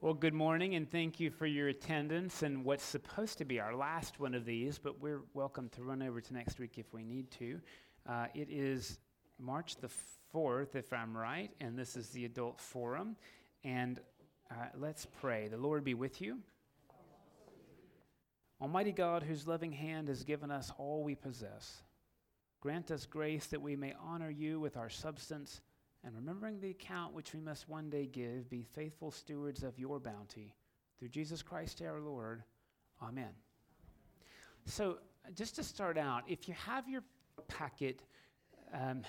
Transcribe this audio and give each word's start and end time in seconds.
Well, 0.00 0.14
good 0.14 0.32
morning, 0.32 0.76
and 0.76 0.88
thank 0.88 1.18
you 1.18 1.28
for 1.28 1.46
your 1.46 1.66
attendance 1.66 2.44
and 2.44 2.64
what's 2.64 2.84
supposed 2.84 3.38
to 3.38 3.44
be 3.44 3.58
our 3.58 3.74
last 3.74 4.20
one 4.20 4.32
of 4.32 4.44
these, 4.44 4.78
but 4.78 5.00
we're 5.00 5.22
welcome 5.34 5.68
to 5.70 5.82
run 5.82 6.02
over 6.02 6.20
to 6.20 6.34
next 6.34 6.60
week 6.60 6.78
if 6.78 6.94
we 6.94 7.02
need 7.02 7.32
to. 7.32 7.60
Uh, 8.08 8.26
it 8.32 8.46
is 8.48 9.00
March 9.40 9.74
the 9.74 9.90
4th, 10.32 10.76
if 10.76 10.92
I'm 10.92 11.16
right, 11.16 11.50
and 11.60 11.76
this 11.76 11.96
is 11.96 12.10
the 12.10 12.26
Adult 12.26 12.60
Forum. 12.60 13.16
And 13.64 13.98
uh, 14.52 14.66
let's 14.78 15.04
pray. 15.04 15.48
The 15.48 15.56
Lord 15.56 15.82
be 15.82 15.94
with 15.94 16.20
you. 16.20 16.38
Almighty 18.60 18.92
God, 18.92 19.24
whose 19.24 19.48
loving 19.48 19.72
hand 19.72 20.06
has 20.06 20.22
given 20.22 20.52
us 20.52 20.70
all 20.78 21.02
we 21.02 21.16
possess, 21.16 21.82
grant 22.60 22.92
us 22.92 23.04
grace 23.04 23.46
that 23.46 23.60
we 23.60 23.74
may 23.74 23.94
honor 24.00 24.30
you 24.30 24.60
with 24.60 24.76
our 24.76 24.90
substance 24.90 25.60
and 26.04 26.14
remembering 26.14 26.60
the 26.60 26.70
account 26.70 27.12
which 27.12 27.34
we 27.34 27.40
must 27.40 27.68
one 27.68 27.90
day 27.90 28.06
give, 28.06 28.48
be 28.48 28.62
faithful 28.62 29.10
stewards 29.10 29.62
of 29.62 29.78
your 29.78 29.98
bounty. 29.98 30.54
Through 30.98 31.08
Jesus 31.08 31.42
Christ 31.42 31.82
our 31.82 32.00
Lord. 32.00 32.42
Amen. 33.02 33.30
So, 34.64 34.98
just 35.34 35.56
to 35.56 35.62
start 35.62 35.98
out, 35.98 36.22
if 36.26 36.48
you 36.48 36.54
have 36.54 36.88
your 36.88 37.02
packet, 37.48 38.02
um, 38.72 39.02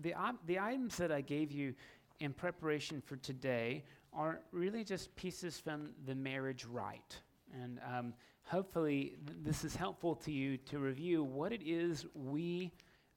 the, 0.00 0.14
the 0.46 0.58
items 0.58 0.96
that 0.96 1.10
I 1.10 1.20
gave 1.20 1.50
you 1.50 1.74
in 2.20 2.32
preparation 2.32 3.02
for 3.04 3.16
today 3.16 3.84
are 4.12 4.40
really 4.52 4.84
just 4.84 5.14
pieces 5.16 5.58
from 5.58 5.90
the 6.06 6.14
marriage 6.14 6.64
rite. 6.64 7.20
And 7.52 7.80
um, 7.92 8.14
hopefully, 8.44 9.16
th- 9.26 9.38
this 9.42 9.64
is 9.64 9.74
helpful 9.74 10.14
to 10.16 10.32
you 10.32 10.56
to 10.58 10.78
review 10.78 11.22
what 11.22 11.52
it 11.52 11.62
is 11.64 12.06
we 12.14 12.72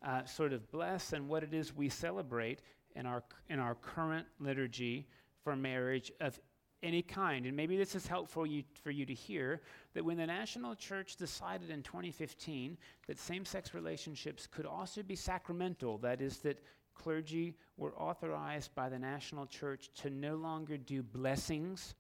uh, 0.06 0.26
sort 0.26 0.54
of 0.54 0.70
bless 0.72 1.14
and 1.14 1.28
what 1.28 1.44
it 1.44 1.54
is 1.54 1.76
we 1.76 1.90
celebrate 1.90 2.62
in 2.98 3.06
our, 3.06 3.24
in 3.50 3.60
our 3.60 3.76
current 3.76 4.26
liturgy 4.40 5.08
for 5.44 5.56
marriage 5.56 6.12
of 6.20 6.40
any 6.84 7.02
kind. 7.02 7.46
And 7.46 7.56
maybe 7.56 7.78
this 7.78 7.96
is 7.96 8.08
helpful 8.08 8.46
you, 8.46 8.64
for 8.84 8.92
you 8.92 9.06
to 9.06 9.14
hear 9.14 9.62
that 9.94 10.04
when 10.04 10.18
the 10.18 10.28
National 10.28 10.76
Church 10.76 11.16
decided 11.16 11.70
in 11.70 11.82
2015 11.84 12.78
that 13.08 13.20
same 13.20 13.46
sex 13.46 13.74
relationships 13.74 14.48
could 14.48 14.66
also 14.66 15.02
be 15.02 15.16
sacramental, 15.16 15.98
that 16.00 16.22
is, 16.22 16.38
that 16.40 16.62
clergy 16.94 17.56
were 17.78 17.96
authorized 17.98 18.74
by 18.76 18.90
the 18.90 19.00
National 19.00 19.46
Church 19.46 19.90
to 20.02 20.10
no 20.10 20.36
longer 20.36 20.78
do 20.78 21.02
blessings, 21.02 21.96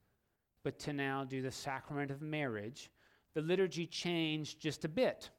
but 0.63 0.77
to 0.79 0.93
now 0.93 1.23
do 1.23 1.41
the 1.41 1.51
sacrament 1.51 2.11
of 2.11 2.21
marriage, 2.21 2.89
the 3.33 3.41
liturgy 3.41 3.85
changed 3.85 4.59
just 4.59 4.85
a 4.85 4.89
bit. 4.89 5.29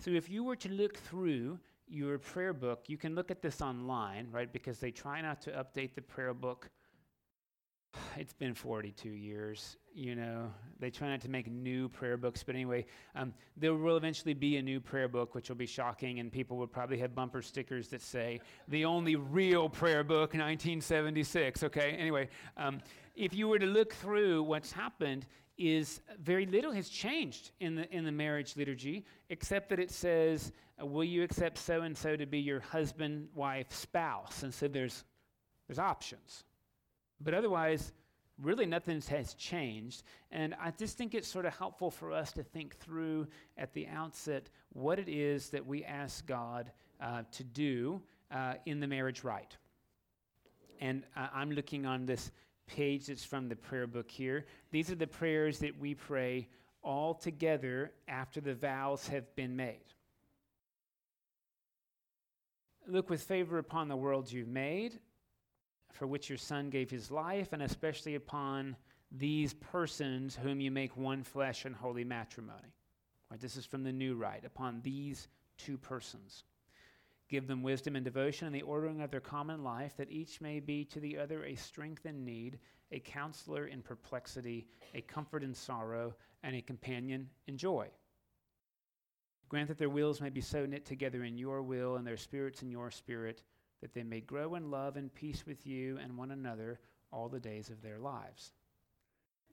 So 0.00 0.10
if 0.10 0.28
you 0.28 0.44
were 0.44 0.56
to 0.56 0.68
look 0.68 0.96
through 0.98 1.58
your 1.88 2.18
prayer 2.18 2.52
book, 2.52 2.84
you 2.88 2.96
can 2.96 3.14
look 3.14 3.30
at 3.30 3.42
this 3.42 3.60
online, 3.60 4.28
right? 4.30 4.52
Because 4.52 4.78
they 4.78 4.90
try 4.90 5.20
not 5.20 5.40
to 5.42 5.50
update 5.50 5.94
the 5.94 6.02
prayer 6.02 6.34
book. 6.34 6.70
It's 8.16 8.32
been 8.32 8.54
42 8.54 9.10
years, 9.10 9.76
you 9.94 10.14
know. 10.14 10.50
They 10.78 10.90
try 10.90 11.08
not 11.08 11.20
to 11.22 11.30
make 11.30 11.50
new 11.50 11.88
prayer 11.88 12.16
books, 12.16 12.42
but 12.42 12.54
anyway, 12.54 12.86
um, 13.14 13.32
there 13.56 13.74
will 13.74 13.96
eventually 13.96 14.34
be 14.34 14.56
a 14.56 14.62
new 14.62 14.80
prayer 14.80 15.08
book, 15.08 15.34
which 15.34 15.48
will 15.48 15.56
be 15.56 15.66
shocking, 15.66 16.18
and 16.18 16.32
people 16.32 16.56
will 16.56 16.66
probably 16.66 16.98
have 16.98 17.14
bumper 17.14 17.42
stickers 17.42 17.88
that 17.88 18.02
say, 18.02 18.40
the 18.68 18.84
only 18.84 19.16
real 19.16 19.68
prayer 19.68 20.02
book, 20.02 20.32
1976, 20.34 21.62
okay? 21.64 21.90
Anyway, 21.98 22.28
um, 22.56 22.80
if 23.14 23.34
you 23.34 23.48
were 23.48 23.58
to 23.58 23.66
look 23.66 23.94
through 23.94 24.42
what's 24.42 24.72
happened, 24.72 25.26
is 25.58 26.00
very 26.22 26.46
little 26.46 26.72
has 26.72 26.88
changed 26.88 27.52
in 27.60 27.76
the, 27.76 27.90
in 27.94 28.04
the 28.04 28.12
marriage 28.12 28.56
liturgy, 28.56 29.04
except 29.30 29.70
that 29.70 29.80
it 29.80 29.90
says, 29.90 30.52
Will 30.80 31.04
you 31.04 31.22
accept 31.22 31.58
so 31.58 31.82
and 31.82 31.96
so 31.96 32.16
to 32.16 32.26
be 32.26 32.38
your 32.38 32.60
husband, 32.60 33.28
wife, 33.34 33.72
spouse? 33.72 34.42
And 34.42 34.52
so 34.52 34.68
there's, 34.68 35.04
there's 35.66 35.78
options. 35.78 36.44
But 37.20 37.32
otherwise, 37.32 37.92
really 38.40 38.66
nothing 38.66 39.00
has 39.08 39.34
changed. 39.34 40.02
And 40.30 40.54
I 40.60 40.70
just 40.72 40.98
think 40.98 41.14
it's 41.14 41.28
sort 41.28 41.46
of 41.46 41.56
helpful 41.56 41.90
for 41.90 42.12
us 42.12 42.32
to 42.32 42.42
think 42.42 42.76
through 42.76 43.26
at 43.56 43.72
the 43.72 43.86
outset 43.86 44.50
what 44.72 44.98
it 44.98 45.08
is 45.08 45.48
that 45.50 45.64
we 45.64 45.84
ask 45.84 46.26
God 46.26 46.70
uh, 47.00 47.22
to 47.32 47.44
do 47.44 48.02
uh, 48.30 48.54
in 48.66 48.80
the 48.80 48.86
marriage 48.86 49.24
rite. 49.24 49.56
And 50.80 51.04
uh, 51.16 51.28
I'm 51.32 51.50
looking 51.52 51.86
on 51.86 52.04
this 52.04 52.30
page 52.66 53.06
that's 53.06 53.24
from 53.24 53.48
the 53.48 53.56
prayer 53.56 53.86
book 53.86 54.10
here. 54.10 54.44
These 54.70 54.90
are 54.90 54.96
the 54.96 55.06
prayers 55.06 55.58
that 55.60 55.78
we 55.78 55.94
pray 55.94 56.48
all 56.82 57.14
together 57.14 57.92
after 58.08 58.40
the 58.40 58.54
vows 58.54 59.08
have 59.08 59.34
been 59.36 59.56
made. 59.56 59.84
Look 62.88 63.10
with 63.10 63.22
favor 63.22 63.58
upon 63.58 63.88
the 63.88 63.96
world 63.96 64.30
you've 64.30 64.46
made, 64.46 65.00
for 65.92 66.06
which 66.06 66.28
your 66.28 66.38
Son 66.38 66.70
gave 66.70 66.88
his 66.88 67.10
life, 67.10 67.52
and 67.52 67.62
especially 67.62 68.14
upon 68.14 68.76
these 69.10 69.54
persons 69.54 70.36
whom 70.36 70.60
you 70.60 70.70
make 70.70 70.96
one 70.96 71.24
flesh 71.24 71.66
in 71.66 71.72
holy 71.72 72.04
matrimony. 72.04 72.74
Right, 73.28 73.40
this 73.40 73.56
is 73.56 73.66
from 73.66 73.82
the 73.82 73.92
new 73.92 74.14
rite, 74.14 74.44
upon 74.44 74.80
these 74.82 75.26
two 75.58 75.76
persons. 75.76 76.44
Give 77.28 77.48
them 77.48 77.64
wisdom 77.64 77.96
and 77.96 78.04
devotion 78.04 78.46
in 78.46 78.52
the 78.52 78.62
ordering 78.62 79.00
of 79.00 79.10
their 79.10 79.20
common 79.20 79.64
life, 79.64 79.96
that 79.96 80.12
each 80.12 80.40
may 80.40 80.60
be 80.60 80.84
to 80.84 81.00
the 81.00 81.18
other 81.18 81.44
a 81.44 81.56
strength 81.56 82.06
in 82.06 82.24
need, 82.24 82.60
a 82.92 83.00
counselor 83.00 83.66
in 83.66 83.82
perplexity, 83.82 84.68
a 84.94 85.00
comfort 85.00 85.42
in 85.42 85.54
sorrow, 85.54 86.14
and 86.44 86.54
a 86.54 86.62
companion 86.62 87.28
in 87.48 87.56
joy. 87.56 87.88
Grant 89.48 89.68
that 89.68 89.78
their 89.78 89.88
wills 89.88 90.20
may 90.20 90.30
be 90.30 90.40
so 90.40 90.66
knit 90.66 90.84
together 90.84 91.24
in 91.24 91.38
your 91.38 91.62
will, 91.62 91.96
and 91.96 92.06
their 92.06 92.16
spirits 92.16 92.62
in 92.62 92.70
your 92.70 92.90
spirit, 92.90 93.42
that 93.80 93.92
they 93.92 94.02
may 94.02 94.20
grow 94.20 94.54
in 94.54 94.70
love 94.70 94.96
and 94.96 95.14
peace 95.14 95.46
with 95.46 95.66
you 95.66 95.98
and 95.98 96.16
one 96.16 96.32
another 96.32 96.80
all 97.12 97.28
the 97.28 97.40
days 97.40 97.70
of 97.70 97.82
their 97.82 97.98
lives. 97.98 98.52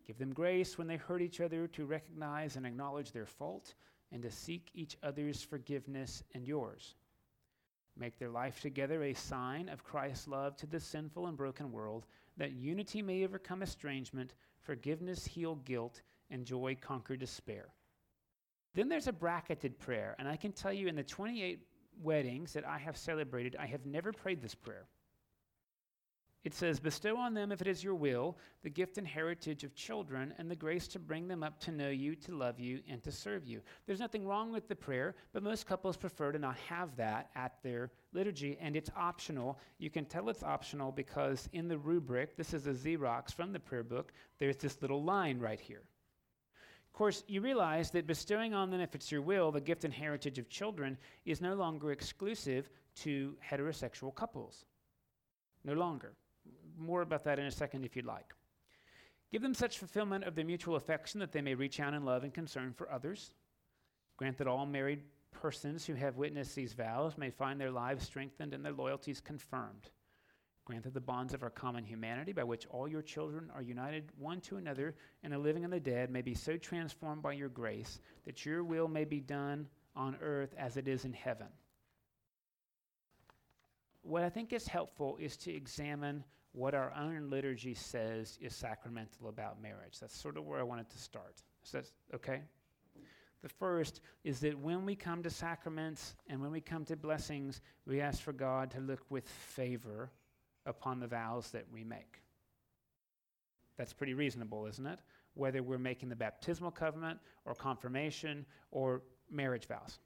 Give 0.06 0.18
them 0.18 0.34
grace 0.34 0.78
when 0.78 0.88
they 0.88 0.98
hurt 0.98 1.22
each 1.22 1.40
other 1.40 1.68
to 1.68 1.86
recognize 1.86 2.56
and 2.56 2.66
acknowledge 2.66 3.12
their 3.12 3.26
fault, 3.26 3.76
and 4.12 4.22
to 4.24 4.32
seek 4.32 4.70
each 4.74 4.98
other's 5.04 5.42
forgiveness 5.42 6.24
and 6.34 6.48
yours 6.48 6.96
Make 7.96 8.18
their 8.18 8.30
life 8.30 8.60
together 8.60 9.04
a 9.04 9.14
sign 9.14 9.70
of 9.70 9.84
Christ's 9.84 10.28
love 10.28 10.56
to 10.58 10.66
the 10.66 10.80
sinful 10.80 11.28
and 11.28 11.38
broken 11.38 11.72
world, 11.72 12.08
that 12.38 12.54
unity 12.54 13.04
may 13.04 13.24
overcome 13.24 13.62
estrangement, 13.62 14.34
forgiveness 14.62 15.26
heal 15.26 15.56
guilt, 15.58 16.02
and 16.32 16.46
joy 16.46 16.76
conquer 16.80 17.16
despair. 17.16 17.70
Then 18.74 18.90
there's 18.90 19.08
a 19.08 19.14
bracketed 19.14 19.78
prayer, 19.80 20.16
and 20.18 20.28
I 20.28 20.36
can 20.36 20.52
tell 20.52 20.74
you 20.74 20.88
in 20.88 20.96
the 20.96 21.04
28 21.04 21.60
weddings 22.02 22.54
that 22.54 22.66
I 22.66 22.78
have 22.80 22.98
celebrated, 22.98 23.56
I 23.60 23.68
have 23.68 23.86
never 23.86 24.12
prayed 24.12 24.42
this 24.42 24.56
prayer. 24.56 24.88
It 26.44 26.54
says, 26.54 26.80
Bestow 26.80 27.16
on 27.16 27.34
them, 27.34 27.54
if 27.54 27.62
it 27.62 27.68
is 27.68 27.84
your 27.84 27.96
will, 27.96 28.38
the 28.64 28.70
gift 28.70 28.98
and 28.98 29.08
heritage 29.08 29.64
of 29.64 29.76
children 29.76 30.34
and 30.38 30.52
the 30.52 30.56
grace 30.56 30.90
to 30.90 31.00
bring 31.00 31.28
them 31.28 31.42
up 31.42 31.58
to 31.62 31.72
know 31.72 31.90
you, 31.90 32.16
to 32.16 32.36
love 32.36 32.60
you, 32.60 32.82
and 32.90 33.02
to 33.04 33.14
serve 33.14 33.46
you. 33.46 33.62
There's 33.86 34.02
nothing 34.02 34.28
wrong 34.28 34.52
with 34.52 34.68
the 34.68 34.76
prayer, 34.76 35.16
but 35.32 35.42
most 35.42 35.66
couples 35.66 35.96
prefer 35.96 36.34
to 36.34 36.40
not 36.40 36.58
have 36.68 36.98
that 36.98 37.30
at 37.36 37.64
their 37.64 37.92
liturgy, 38.12 38.58
and 38.60 38.76
it's 38.76 38.90
optional. 38.98 39.58
You 39.78 39.90
can 39.90 40.04
tell 40.04 40.28
it's 40.30 40.44
optional 40.44 40.92
because 40.92 41.48
in 41.54 41.70
the 41.70 41.78
rubric, 41.78 42.36
this 42.36 42.54
is 42.54 42.68
a 42.68 42.74
Xerox 42.74 43.34
from 43.34 43.54
the 43.54 43.60
prayer 43.60 43.84
book, 43.84 44.12
there's 44.38 44.58
this 44.58 44.82
little 44.82 45.02
line 45.02 45.40
right 45.40 45.62
here. 45.62 45.84
Of 46.94 46.98
course, 47.00 47.24
you 47.28 47.42
realize 47.42 47.90
that 47.92 48.06
bestowing 48.06 48.54
on 48.54 48.70
them, 48.70 48.80
if 48.80 48.94
it's 48.94 49.12
your 49.12 49.24
will, 49.24 49.52
the 49.52 49.60
gift 49.60 49.84
and 49.84 49.92
heritage 49.92 50.38
of 50.38 50.48
children 50.48 50.96
is 51.26 51.42
no 51.42 51.56
longer 51.56 51.92
exclusive 51.92 52.70
to 52.98 53.36
heterosexual 53.44 54.14
couples. 54.14 54.66
No 55.64 55.74
longer. 55.74 56.14
More 56.78 57.02
about 57.02 57.24
that 57.24 57.40
in 57.40 57.48
a 57.48 57.52
second 57.52 57.84
if 57.84 57.96
you'd 57.96 58.06
like. 58.06 58.36
Give 59.32 59.42
them 59.42 59.56
such 59.56 59.80
fulfillment 59.80 60.26
of 60.26 60.36
their 60.36 60.46
mutual 60.46 60.76
affection 60.76 61.20
that 61.22 61.32
they 61.32 61.42
may 61.42 61.56
reach 61.56 61.80
out 61.80 61.96
in 61.96 62.06
love 62.06 62.24
and 62.24 62.32
concern 62.32 62.74
for 62.74 62.92
others. 62.92 63.34
Grant 64.18 64.38
that 64.38 64.48
all 64.48 64.68
married 64.68 65.02
persons 65.32 65.88
who 65.88 65.96
have 65.96 66.18
witnessed 66.18 66.54
these 66.54 66.74
vows 66.74 67.18
may 67.18 67.32
find 67.32 67.60
their 67.60 67.72
lives 67.72 68.06
strengthened 68.06 68.54
and 68.54 68.64
their 68.64 68.72
loyalties 68.72 69.20
confirmed. 69.20 69.90
Grant 70.66 70.84
that 70.84 70.94
the 70.94 71.02
bonds 71.02 71.34
of 71.34 71.44
our 71.44 71.50
common 71.50 71.84
humanity, 71.84 72.32
by 72.32 72.44
which 72.44 72.66
all 72.68 72.88
your 72.88 73.02
children 73.02 73.52
are 73.54 73.62
united 73.62 74.10
one 74.18 74.40
to 74.42 74.58
another 74.58 74.96
in 75.24 75.32
the 75.32 75.38
living 75.38 75.64
and 75.66 75.74
the 75.74 75.80
dead, 75.80 76.10
may 76.10 76.22
be 76.22 76.34
so 76.34 76.56
transformed 76.56 77.22
by 77.22 77.34
your 77.34 77.50
grace 77.50 78.00
that 78.26 78.46
your 78.46 78.64
will 78.64 78.88
may 78.88 79.04
be 79.04 79.20
done 79.20 79.68
on 79.96 80.18
earth 80.22 80.54
as 80.58 80.78
it 80.78 80.88
is 80.88 81.04
in 81.04 81.14
heaven 81.14 81.48
what 84.04 84.24
I 84.24 84.30
think 84.30 84.54
is 84.54 84.68
helpful 84.68 85.18
is 85.20 85.36
to 85.38 85.54
examine 85.54 86.24
what 86.52 86.76
our 86.76 86.94
own 86.94 87.30
liturgy 87.30 87.74
says 87.74 88.38
is 88.40 88.54
sacramental 88.54 89.30
about 89.30 89.62
marriage. 89.62 90.00
That's 90.00 90.16
sort 90.16 90.38
of 90.38 90.46
where 90.46 90.60
I 90.60 90.64
wanted 90.64 90.90
to 90.92 91.00
start. 91.00 91.42
Okay? 92.14 92.42
The 93.42 93.50
first 93.50 94.02
is 94.24 94.40
that 94.42 94.60
when 94.60 94.86
we 94.86 94.96
come 94.96 95.24
to 95.24 95.30
sacraments 95.30 96.16
and 96.28 96.42
when 96.42 96.52
we 96.52 96.62
come 96.62 96.86
to 96.86 96.96
blessings, 96.96 97.62
we 97.88 98.02
ask 98.02 98.22
for 98.22 98.34
God 98.34 98.72
to 98.72 98.80
look 98.80 99.02
with 99.10 99.28
favor 99.28 100.12
upon 100.66 101.00
the 101.00 101.08
vows 101.08 101.52
that 101.52 101.66
we 101.72 101.84
make. 101.84 102.22
That's 103.78 103.94
pretty 103.94 104.14
reasonable, 104.14 104.66
isn't 104.68 104.86
it? 104.86 105.00
Whether 105.34 105.64
we're 105.64 105.78
making 105.78 106.10
the 106.10 106.16
baptismal 106.16 106.72
covenant 106.72 107.20
or 107.46 107.56
confirmation 107.56 108.46
or 108.72 109.02
marriage 109.32 109.68
vows. 109.68 110.00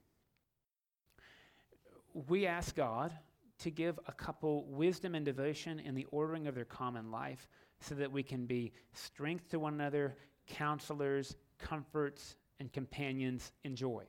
We 2.28 2.46
ask 2.46 2.74
God 2.74 3.12
to 3.58 3.70
give 3.70 3.98
a 4.06 4.12
couple 4.12 4.64
wisdom 4.66 5.14
and 5.14 5.24
devotion 5.24 5.80
in 5.80 5.94
the 5.94 6.06
ordering 6.10 6.46
of 6.46 6.54
their 6.54 6.64
common 6.64 7.10
life 7.10 7.48
so 7.80 7.94
that 7.96 8.10
we 8.10 8.22
can 8.22 8.46
be 8.46 8.72
strength 8.92 9.48
to 9.50 9.58
one 9.58 9.74
another, 9.74 10.16
counselors, 10.46 11.36
comforts, 11.58 12.36
and 12.60 12.72
companions 12.72 13.52
in 13.64 13.76
joy. 13.76 14.04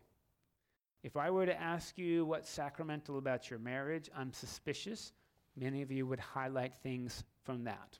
If 1.04 1.18
I 1.18 1.30
were 1.30 1.46
to 1.46 1.62
ask 1.62 1.98
you 1.98 2.25
what's 2.25 2.50
sacramental 2.50 3.18
about 3.18 3.50
your 3.50 3.60
marriage, 3.60 4.10
I'm 4.16 4.34
suspicious 4.34 5.13
many 5.60 5.82
of 5.82 5.92
you 5.92 6.06
would 6.08 6.20
highlight 6.20 6.76
things 6.78 7.24
from 7.44 7.66
that. 7.66 8.00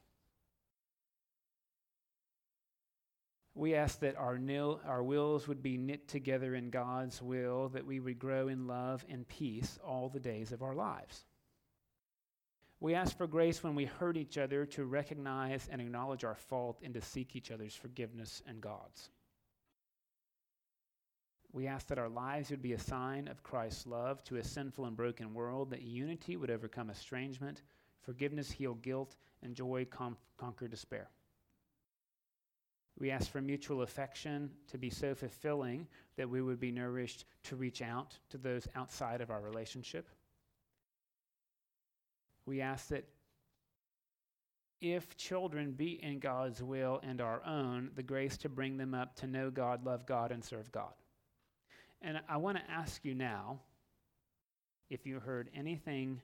We 3.56 3.76
ask 3.76 4.00
that 4.00 4.16
our, 4.16 4.38
nil, 4.38 4.80
our 4.86 5.04
wills 5.04 5.48
would 5.48 5.62
be 5.62 5.78
knit 5.78 6.08
together 6.08 6.56
in 6.56 6.70
God's 6.70 7.22
will, 7.22 7.70
that 7.70 7.86
we 7.86 8.00
would 8.00 8.18
grow 8.18 8.48
in 8.48 8.68
love 8.68 9.06
and 9.10 9.28
peace 9.28 9.78
all 9.84 10.08
the 10.08 10.20
days 10.20 10.52
of 10.54 10.62
our 10.62 10.76
lives. 10.76 11.26
We 12.80 12.96
ask 12.96 13.18
for 13.18 13.28
grace 13.28 13.62
when 13.62 13.76
we 13.76 13.86
hurt 13.86 14.16
each 14.16 14.38
other 14.38 14.66
to 14.68 14.86
recognize 14.86 15.68
and 15.70 15.82
acknowledge 15.82 16.24
our 16.24 16.36
fault 16.36 16.80
and 16.82 16.94
to 16.94 17.02
seek 17.02 17.36
each 17.36 17.52
other's 17.52 17.76
forgiveness 17.76 18.42
and 18.48 18.62
God's. 18.62 19.10
We 21.52 21.68
ask 21.68 21.88
that 21.88 21.98
our 21.98 22.10
lives 22.10 22.52
would 22.52 22.62
be 22.62 22.74
a 22.74 22.80
sign 22.80 23.28
of 23.28 23.44
Christ's 23.44 23.88
love 23.88 24.24
to 24.26 24.38
a 24.38 24.44
sinful 24.44 24.86
and 24.86 24.96
broken 24.96 25.34
world, 25.34 25.72
that 25.72 25.82
unity 25.82 26.38
would 26.38 26.52
overcome 26.52 26.90
estrangement, 26.90 27.64
forgiveness 28.02 28.52
heal 28.52 28.76
guilt, 28.76 29.16
and 29.42 29.56
joy 29.56 29.86
com- 29.90 30.18
conquer 30.38 30.68
despair. 30.68 31.10
We 33.00 33.12
ask 33.12 33.32
for 33.32 33.42
mutual 33.42 33.82
affection 33.82 34.52
to 34.68 34.78
be 34.78 34.90
so 34.90 35.16
fulfilling 35.16 35.88
that 36.18 36.30
we 36.30 36.42
would 36.42 36.60
be 36.60 36.72
nourished 36.72 37.26
to 37.44 37.56
reach 37.56 37.82
out 37.82 38.18
to 38.30 38.38
those 38.38 38.68
outside 38.76 39.22
of 39.22 39.32
our 39.32 39.42
relationship. 39.42 40.08
We 42.46 42.62
ask 42.62 42.90
that 42.90 43.06
if 44.82 45.16
children 45.18 45.72
be 45.72 46.04
in 46.04 46.20
God's 46.20 46.62
will 46.62 47.00
and 47.04 47.22
our 47.22 47.42
own, 47.46 47.92
the 47.96 48.04
grace 48.04 48.38
to 48.38 48.50
bring 48.50 48.78
them 48.78 48.94
up 48.94 49.16
to 49.18 49.28
know 49.28 49.50
God, 49.50 49.86
love 49.86 50.06
God, 50.06 50.32
and 50.32 50.44
serve 50.44 50.72
God. 50.72 50.94
And 52.02 52.20
I 52.30 52.38
want 52.38 52.58
to 52.58 52.72
ask 52.72 53.04
you 53.04 53.14
now 53.14 53.60
if 54.90 55.06
you 55.06 55.20
heard 55.20 55.50
anything 55.56 56.22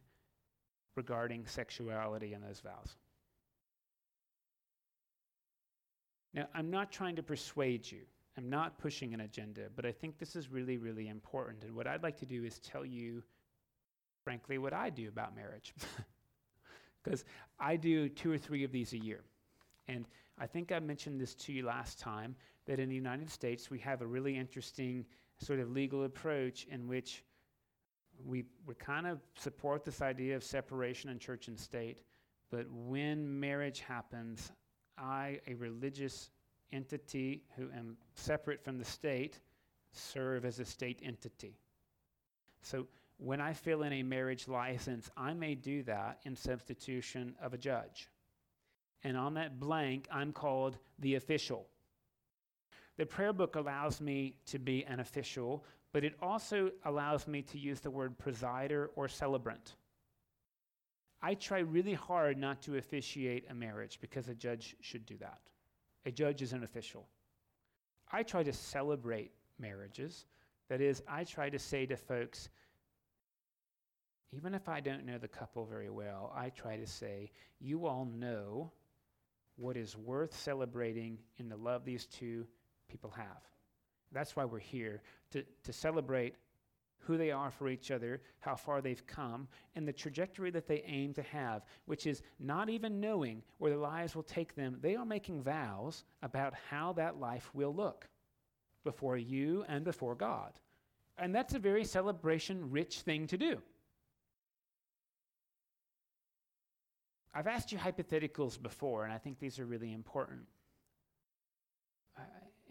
regarding 0.96 1.46
sexuality 1.46 2.34
in 2.34 2.42
those 2.42 2.62
vows. 2.62 2.96
Now, 6.34 6.48
I'm 6.54 6.70
not 6.70 6.92
trying 6.92 7.16
to 7.18 7.24
persuade 7.24 7.90
you. 7.90 8.02
I'm 8.38 8.50
not 8.50 8.78
pushing 8.78 9.14
an 9.14 9.22
agenda, 9.22 9.68
but 9.76 9.86
I 9.86 9.92
think 9.92 10.18
this 10.18 10.36
is 10.36 10.52
really, 10.52 10.78
really 10.78 11.08
important. 11.08 11.64
And 11.64 11.74
what 11.76 11.88
I'd 11.88 12.04
like 12.04 12.18
to 12.18 12.26
do 12.26 12.44
is 12.44 12.60
tell 12.60 12.86
you, 12.86 13.24
frankly, 14.24 14.58
what 14.58 14.74
I 14.74 14.90
do 14.90 15.08
about 15.08 15.36
marriage. 15.36 15.74
Because 17.04 17.24
I 17.60 17.76
do 17.76 18.10
two 18.10 18.32
or 18.32 18.38
three 18.40 18.64
of 18.64 18.72
these 18.72 18.94
a 18.94 18.98
year. 18.98 19.22
And 19.88 20.08
I 20.40 20.48
think 20.48 20.72
I 20.72 20.80
mentioned 20.80 21.22
this 21.22 21.36
to 21.36 21.54
you 21.54 21.64
last 21.64 22.00
time 22.00 22.36
that 22.66 22.80
in 22.80 22.90
the 22.90 22.96
United 22.96 23.30
States, 23.30 23.70
we 23.70 23.78
have 23.80 24.02
a 24.02 24.08
really 24.08 24.36
interesting 24.36 25.06
sort 25.40 25.60
of 25.60 25.72
legal 25.72 26.04
approach 26.04 26.66
in 26.70 26.88
which 26.88 27.24
we, 28.24 28.46
we 28.66 28.76
kind 28.76 29.08
of 29.08 29.20
support 29.38 29.84
this 29.84 30.02
idea 30.02 30.36
of 30.36 30.44
separation 30.44 31.10
in 31.10 31.20
church 31.20 31.48
and 31.48 31.60
state. 31.60 32.02
But 32.52 32.68
when 32.70 33.40
marriage 33.40 33.82
happens, 33.82 34.52
I, 34.98 35.40
a 35.48 35.56
religious 35.56 36.30
entity 36.72 37.44
who 37.56 37.70
am 37.76 37.98
separate 38.16 38.64
from 38.64 38.78
the 38.78 38.86
state, 38.86 39.40
serve 39.92 40.46
as 40.46 40.60
a 40.60 40.66
state 40.66 41.00
entity. 41.04 41.58
So 42.62 42.88
when 43.18 43.40
I 43.40 43.54
fill 43.54 43.84
in 43.84 43.94
a 43.94 44.04
marriage 44.04 44.48
license, 44.48 45.10
I 45.16 45.34
may 45.34 45.56
do 45.56 45.84
that 45.84 46.20
in 46.24 46.36
substitution 46.36 47.36
of 47.42 47.54
a 47.54 47.58
judge. 47.58 48.10
And 49.04 49.16
on 49.16 49.36
that 49.36 49.60
blank, 49.60 50.08
I'm 50.12 50.34
called 50.34 50.78
the 51.00 51.16
official. 51.16 51.68
The 52.98 53.06
prayer 53.06 53.34
book 53.34 53.56
allows 53.56 54.00
me 54.00 54.38
to 54.48 54.60
be 54.60 54.86
an 54.86 55.00
official, 55.00 55.66
but 55.92 56.04
it 56.04 56.16
also 56.22 56.72
allows 56.86 57.28
me 57.28 57.42
to 57.44 57.58
use 57.58 57.80
the 57.80 57.92
word 57.92 58.18
presider 58.18 58.88
or 58.96 59.08
celebrant. 59.08 59.76
I 61.22 61.34
try 61.34 61.60
really 61.60 61.94
hard 61.94 62.38
not 62.38 62.62
to 62.64 62.78
officiate 62.78 63.46
a 63.50 63.54
marriage 63.54 64.00
because 64.00 64.28
a 64.28 64.36
judge 64.36 64.76
should 64.80 65.06
do 65.06 65.18
that. 65.18 65.40
A 66.06 66.12
judge 66.12 66.42
is 66.42 66.54
an 66.54 66.64
official. 66.64 67.08
I 68.12 68.24
try 68.24 68.44
to 68.44 68.54
celebrate 68.54 69.32
marriages. 69.60 70.26
That 70.70 70.82
is, 70.82 71.02
I 71.08 71.24
try 71.24 71.50
to 71.50 71.60
say 71.60 71.86
to 71.88 71.98
folks, 71.98 72.50
even 74.32 74.54
if 74.54 74.70
I 74.70 74.80
don't 74.80 75.06
know 75.06 75.18
the 75.18 75.28
couple 75.28 75.66
very 75.66 75.90
well, 75.90 76.32
I 76.36 76.50
try 76.50 76.78
to 76.78 76.88
say, 76.88 77.32
you 77.60 77.88
all 77.88 78.06
know 78.06 78.72
what 79.56 79.78
is 79.78 79.98
worth 79.98 80.38
celebrating 80.38 81.18
in 81.38 81.50
the 81.50 81.56
love 81.56 81.86
these 81.86 82.06
two 82.06 82.46
people 82.90 83.12
have. 83.12 83.42
That's 84.12 84.36
why 84.36 84.46
we're 84.46 84.60
here, 84.60 85.02
to, 85.32 85.44
to 85.64 85.74
celebrate 85.74 86.36
who 87.00 87.18
they 87.18 87.32
are 87.32 87.52
for 87.52 87.70
each 87.70 87.92
other, 87.92 88.22
how 88.40 88.56
far 88.56 88.82
they've 88.82 89.06
come, 89.06 89.48
and 89.76 89.88
the 89.88 89.94
trajectory 89.94 90.50
that 90.52 90.68
they 90.68 90.84
aim 90.88 91.14
to 91.14 91.22
have, 91.22 91.64
which 91.86 92.08
is 92.08 92.24
not 92.40 92.70
even 92.70 93.00
knowing 93.00 93.44
where 93.60 93.70
their 93.70 93.80
lives 93.80 94.16
will 94.16 94.24
take 94.24 94.56
them. 94.56 94.78
They 94.82 94.96
are 94.96 95.06
making 95.06 95.44
vows 95.44 96.04
about 96.24 96.54
how 96.70 96.94
that 96.94 97.20
life 97.20 97.50
will 97.54 97.76
look 97.76 98.08
before 98.84 99.18
you 99.18 99.66
and 99.68 99.84
before 99.84 100.16
God. 100.16 100.54
And 101.18 101.34
that's 101.34 101.54
a 101.54 101.60
very 101.60 101.86
celebration 101.86 102.72
rich 102.72 103.02
thing 103.02 103.28
to 103.28 103.38
do. 103.38 103.62
I've 107.34 107.48
asked 107.48 107.72
you 107.72 107.78
hypotheticals 107.78 108.62
before, 108.62 109.04
and 109.04 109.14
I 109.14 109.18
think 109.18 109.40
these 109.40 109.60
are 109.60 109.66
really 109.66 109.92
important. 109.92 110.42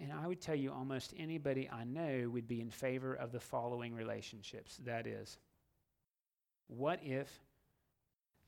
And 0.00 0.12
I 0.12 0.26
would 0.26 0.40
tell 0.40 0.54
you 0.54 0.72
almost 0.72 1.14
anybody 1.16 1.68
I 1.70 1.84
know 1.84 2.28
would 2.32 2.48
be 2.48 2.60
in 2.60 2.70
favor 2.70 3.14
of 3.14 3.32
the 3.32 3.40
following 3.40 3.94
relationships. 3.94 4.78
That 4.84 5.06
is, 5.06 5.38
what 6.66 7.00
if 7.02 7.30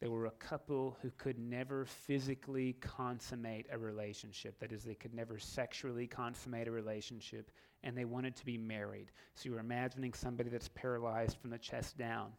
there 0.00 0.10
were 0.10 0.26
a 0.26 0.32
couple 0.32 0.96
who 1.02 1.10
could 1.16 1.38
never 1.38 1.84
physically 1.84 2.74
consummate 2.80 3.66
a 3.70 3.78
relationship? 3.78 4.58
That 4.58 4.72
is, 4.72 4.82
they 4.82 4.94
could 4.94 5.14
never 5.14 5.38
sexually 5.38 6.06
consummate 6.06 6.68
a 6.68 6.72
relationship 6.72 7.50
and 7.82 7.96
they 7.96 8.04
wanted 8.04 8.34
to 8.36 8.44
be 8.44 8.58
married. 8.58 9.12
So 9.34 9.48
you're 9.48 9.60
imagining 9.60 10.12
somebody 10.12 10.50
that's 10.50 10.68
paralyzed 10.68 11.36
from 11.40 11.50
the 11.50 11.58
chest 11.58 11.96
down, 11.96 12.32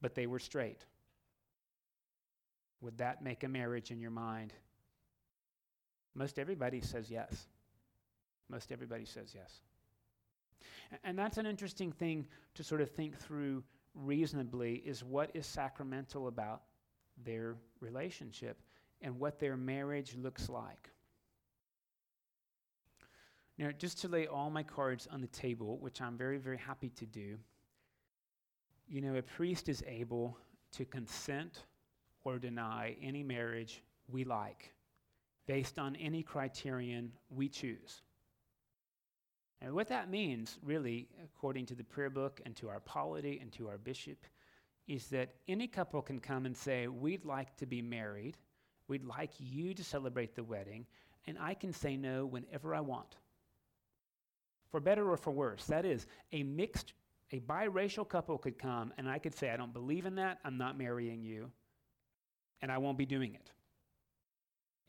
but 0.00 0.14
they 0.14 0.26
were 0.26 0.40
straight. 0.40 0.84
Would 2.80 2.98
that 2.98 3.22
make 3.22 3.44
a 3.44 3.48
marriage 3.48 3.90
in 3.90 4.00
your 4.00 4.10
mind? 4.10 4.52
Most 6.16 6.38
everybody 6.38 6.80
says 6.80 7.10
yes. 7.10 7.46
Most 8.48 8.72
everybody 8.72 9.04
says 9.04 9.34
yes. 9.34 9.60
And 11.04 11.18
that's 11.18 11.36
an 11.36 11.46
interesting 11.46 11.92
thing 11.92 12.26
to 12.54 12.64
sort 12.64 12.80
of 12.80 12.90
think 12.90 13.18
through 13.18 13.62
reasonably 13.94 14.76
is 14.76 15.04
what 15.04 15.30
is 15.34 15.46
sacramental 15.46 16.28
about 16.28 16.62
their 17.22 17.56
relationship 17.80 18.58
and 19.02 19.18
what 19.20 19.38
their 19.38 19.58
marriage 19.58 20.16
looks 20.16 20.48
like. 20.48 20.90
Now, 23.58 23.70
just 23.76 24.00
to 24.02 24.08
lay 24.08 24.26
all 24.26 24.48
my 24.48 24.62
cards 24.62 25.06
on 25.10 25.20
the 25.20 25.26
table, 25.28 25.78
which 25.78 26.00
I'm 26.00 26.16
very, 26.16 26.38
very 26.38 26.58
happy 26.58 26.90
to 26.90 27.06
do, 27.06 27.36
you 28.88 29.00
know, 29.02 29.16
a 29.16 29.22
priest 29.22 29.68
is 29.68 29.82
able 29.86 30.36
to 30.72 30.84
consent 30.84 31.64
or 32.24 32.38
deny 32.38 32.96
any 33.02 33.22
marriage 33.22 33.82
we 34.08 34.24
like 34.24 34.72
based 35.46 35.78
on 35.78 35.96
any 35.96 36.22
criterion 36.22 37.12
we 37.30 37.48
choose. 37.48 38.02
And 39.60 39.74
what 39.74 39.88
that 39.88 40.10
means, 40.10 40.58
really, 40.62 41.08
according 41.24 41.66
to 41.66 41.74
the 41.74 41.84
prayer 41.84 42.10
book 42.10 42.40
and 42.44 42.54
to 42.56 42.68
our 42.68 42.80
polity 42.80 43.38
and 43.40 43.50
to 43.52 43.68
our 43.68 43.78
bishop, 43.78 44.18
is 44.86 45.06
that 45.08 45.34
any 45.48 45.66
couple 45.66 46.02
can 46.02 46.20
come 46.20 46.46
and 46.46 46.56
say, 46.56 46.88
We'd 46.88 47.24
like 47.24 47.56
to 47.56 47.66
be 47.66 47.80
married. 47.80 48.36
We'd 48.88 49.04
like 49.04 49.32
you 49.38 49.74
to 49.74 49.82
celebrate 49.82 50.36
the 50.36 50.44
wedding. 50.44 50.86
And 51.26 51.38
I 51.40 51.54
can 51.54 51.72
say 51.72 51.96
no 51.96 52.26
whenever 52.26 52.74
I 52.74 52.80
want. 52.80 53.16
For 54.70 54.78
better 54.78 55.10
or 55.10 55.16
for 55.16 55.32
worse. 55.32 55.64
That 55.64 55.84
is, 55.84 56.06
a 56.32 56.42
mixed, 56.44 56.92
a 57.32 57.40
biracial 57.40 58.08
couple 58.08 58.38
could 58.38 58.58
come 58.58 58.92
and 58.96 59.08
I 59.08 59.18
could 59.18 59.34
say, 59.34 59.50
I 59.50 59.56
don't 59.56 59.72
believe 59.72 60.06
in 60.06 60.16
that. 60.16 60.38
I'm 60.44 60.58
not 60.58 60.78
marrying 60.78 61.24
you. 61.24 61.50
And 62.62 62.70
I 62.70 62.78
won't 62.78 62.98
be 62.98 63.06
doing 63.06 63.34
it 63.34 63.50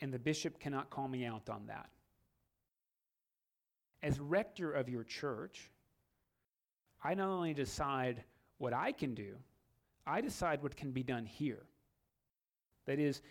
and 0.01 0.13
the 0.13 0.19
bishop 0.19 0.59
cannot 0.59 0.89
call 0.89 1.07
me 1.07 1.25
out 1.25 1.49
on 1.49 1.67
that. 1.67 1.89
As 4.03 4.19
rector 4.19 4.71
of 4.71 4.89
your 4.89 5.03
church, 5.03 5.71
I 7.03 7.13
not 7.13 7.29
only 7.29 7.53
decide 7.53 8.23
what 8.57 8.73
I 8.73 8.91
can 8.91 9.13
do, 9.13 9.35
I 10.05 10.21
decide 10.21 10.63
what 10.63 10.75
can 10.75 10.91
be 10.91 11.03
done 11.03 11.25
here. 11.25 11.63
That 12.85 12.99
is, 12.99 13.21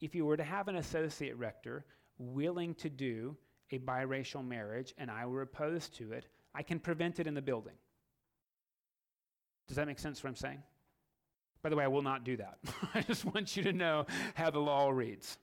if 0.00 0.14
you 0.14 0.24
were 0.24 0.36
to 0.36 0.44
have 0.44 0.68
an 0.68 0.76
associate 0.76 1.36
rector 1.36 1.84
willing 2.18 2.74
to 2.76 2.88
do 2.88 3.36
a 3.70 3.78
biracial 3.78 4.46
marriage 4.46 4.94
and 4.96 5.10
I 5.10 5.26
were 5.26 5.42
opposed 5.42 5.96
to 5.96 6.12
it, 6.12 6.26
I 6.54 6.62
can 6.62 6.78
prevent 6.78 7.20
it 7.20 7.26
in 7.26 7.34
the 7.34 7.42
building. 7.42 7.74
Does 9.66 9.76
that 9.76 9.86
make 9.86 9.98
sense 9.98 10.22
what 10.22 10.28
I'm 10.30 10.36
saying? 10.36 10.62
By 11.62 11.70
the 11.70 11.76
way, 11.76 11.84
I 11.84 11.88
will 11.88 12.02
not 12.02 12.24
do 12.24 12.36
that. 12.36 12.58
I 12.94 13.02
just 13.02 13.24
want 13.24 13.56
you 13.56 13.64
to 13.64 13.72
know 13.72 14.06
how 14.34 14.50
the 14.50 14.60
law 14.60 14.88
reads. 14.88 15.38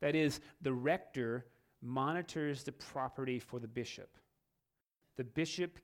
That 0.00 0.14
is, 0.14 0.40
the 0.60 0.72
rector 0.72 1.46
monitors 1.82 2.62
the 2.62 2.72
property 2.72 3.38
for 3.38 3.58
the 3.58 3.68
bishop. 3.68 4.16
The 5.16 5.24
bishop 5.24 5.78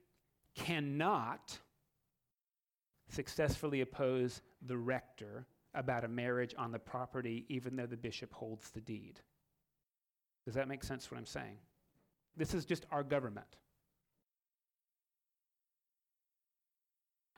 cannot 0.55 1.59
successfully 3.09 3.83
oppose 3.83 4.41
the 4.63 4.77
rector 4.77 5.47
about 5.75 6.05
a 6.05 6.09
marriage 6.09 6.55
on 6.57 6.73
the 6.73 6.79
property, 6.79 7.45
even 7.49 7.77
though 7.77 7.87
the 7.87 7.97
bishop 7.97 8.33
holds 8.33 8.71
the 8.71 8.81
deed. 8.81 9.21
Does 10.45 10.55
that 10.55 10.69
make 10.69 10.83
sense 10.83 11.11
what 11.11 11.19
I'm 11.19 11.27
saying? 11.27 11.59
This 12.37 12.55
is 12.55 12.65
just 12.65 12.87
our 12.91 13.03
government. 13.03 13.57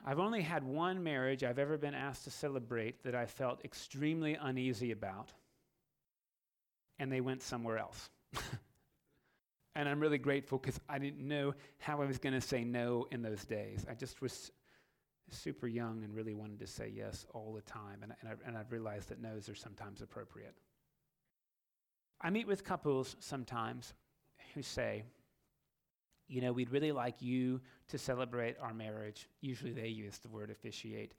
I've 0.05 0.19
only 0.19 0.41
had 0.41 0.63
one 0.63 1.03
marriage 1.03 1.43
I've 1.43 1.59
ever 1.59 1.77
been 1.77 1.93
asked 1.93 2.23
to 2.23 2.31
celebrate 2.31 3.03
that 3.03 3.15
I 3.15 3.25
felt 3.25 3.63
extremely 3.65 4.35
uneasy 4.35 4.91
about, 4.91 5.33
and 6.99 7.11
they 7.11 7.21
went 7.21 7.41
somewhere 7.41 7.77
else. 7.77 8.09
and 9.75 9.87
I'm 9.87 9.99
really 9.99 10.17
grateful 10.17 10.57
because 10.57 10.79
I 10.89 10.99
didn't 10.99 11.27
know 11.27 11.53
how 11.79 12.01
I 12.01 12.05
was 12.05 12.17
going 12.17 12.33
to 12.33 12.41
say 12.41 12.63
no 12.63 13.07
in 13.11 13.21
those 13.21 13.45
days. 13.45 13.85
I 13.89 13.93
just 13.93 14.21
was 14.21 14.51
super 15.31 15.67
young 15.67 16.03
and 16.03 16.13
really 16.13 16.33
wanted 16.33 16.59
to 16.59 16.67
say 16.67 16.91
yes 16.93 17.25
all 17.33 17.53
the 17.53 17.61
time, 17.61 17.99
and, 18.03 18.13
and, 18.21 18.29
I, 18.29 18.47
and 18.47 18.57
I've 18.57 18.71
realized 18.71 19.09
that 19.09 19.21
no's 19.21 19.49
are 19.49 19.55
sometimes 19.55 20.01
appropriate. 20.01 20.55
I 22.21 22.29
meet 22.29 22.47
with 22.47 22.63
couples 22.63 23.15
sometimes 23.19 23.93
who 24.53 24.61
say, 24.61 25.03
you 26.27 26.41
know, 26.41 26.51
we'd 26.51 26.69
really 26.69 26.91
like 26.91 27.21
you 27.21 27.61
to 27.87 27.97
celebrate 27.97 28.55
our 28.61 28.73
marriage. 28.73 29.27
Usually 29.41 29.71
they 29.71 29.87
use 29.87 30.19
the 30.19 30.29
word 30.29 30.51
officiate, 30.51 31.13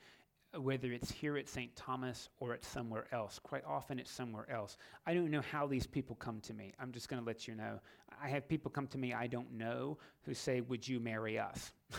whether 0.59 0.93
it's 0.93 1.11
here 1.11 1.37
at 1.37 1.49
St. 1.49 1.75
Thomas 1.77 2.29
or 2.41 2.55
it's 2.55 2.67
somewhere 2.67 3.07
else. 3.13 3.39
Quite 3.39 3.65
often 3.65 3.99
it's 3.99 4.11
somewhere 4.11 4.51
else. 4.51 4.77
I 5.07 5.15
don't 5.15 5.31
know 5.31 5.43
how 5.43 5.67
these 5.67 5.87
people 5.87 6.17
come 6.17 6.41
to 6.43 6.55
me. 6.55 6.73
I'm 6.81 6.93
just 6.93 7.09
going 7.09 7.23
to 7.23 7.27
let 7.27 7.47
you 7.47 7.55
know. 7.55 7.81
I 8.23 8.29
have 8.29 8.49
people 8.49 8.71
come 8.71 8.87
to 8.89 8.99
me 8.99 9.15
I 9.15 9.27
don't 9.27 9.53
know 9.53 9.99
who 10.23 10.35
say, 10.35 10.61
Would 10.61 10.87
you 10.87 11.01
marry 11.01 11.39
us? 11.39 11.73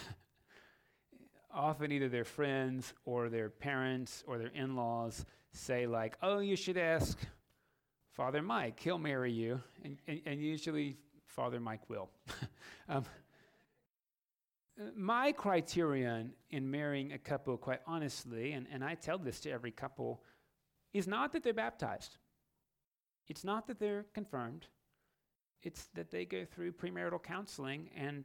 often 1.53 1.91
either 1.91 2.09
their 2.09 2.23
friends 2.23 2.93
or 3.05 3.29
their 3.29 3.49
parents 3.49 4.23
or 4.25 4.37
their 4.37 4.47
in 4.47 4.75
laws 4.75 5.25
say, 5.53 5.87
like, 5.87 6.17
Oh, 6.21 6.39
you 6.39 6.55
should 6.55 6.77
ask 6.77 7.17
Father 8.11 8.41
Mike, 8.41 8.79
he'll 8.79 8.97
marry 8.97 9.31
you. 9.31 9.61
And, 9.83 9.97
and, 10.07 10.21
and 10.25 10.41
usually 10.41 10.97
Father 11.25 11.59
Mike 11.59 11.89
will. 11.89 12.09
um, 12.89 13.05
my 14.95 15.31
criterion 15.31 16.33
in 16.49 16.69
marrying 16.69 17.13
a 17.13 17.17
couple, 17.17 17.57
quite 17.57 17.81
honestly, 17.85 18.53
and, 18.53 18.67
and 18.71 18.83
I 18.83 18.95
tell 18.95 19.17
this 19.17 19.39
to 19.41 19.51
every 19.51 19.71
couple, 19.71 20.23
is 20.93 21.07
not 21.07 21.31
that 21.33 21.43
they're 21.43 21.53
baptized. 21.53 22.17
It's 23.27 23.43
not 23.43 23.67
that 23.67 23.79
they're 23.79 24.05
confirmed. 24.13 24.67
It's 25.63 25.85
that 25.93 26.11
they 26.11 26.25
go 26.25 26.45
through 26.45 26.73
premarital 26.73 27.23
counseling 27.23 27.89
and 27.95 28.23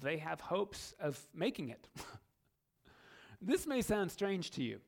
they 0.00 0.16
have 0.18 0.40
hopes 0.40 0.94
of 1.00 1.18
making 1.34 1.70
it. 1.70 1.88
this 3.42 3.66
may 3.66 3.82
sound 3.82 4.10
strange 4.10 4.50
to 4.52 4.62
you. 4.62 4.80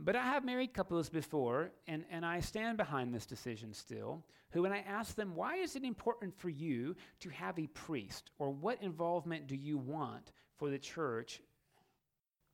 But 0.00 0.16
I 0.16 0.22
have 0.22 0.44
married 0.44 0.72
couples 0.72 1.08
before, 1.08 1.70
and, 1.86 2.04
and 2.10 2.24
I 2.24 2.40
stand 2.40 2.78
behind 2.78 3.14
this 3.14 3.26
decision 3.26 3.74
still, 3.74 4.24
who, 4.50 4.62
when 4.62 4.72
I 4.72 4.80
ask 4.80 5.14
them, 5.14 5.34
why 5.34 5.56
is 5.56 5.76
it 5.76 5.84
important 5.84 6.34
for 6.34 6.48
you 6.48 6.96
to 7.20 7.28
have 7.30 7.58
a 7.58 7.66
priest, 7.68 8.30
or 8.38 8.50
what 8.50 8.82
involvement 8.82 9.46
do 9.46 9.56
you 9.56 9.76
want 9.76 10.32
for 10.56 10.70
the 10.70 10.78
church, 10.78 11.40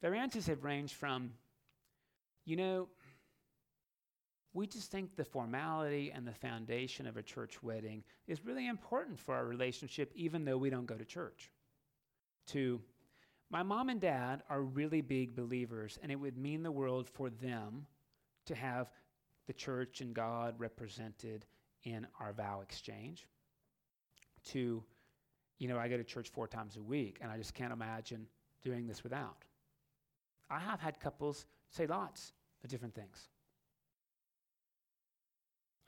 their 0.01 0.15
answers 0.15 0.47
have 0.47 0.65
ranged 0.65 0.95
from, 0.95 1.31
you 2.45 2.57
know, 2.57 2.89
we 4.55 4.67
just 4.67 4.91
think 4.91 5.15
the 5.15 5.25
formality 5.25 6.11
and 6.13 6.27
the 6.27 6.33
foundation 6.33 7.07
of 7.07 7.17
a 7.17 7.23
church 7.23 7.63
wedding 7.63 8.03
is 8.27 8.45
really 8.45 8.67
important 8.67 9.19
for 9.19 9.35
our 9.35 9.45
relationship, 9.45 10.11
even 10.15 10.45
though 10.45 10.59
we 10.59 10.71
don't 10.71 10.87
go 10.87 10.97
to 10.97 11.05
church. 11.05 11.51
To, 12.49 12.81
my 13.51 13.63
mom 13.63 13.89
and 13.89 14.01
dad 14.01 14.43
are 14.51 14.63
really 14.63 15.01
big 15.01 15.35
believers, 15.35 15.99
and 16.03 16.13
it 16.13 16.17
would 16.17 16.37
mean 16.37 16.63
the 16.63 16.71
world 16.71 17.09
for 17.09 17.31
them 17.31 17.87
to 18.47 18.55
have 18.55 18.89
the 19.47 19.53
church 19.53 20.01
and 20.01 20.15
God 20.15 20.55
represented 20.59 21.47
in 21.85 22.07
our 22.21 22.33
vow 22.33 22.61
exchange. 22.61 23.27
To, 24.49 24.83
you 25.59 25.69
know, 25.69 25.79
I 25.79 25.89
go 25.89 25.97
to 25.97 26.05
church 26.05 26.29
four 26.29 26.47
times 26.47 26.77
a 26.77 26.83
week, 26.83 27.19
and 27.23 27.31
I 27.31 27.39
just 27.39 27.55
can't 27.55 27.73
imagine 27.73 28.27
doing 28.63 28.87
this 28.87 29.03
without. 29.03 29.45
I 30.51 30.59
have 30.59 30.81
had 30.81 31.01
couples 31.01 31.47
say 31.71 31.87
lots 31.87 32.33
of 32.63 32.71
different 32.71 32.95
things. 32.95 33.29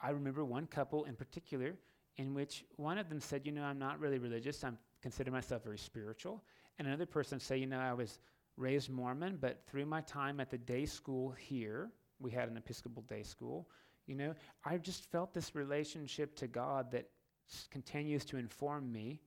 I 0.02 0.10
remember 0.10 0.44
one 0.44 0.66
couple 0.66 1.04
in 1.04 1.14
particular 1.14 1.74
in 2.16 2.32
which 2.34 2.64
one 2.76 2.96
of 2.98 3.08
them 3.08 3.20
said, 3.20 3.44
You 3.44 3.52
know, 3.52 3.62
I'm 3.62 3.78
not 3.78 4.00
really 4.00 4.18
religious, 4.18 4.64
I 4.64 4.70
consider 5.02 5.30
myself 5.30 5.64
very 5.64 5.78
spiritual. 5.78 6.42
And 6.80 6.88
another 6.88 7.04
person 7.04 7.38
say, 7.38 7.58
you 7.58 7.66
know, 7.66 7.78
I 7.78 7.92
was 7.92 8.18
raised 8.56 8.88
Mormon, 8.88 9.36
but 9.38 9.60
through 9.66 9.84
my 9.84 10.00
time 10.00 10.40
at 10.40 10.48
the 10.48 10.56
day 10.56 10.86
school 10.86 11.30
here, 11.32 11.90
we 12.18 12.30
had 12.30 12.48
an 12.48 12.56
Episcopal 12.56 13.02
day 13.02 13.22
school, 13.22 13.68
you 14.06 14.14
know, 14.14 14.34
I 14.64 14.78
just 14.78 15.04
felt 15.12 15.34
this 15.34 15.54
relationship 15.54 16.34
to 16.36 16.46
God 16.46 16.90
that 16.92 17.10
s- 17.52 17.68
continues 17.70 18.24
to 18.24 18.38
inform 18.38 18.90
me, 18.90 19.20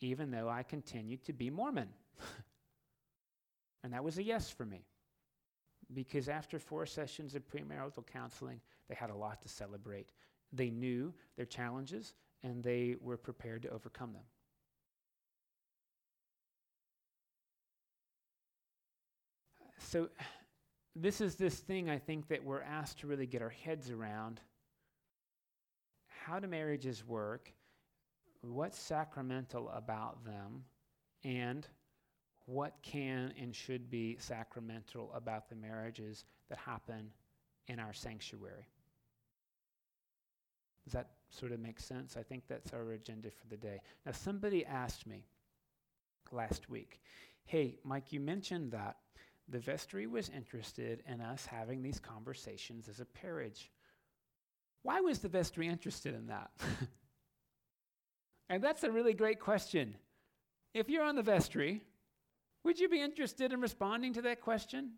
even 0.00 0.30
though 0.30 0.48
I 0.48 0.62
continue 0.62 1.18
to 1.18 1.34
be 1.34 1.50
Mormon. 1.50 1.90
and 3.84 3.92
that 3.92 4.02
was 4.02 4.16
a 4.16 4.22
yes 4.22 4.48
for 4.48 4.64
me. 4.64 4.86
Because 5.92 6.30
after 6.30 6.58
four 6.58 6.86
sessions 6.86 7.34
of 7.34 7.46
premarital 7.46 8.06
counseling, 8.06 8.62
they 8.88 8.94
had 8.94 9.10
a 9.10 9.14
lot 9.14 9.42
to 9.42 9.48
celebrate. 9.50 10.10
They 10.54 10.70
knew 10.70 11.12
their 11.36 11.44
challenges 11.44 12.14
and 12.42 12.64
they 12.64 12.96
were 12.98 13.18
prepared 13.18 13.60
to 13.64 13.68
overcome 13.68 14.14
them. 14.14 14.24
So, 19.84 20.08
this 20.96 21.20
is 21.20 21.34
this 21.34 21.58
thing 21.58 21.90
I 21.90 21.98
think 21.98 22.28
that 22.28 22.42
we're 22.42 22.62
asked 22.62 23.00
to 23.00 23.06
really 23.06 23.26
get 23.26 23.42
our 23.42 23.50
heads 23.50 23.90
around. 23.90 24.40
How 26.24 26.38
do 26.38 26.46
marriages 26.46 27.06
work? 27.06 27.52
What's 28.40 28.78
sacramental 28.78 29.68
about 29.70 30.24
them? 30.24 30.64
And 31.22 31.66
what 32.46 32.76
can 32.82 33.34
and 33.40 33.54
should 33.54 33.90
be 33.90 34.16
sacramental 34.18 35.10
about 35.14 35.48
the 35.48 35.56
marriages 35.56 36.24
that 36.48 36.58
happen 36.58 37.10
in 37.68 37.78
our 37.78 37.92
sanctuary? 37.92 38.68
Does 40.84 40.92
that 40.92 41.10
sort 41.30 41.52
of 41.52 41.60
make 41.60 41.80
sense? 41.80 42.16
I 42.16 42.22
think 42.22 42.44
that's 42.48 42.72
our 42.72 42.92
agenda 42.92 43.30
for 43.30 43.46
the 43.48 43.56
day. 43.56 43.80
Now, 44.06 44.12
somebody 44.12 44.64
asked 44.64 45.06
me 45.06 45.26
last 46.30 46.70
week, 46.70 47.00
hey, 47.44 47.78
Mike, 47.84 48.12
you 48.12 48.20
mentioned 48.20 48.72
that 48.72 48.96
the 49.48 49.58
vestry 49.58 50.06
was 50.06 50.30
interested 50.30 51.02
in 51.06 51.20
us 51.20 51.46
having 51.46 51.82
these 51.82 52.00
conversations 52.00 52.88
as 52.88 53.00
a 53.00 53.04
peerage. 53.04 53.70
Why 54.82 55.00
was 55.00 55.18
the 55.18 55.28
vestry 55.28 55.68
interested 55.68 56.14
in 56.14 56.26
that? 56.28 56.50
and 58.48 58.62
that's 58.62 58.84
a 58.84 58.90
really 58.90 59.14
great 59.14 59.40
question. 59.40 59.96
If 60.72 60.88
you're 60.88 61.04
on 61.04 61.16
the 61.16 61.22
vestry, 61.22 61.82
would 62.64 62.78
you 62.78 62.88
be 62.88 63.00
interested 63.00 63.52
in 63.52 63.60
responding 63.60 64.14
to 64.14 64.22
that 64.22 64.40
question? 64.40 64.92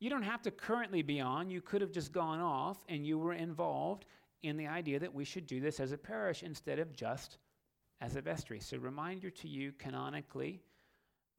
You 0.00 0.10
don't 0.10 0.22
have 0.22 0.42
to 0.42 0.50
currently 0.50 1.02
be 1.02 1.20
on. 1.20 1.50
You 1.50 1.60
could 1.60 1.80
have 1.82 1.92
just 1.92 2.12
gone 2.12 2.40
off 2.40 2.78
and 2.88 3.06
you 3.06 3.18
were 3.18 3.34
involved 3.34 4.06
in 4.42 4.56
the 4.56 4.66
idea 4.66 4.98
that 5.00 5.12
we 5.12 5.24
should 5.24 5.46
do 5.46 5.60
this 5.60 5.80
as 5.80 5.92
a 5.92 5.98
parish 5.98 6.42
instead 6.42 6.78
of 6.78 6.94
just 6.94 7.38
as 8.00 8.16
a 8.16 8.22
vestry. 8.22 8.60
So, 8.60 8.78
reminder 8.78 9.30
to 9.30 9.48
you 9.48 9.72
canonically, 9.72 10.62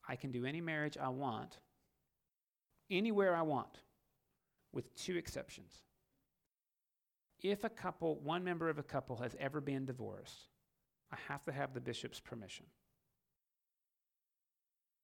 I 0.08 0.16
can 0.16 0.32
do 0.32 0.46
any 0.46 0.60
marriage 0.60 0.98
I 0.98 1.08
want 1.10 1.60
anywhere 2.90 3.36
I 3.36 3.42
want, 3.42 3.82
with 4.74 4.94
two 4.96 5.16
exceptions. 5.18 5.74
If 7.42 7.64
a 7.64 7.70
couple, 7.70 8.20
one 8.20 8.44
member 8.44 8.70
of 8.70 8.80
a 8.80 8.84
couple 8.84 9.18
has 9.18 9.36
ever 9.40 9.62
been 9.62 9.86
divorced, 9.86 10.48
I 11.12 11.18
have 11.28 11.44
to 11.46 11.52
have 11.52 11.74
the 11.74 11.82
bishop's 11.82 12.20
permission 12.20 12.66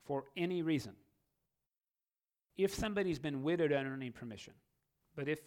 for 0.06 0.26
any 0.38 0.62
reason. 0.62 0.94
If 2.58 2.74
somebody's 2.74 3.20
been 3.20 3.44
widowed, 3.44 3.74
I 3.74 3.84
don't 3.84 4.00
need 4.00 4.16
permission. 4.16 4.54
But 5.16 5.28
if, 5.28 5.40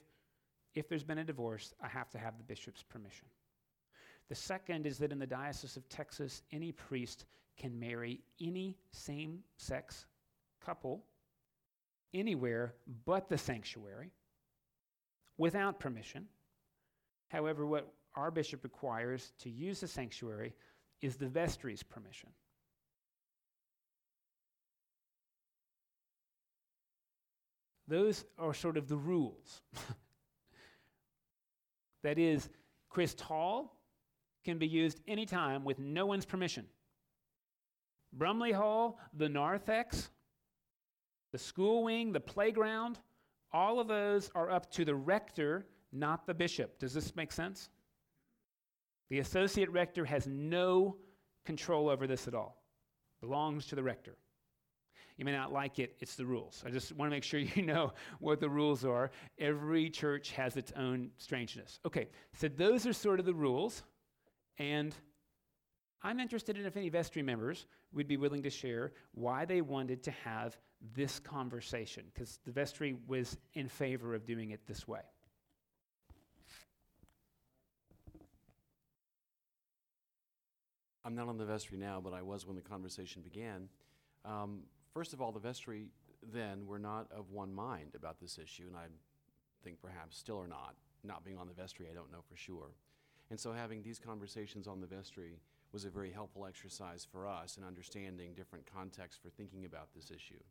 if 0.74 0.88
there's 0.88 1.04
been 1.04 1.18
a 1.18 1.24
divorce, 1.24 1.72
I 1.82 1.88
have 1.88 2.10
to 2.10 2.18
have 2.18 2.36
the 2.36 2.44
bishop's 2.44 2.82
permission. 2.82 3.26
The 4.28 4.34
second 4.34 4.86
is 4.86 4.98
that 4.98 5.12
in 5.12 5.18
the 5.18 5.26
Diocese 5.26 5.76
of 5.76 5.88
Texas, 5.88 6.42
any 6.52 6.72
priest 6.72 7.26
can 7.56 7.78
marry 7.78 8.20
any 8.40 8.76
same 8.92 9.40
sex 9.56 10.06
couple 10.60 11.02
anywhere 12.14 12.74
but 13.04 13.28
the 13.28 13.38
sanctuary 13.38 14.12
without 15.36 15.78
permission. 15.78 16.26
However, 17.28 17.66
what 17.66 17.92
our 18.16 18.30
bishop 18.30 18.64
requires 18.64 19.32
to 19.40 19.50
use 19.50 19.80
the 19.80 19.88
sanctuary 19.88 20.54
is 21.00 21.16
the 21.16 21.28
vestry's 21.28 21.82
permission. 21.82 22.30
Those 27.86 28.24
are 28.38 28.52
sort 28.52 28.76
of 28.76 28.88
the 28.88 28.96
rules. 28.96 29.62
that 32.02 32.18
is, 32.18 32.48
Christ 32.90 33.20
Hall 33.20 33.80
can 34.44 34.58
be 34.58 34.66
used 34.66 35.00
anytime 35.08 35.64
with 35.64 35.78
no 35.78 36.04
one's 36.04 36.26
permission. 36.26 36.66
Brumley 38.12 38.52
Hall, 38.52 38.98
the 39.14 39.28
narthex, 39.28 40.10
the 41.32 41.38
school 41.38 41.84
wing, 41.84 42.12
the 42.12 42.20
playground, 42.20 42.98
all 43.52 43.80
of 43.80 43.88
those 43.88 44.30
are 44.34 44.50
up 44.50 44.70
to 44.72 44.84
the 44.84 44.94
rector, 44.94 45.66
not 45.92 46.26
the 46.26 46.34
bishop. 46.34 46.78
Does 46.78 46.92
this 46.92 47.14
make 47.16 47.32
sense? 47.32 47.70
The 49.10 49.20
associate 49.20 49.70
rector 49.70 50.04
has 50.04 50.26
no 50.26 50.96
control 51.44 51.88
over 51.88 52.06
this 52.06 52.28
at 52.28 52.34
all. 52.34 52.62
Belongs 53.20 53.66
to 53.66 53.74
the 53.74 53.82
rector. 53.82 54.16
You 55.16 55.24
may 55.24 55.32
not 55.32 55.52
like 55.52 55.80
it, 55.80 55.96
it's 55.98 56.14
the 56.14 56.24
rules. 56.24 56.62
I 56.64 56.70
just 56.70 56.94
want 56.94 57.10
to 57.10 57.16
make 57.16 57.24
sure 57.24 57.40
you 57.56 57.62
know 57.62 57.92
what 58.20 58.40
the 58.40 58.48
rules 58.48 58.84
are. 58.84 59.10
Every 59.38 59.90
church 59.90 60.30
has 60.32 60.56
its 60.56 60.72
own 60.76 61.10
strangeness. 61.16 61.80
Okay, 61.84 62.08
so 62.34 62.48
those 62.48 62.86
are 62.86 62.92
sort 62.92 63.18
of 63.18 63.26
the 63.26 63.34
rules. 63.34 63.82
And 64.58 64.94
I'm 66.02 66.20
interested 66.20 66.56
in 66.56 66.66
if 66.66 66.76
any 66.76 66.88
vestry 66.88 67.22
members 67.22 67.66
would 67.92 68.06
be 68.06 68.16
willing 68.16 68.42
to 68.42 68.50
share 68.50 68.92
why 69.12 69.44
they 69.44 69.60
wanted 69.60 70.02
to 70.04 70.10
have 70.10 70.56
this 70.94 71.18
conversation, 71.18 72.04
because 72.12 72.38
the 72.44 72.52
vestry 72.52 72.96
was 73.06 73.36
in 73.54 73.68
favor 73.68 74.14
of 74.14 74.24
doing 74.24 74.50
it 74.50 74.60
this 74.66 74.86
way. 74.86 75.00
I'm 81.04 81.14
not 81.14 81.28
on 81.28 81.38
the 81.38 81.46
vestry 81.46 81.78
now, 81.78 82.00
but 82.02 82.12
I 82.12 82.22
was 82.22 82.46
when 82.46 82.54
the 82.54 82.62
conversation 82.62 83.22
began. 83.22 83.68
Um, 84.24 84.60
first 84.92 85.14
of 85.14 85.22
all, 85.22 85.32
the 85.32 85.40
vestry 85.40 85.86
then 86.32 86.66
were 86.66 86.78
not 86.78 87.06
of 87.10 87.30
one 87.30 87.52
mind 87.52 87.94
about 87.94 88.20
this 88.20 88.38
issue, 88.38 88.64
and 88.66 88.76
I 88.76 88.86
think 89.64 89.80
perhaps 89.80 90.18
still 90.18 90.38
are 90.38 90.48
not. 90.48 90.74
Not 91.04 91.24
being 91.24 91.38
on 91.38 91.48
the 91.48 91.54
vestry, 91.54 91.86
I 91.90 91.94
don't 91.94 92.12
know 92.12 92.22
for 92.28 92.36
sure. 92.36 92.74
And 93.30 93.38
so 93.38 93.52
having 93.52 93.82
these 93.82 93.98
conversations 93.98 94.66
on 94.66 94.80
the 94.80 94.86
vestry 94.86 95.40
was 95.72 95.84
a 95.84 95.90
very 95.90 96.10
helpful 96.10 96.46
exercise 96.46 97.06
for 97.10 97.26
us 97.26 97.56
in 97.56 97.64
understanding 97.64 98.34
different 98.34 98.66
contexts 98.72 99.20
for 99.22 99.30
thinking 99.30 99.64
about 99.64 99.88
this 99.94 100.10
issue. 100.10 100.42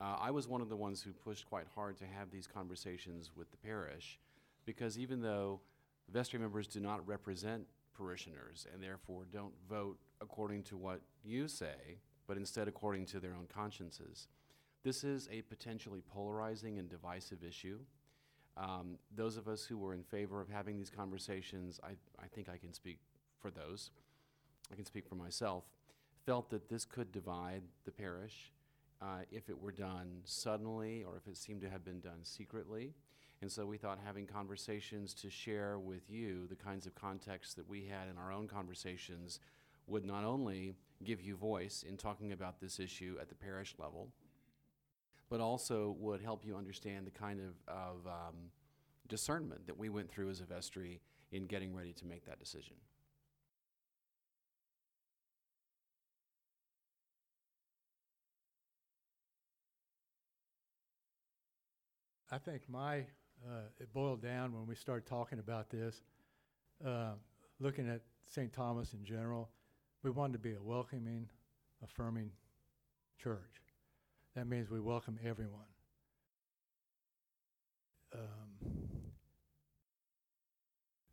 Uh, 0.00 0.16
I 0.20 0.30
was 0.30 0.46
one 0.46 0.60
of 0.60 0.68
the 0.68 0.76
ones 0.76 1.02
who 1.02 1.12
pushed 1.12 1.48
quite 1.48 1.66
hard 1.74 1.96
to 1.98 2.04
have 2.06 2.30
these 2.30 2.46
conversations 2.46 3.30
with 3.34 3.50
the 3.50 3.56
parish 3.56 4.18
because 4.66 4.98
even 4.98 5.22
though 5.22 5.60
vestry 6.12 6.38
members 6.38 6.66
do 6.66 6.80
not 6.80 7.06
represent 7.06 7.66
parishioners 7.96 8.66
and 8.72 8.82
therefore 8.82 9.24
don't 9.32 9.54
vote 9.68 9.98
according 10.20 10.62
to 10.64 10.76
what 10.76 11.00
you 11.24 11.48
say, 11.48 11.98
but 12.26 12.36
instead 12.36 12.68
according 12.68 13.06
to 13.06 13.20
their 13.20 13.34
own 13.34 13.46
consciences, 13.48 14.28
this 14.84 15.02
is 15.02 15.28
a 15.32 15.42
potentially 15.42 16.02
polarizing 16.12 16.78
and 16.78 16.88
divisive 16.90 17.42
issue. 17.42 17.78
Um, 18.56 18.98
those 19.14 19.36
of 19.36 19.48
us 19.48 19.64
who 19.64 19.78
were 19.78 19.94
in 19.94 20.02
favor 20.02 20.40
of 20.40 20.48
having 20.48 20.76
these 20.76 20.90
conversations, 20.90 21.80
I, 21.82 21.92
I 22.22 22.26
think 22.34 22.48
I 22.48 22.56
can 22.56 22.72
speak 22.72 22.98
for 23.40 23.50
those, 23.50 23.90
I 24.70 24.74
can 24.74 24.84
speak 24.84 25.08
for 25.08 25.14
myself, 25.14 25.64
felt 26.24 26.50
that 26.50 26.68
this 26.68 26.84
could 26.84 27.12
divide 27.12 27.62
the 27.84 27.90
parish 27.92 28.52
uh, 29.02 29.20
if 29.30 29.48
it 29.48 29.60
were 29.60 29.72
done 29.72 30.20
suddenly 30.24 31.04
or 31.04 31.16
if 31.16 31.26
it 31.26 31.36
seemed 31.36 31.60
to 31.62 31.70
have 31.70 31.84
been 31.84 32.00
done 32.00 32.20
secretly. 32.22 32.94
And 33.42 33.52
so 33.52 33.66
we 33.66 33.76
thought 33.76 33.98
having 34.04 34.26
conversations 34.26 35.12
to 35.14 35.30
share 35.30 35.78
with 35.78 36.08
you 36.08 36.46
the 36.46 36.56
kinds 36.56 36.86
of 36.86 36.94
context 36.94 37.56
that 37.56 37.68
we 37.68 37.84
had 37.84 38.08
in 38.08 38.16
our 38.16 38.32
own 38.32 38.48
conversations 38.48 39.40
would 39.86 40.04
not 40.04 40.24
only 40.24 40.74
give 41.04 41.20
you 41.20 41.36
voice 41.36 41.84
in 41.86 41.96
talking 41.96 42.32
about 42.32 42.60
this 42.60 42.80
issue 42.80 43.16
at 43.20 43.28
the 43.28 43.34
parish 43.34 43.74
level, 43.78 44.08
but 45.28 45.40
also 45.40 45.96
would 45.98 46.22
help 46.22 46.44
you 46.44 46.56
understand 46.56 47.06
the 47.06 47.10
kind 47.10 47.40
of, 47.40 47.54
of 47.68 48.06
um, 48.06 48.34
discernment 49.08 49.66
that 49.66 49.78
we 49.78 49.88
went 49.88 50.10
through 50.10 50.30
as 50.30 50.40
a 50.40 50.44
vestry 50.44 51.00
in 51.32 51.44
getting 51.46 51.74
ready 51.74 51.92
to 51.92 52.06
make 52.06 52.24
that 52.24 52.38
decision. 52.38 52.76
I 62.30 62.38
think 62.38 62.62
my, 62.68 62.98
uh, 63.46 63.68
it 63.78 63.92
boiled 63.92 64.20
down 64.20 64.52
when 64.52 64.66
we 64.66 64.74
started 64.74 65.06
talking 65.06 65.38
about 65.38 65.70
this, 65.70 66.02
uh, 66.84 67.12
looking 67.60 67.88
at 67.88 68.00
St. 68.28 68.52
Thomas 68.52 68.92
in 68.94 69.04
general, 69.04 69.48
we 70.02 70.10
wanted 70.10 70.32
to 70.32 70.38
be 70.40 70.54
a 70.54 70.62
welcoming, 70.62 71.28
affirming 71.84 72.30
church. 73.22 73.62
That 74.34 74.48
means 74.48 74.70
we 74.70 74.80
welcome 74.80 75.18
everyone. 75.24 75.62
Um, 78.12 78.70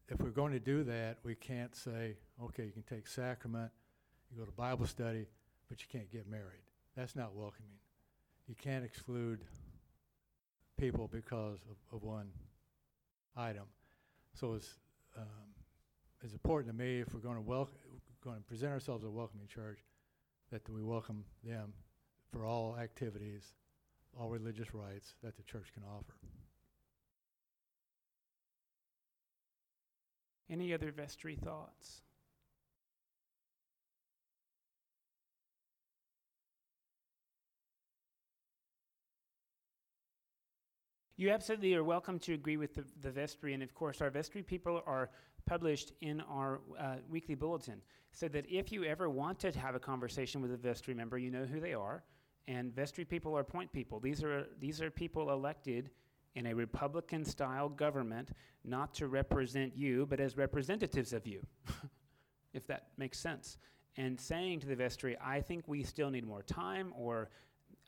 if 0.10 0.20
we're 0.20 0.30
going 0.30 0.54
to 0.54 0.60
do 0.60 0.84
that, 0.84 1.18
we 1.24 1.36
can't 1.36 1.76
say, 1.76 2.18
okay, 2.44 2.66
you 2.66 2.72
can 2.72 2.84
take 2.84 3.08
sacrament, 3.08 3.72
you 4.32 4.40
go 4.40 4.46
to 4.46 4.52
Bible 4.52 4.88
study, 4.88 5.28
but 5.70 5.80
you 5.80 5.88
can't 5.92 6.12
get 6.12 6.28
married. 6.30 6.64
That's 6.96 7.16
not 7.16 7.36
welcoming. 7.36 7.78
You 8.48 8.56
can't 8.56 8.84
exclude 8.84 9.40
people 10.84 11.08
because 11.14 11.60
of, 11.70 11.96
of 11.96 12.04
one 12.04 12.28
item. 13.38 13.64
So 14.34 14.56
it's, 14.56 14.74
um, 15.18 15.24
it's 16.22 16.34
important 16.34 16.76
to 16.76 16.78
me 16.78 17.00
if 17.00 17.14
we're 17.14 17.22
going 17.22 17.38
to 17.38 17.42
welcome, 17.42 17.78
going 18.22 18.36
to 18.36 18.44
present 18.44 18.74
ourselves 18.74 19.06
as 19.06 19.08
a 19.08 19.12
welcoming 19.12 19.48
church, 19.48 19.80
that 20.52 20.68
we 20.70 20.84
welcome 20.84 21.24
them 21.42 21.72
for 22.34 22.46
all 22.46 22.76
activities, 22.78 23.54
all 24.20 24.30
religious 24.30 24.74
rites 24.74 25.14
that 25.24 25.38
the 25.38 25.44
church 25.44 25.68
can 25.74 25.84
offer. 25.84 26.16
Any 30.50 30.74
other 30.74 30.92
vestry 30.92 31.38
thoughts? 31.38 32.02
You 41.24 41.30
absolutely 41.30 41.74
are 41.76 41.86
welcome 41.86 42.20
to 42.20 42.34
agree 42.34 42.58
with 42.58 42.76
the, 42.76 42.84
the 43.02 43.10
vestry, 43.10 43.54
and 43.54 43.64
of 43.64 43.74
course, 43.74 44.02
our 44.02 44.10
vestry 44.10 44.44
people 44.44 44.84
are 44.86 45.10
published 45.46 45.94
in 46.02 46.20
our 46.20 46.60
uh, 46.78 46.96
weekly 47.10 47.34
bulletin, 47.34 47.82
so 48.12 48.28
that 48.28 48.46
if 48.50 48.74
you 48.74 48.84
ever 48.84 49.10
want 49.10 49.40
to 49.40 49.58
have 49.58 49.74
a 49.74 49.80
conversation 49.80 50.42
with 50.42 50.52
a 50.52 50.58
vestry 50.58 50.94
member, 50.94 51.18
you 51.18 51.32
know 51.32 51.46
who 51.46 51.62
they 51.62 51.74
are. 51.74 52.04
And 52.50 52.76
vestry 52.76 53.06
people 53.06 53.38
are 53.38 53.44
point 53.46 53.72
people. 53.72 54.02
These 54.02 54.22
are 54.22 54.48
these 54.60 54.82
are 54.82 54.92
people 54.92 55.32
elected 55.32 55.92
in 56.36 56.48
a 56.48 56.54
Republican-style 56.54 57.70
government, 57.70 58.32
not 58.66 58.94
to 58.96 59.08
represent 59.08 59.78
you, 59.78 60.06
but 60.06 60.20
as 60.20 60.36
representatives 60.36 61.14
of 61.14 61.26
you, 61.26 61.40
if 62.54 62.68
that 62.68 62.88
makes 62.98 63.18
sense. 63.18 63.60
And 63.96 64.20
saying 64.20 64.60
to 64.60 64.68
the 64.68 64.76
vestry, 64.76 65.16
I 65.24 65.40
think 65.40 65.70
we 65.70 65.84
still 65.84 66.10
need 66.10 66.28
more 66.28 66.44
time, 66.44 66.92
or 66.98 67.30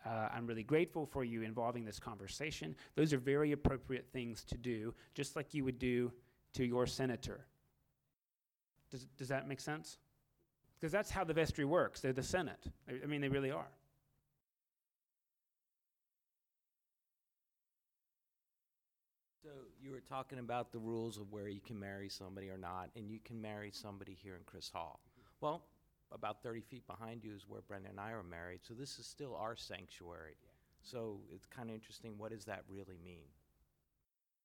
uh, 0.05 0.29
I'm 0.33 0.45
really 0.45 0.63
grateful 0.63 1.05
for 1.05 1.23
you 1.23 1.41
involving 1.41 1.83
this 1.83 1.99
conversation. 1.99 2.75
Those 2.95 3.13
are 3.13 3.17
very 3.17 3.51
appropriate 3.51 4.07
things 4.13 4.43
to 4.45 4.57
do, 4.57 4.93
just 5.13 5.35
like 5.35 5.53
you 5.53 5.63
would 5.63 5.79
do 5.79 6.11
to 6.53 6.65
your 6.65 6.85
senator. 6.85 7.45
Does, 8.91 9.05
does 9.17 9.27
that 9.29 9.47
make 9.47 9.59
sense? 9.59 9.97
Because 10.79 10.91
that's 10.91 11.09
how 11.09 11.23
the 11.23 11.33
vestry 11.33 11.65
works. 11.65 12.01
They're 12.01 12.13
the 12.13 12.23
Senate. 12.23 12.67
I 12.87 13.07
mean, 13.07 13.21
they 13.21 13.29
really 13.29 13.51
are. 13.51 13.67
So 19.43 19.49
you 19.81 19.91
were 19.91 20.01
talking 20.01 20.39
about 20.39 20.71
the 20.71 20.79
rules 20.79 21.17
of 21.17 21.31
where 21.31 21.47
you 21.47 21.61
can 21.61 21.79
marry 21.79 22.09
somebody 22.09 22.49
or 22.49 22.57
not, 22.57 22.89
and 22.95 23.09
you 23.09 23.19
can 23.23 23.41
marry 23.41 23.71
somebody 23.71 24.17
here 24.21 24.35
in 24.35 24.41
Christ 24.45 24.73
Hall. 24.73 24.99
Well, 25.41 25.63
about 26.15 26.41
30 26.41 26.61
feet 26.61 26.87
behind 26.87 27.23
you 27.23 27.33
is 27.35 27.45
where 27.47 27.61
Brenda 27.61 27.89
and 27.89 27.99
I 27.99 28.11
are 28.11 28.23
married, 28.23 28.61
so 28.63 28.73
this 28.73 28.97
is 28.97 29.05
still 29.05 29.35
our 29.35 29.55
sanctuary. 29.55 30.37
So 30.81 31.19
it's 31.33 31.45
kind 31.45 31.69
of 31.69 31.75
interesting. 31.75 32.13
What 32.17 32.31
does 32.31 32.45
that 32.45 32.63
really 32.69 32.97
mean? 33.03 33.25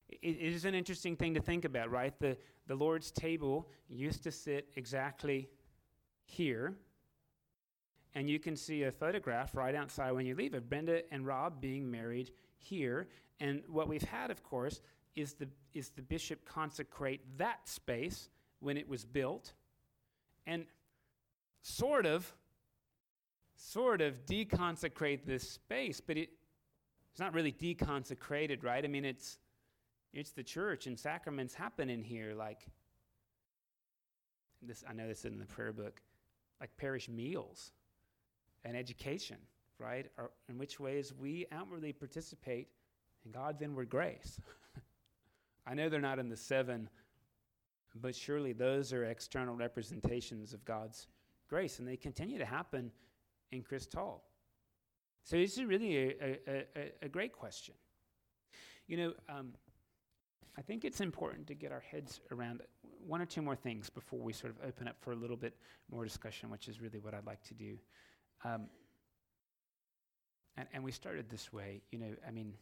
It, 0.08 0.36
it 0.40 0.52
is 0.52 0.64
an 0.64 0.74
interesting 0.74 1.16
thing 1.16 1.34
to 1.34 1.40
think 1.40 1.64
about, 1.64 1.90
right? 1.90 2.18
The, 2.18 2.36
the 2.66 2.74
Lord's 2.74 3.10
table 3.10 3.68
used 3.88 4.22
to 4.24 4.32
sit 4.32 4.68
exactly 4.76 5.48
here. 6.24 6.74
And 8.14 8.28
you 8.28 8.40
can 8.40 8.56
see 8.56 8.84
a 8.84 8.90
photograph 8.90 9.54
right 9.54 9.74
outside 9.74 10.12
when 10.12 10.26
you 10.26 10.34
leave 10.34 10.54
of 10.54 10.68
Brenda 10.68 11.02
and 11.12 11.26
Rob 11.26 11.60
being 11.60 11.88
married 11.90 12.32
here. 12.56 13.08
And 13.38 13.62
what 13.68 13.88
we've 13.88 14.02
had, 14.02 14.30
of 14.30 14.42
course, 14.42 14.80
is 15.14 15.34
the, 15.34 15.48
is 15.74 15.90
the 15.90 16.02
bishop 16.02 16.44
consecrate 16.44 17.20
that 17.38 17.68
space 17.68 18.30
when 18.58 18.76
it 18.76 18.88
was 18.88 19.04
built. 19.04 19.52
And 20.46 20.66
sort 21.62 22.06
of, 22.06 22.32
sort 23.56 24.00
of 24.00 24.24
deconsecrate 24.26 25.24
this 25.24 25.48
space, 25.48 26.00
but 26.00 26.16
it, 26.16 26.30
it's 27.10 27.20
not 27.20 27.34
really 27.34 27.52
deconsecrated, 27.52 28.62
right? 28.64 28.84
I 28.84 28.88
mean, 28.88 29.04
it's, 29.04 29.38
it's 30.12 30.30
the 30.30 30.42
church, 30.42 30.86
and 30.86 30.98
sacraments 30.98 31.54
happen 31.54 31.90
in 31.90 32.02
here, 32.02 32.34
like 32.34 32.66
this. 34.62 34.84
I 34.88 34.92
know 34.92 35.08
this 35.08 35.20
is 35.20 35.24
in 35.26 35.38
the 35.38 35.46
prayer 35.46 35.72
book, 35.72 36.00
like 36.60 36.70
parish 36.76 37.08
meals 37.08 37.72
and 38.64 38.76
education, 38.76 39.36
right? 39.78 40.06
Are, 40.18 40.30
in 40.48 40.58
which 40.58 40.80
ways 40.80 41.12
we 41.18 41.46
outwardly 41.52 41.92
participate 41.92 42.68
in 43.24 43.32
God's 43.32 43.62
inward 43.62 43.88
grace. 43.88 44.40
I 45.66 45.74
know 45.74 45.88
they're 45.88 46.00
not 46.00 46.18
in 46.18 46.28
the 46.28 46.36
seven, 46.36 46.88
but 47.94 48.14
surely 48.14 48.52
those 48.52 48.92
are 48.92 49.04
external 49.04 49.54
representations 49.54 50.52
of 50.52 50.64
God's 50.64 51.06
grace, 51.50 51.80
and 51.80 51.86
they 51.86 51.96
continue 51.96 52.38
to 52.38 52.46
happen 52.46 52.92
in 53.52 53.62
Christ 53.62 53.92
Hall. 53.92 54.24
So 55.24 55.36
this 55.36 55.58
is 55.58 55.64
really 55.64 55.96
a, 55.98 56.38
a, 56.48 56.64
a, 56.76 56.92
a 57.02 57.08
great 57.08 57.32
question. 57.32 57.74
You 58.86 58.96
know, 58.96 59.12
um, 59.28 59.52
I 60.56 60.62
think 60.62 60.84
it's 60.84 61.00
important 61.00 61.46
to 61.48 61.54
get 61.54 61.72
our 61.72 61.80
heads 61.80 62.20
around 62.30 62.62
one 63.06 63.20
or 63.20 63.26
two 63.26 63.42
more 63.42 63.56
things 63.56 63.90
before 63.90 64.20
we 64.20 64.32
sort 64.32 64.52
of 64.52 64.66
open 64.66 64.88
up 64.88 64.96
for 65.00 65.12
a 65.12 65.16
little 65.16 65.36
bit 65.36 65.54
more 65.90 66.04
discussion, 66.04 66.50
which 66.50 66.68
is 66.68 66.80
really 66.80 66.98
what 66.98 67.14
I'd 67.14 67.26
like 67.26 67.42
to 67.44 67.54
do. 67.54 67.78
Um, 68.44 68.68
and, 70.56 70.66
and 70.72 70.84
we 70.84 70.92
started 70.92 71.28
this 71.28 71.52
way, 71.52 71.82
you 71.90 71.98
know, 71.98 72.14
I 72.26 72.30
mean, 72.30 72.54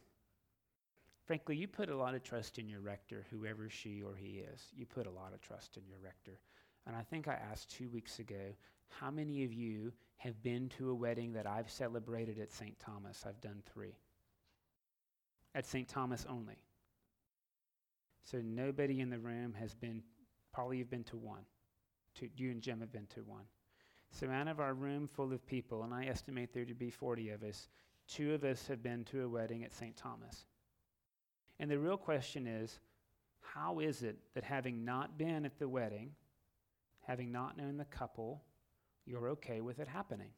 frankly, 1.25 1.55
you 1.55 1.67
put 1.67 1.89
a 1.89 1.95
lot 1.95 2.15
of 2.15 2.23
trust 2.23 2.57
in 2.57 2.67
your 2.67 2.79
rector, 2.79 3.25
whoever 3.29 3.69
she 3.69 4.01
or 4.01 4.15
he 4.15 4.43
is. 4.53 4.61
You 4.75 4.85
put 4.85 5.07
a 5.07 5.11
lot 5.11 5.33
of 5.33 5.41
trust 5.41 5.77
in 5.77 5.83
your 5.87 5.99
rector. 6.03 6.39
And 6.87 6.95
I 6.95 7.01
think 7.01 7.27
I 7.27 7.37
asked 7.51 7.69
two 7.69 7.89
weeks 7.89 8.19
ago, 8.19 8.53
how 8.89 9.11
many 9.11 9.43
of 9.43 9.53
you 9.53 9.93
have 10.17 10.41
been 10.43 10.69
to 10.77 10.89
a 10.89 10.95
wedding 10.95 11.33
that 11.33 11.47
I've 11.47 11.69
celebrated 11.69 12.39
at 12.39 12.51
St. 12.51 12.77
Thomas? 12.79 13.23
I've 13.27 13.41
done 13.41 13.61
three. 13.73 13.95
At 15.55 15.65
St. 15.65 15.87
Thomas 15.87 16.25
only. 16.29 16.57
So 18.23 18.41
nobody 18.43 18.99
in 18.99 19.09
the 19.09 19.19
room 19.19 19.53
has 19.53 19.73
been, 19.73 20.03
probably 20.53 20.77
you've 20.77 20.89
been 20.89 21.03
to 21.05 21.17
one. 21.17 21.45
Two, 22.15 22.29
you 22.35 22.51
and 22.51 22.61
Jim 22.61 22.79
have 22.81 22.91
been 22.91 23.07
to 23.15 23.21
one. 23.21 23.45
So 24.11 24.29
out 24.29 24.47
of 24.47 24.59
our 24.59 24.73
room 24.73 25.07
full 25.07 25.33
of 25.33 25.45
people, 25.45 25.83
and 25.83 25.93
I 25.93 26.05
estimate 26.05 26.53
there 26.53 26.65
to 26.65 26.73
be 26.73 26.89
40 26.89 27.29
of 27.29 27.43
us, 27.43 27.69
two 28.07 28.33
of 28.33 28.43
us 28.43 28.67
have 28.67 28.83
been 28.83 29.03
to 29.05 29.23
a 29.23 29.29
wedding 29.29 29.63
at 29.63 29.73
St. 29.73 29.95
Thomas. 29.95 30.45
And 31.59 31.69
the 31.69 31.79
real 31.79 31.97
question 31.97 32.47
is, 32.47 32.79
how 33.41 33.79
is 33.79 34.03
it 34.03 34.17
that 34.33 34.43
having 34.43 34.83
not 34.83 35.17
been 35.17 35.45
at 35.45 35.59
the 35.59 35.69
wedding, 35.69 36.11
having 37.01 37.31
not 37.31 37.57
known 37.57 37.77
the 37.77 37.85
couple, 37.85 38.43
you're 39.09 39.29
okay 39.29 39.59
with 39.59 39.79
it 39.79 39.87
happening? 39.87 40.29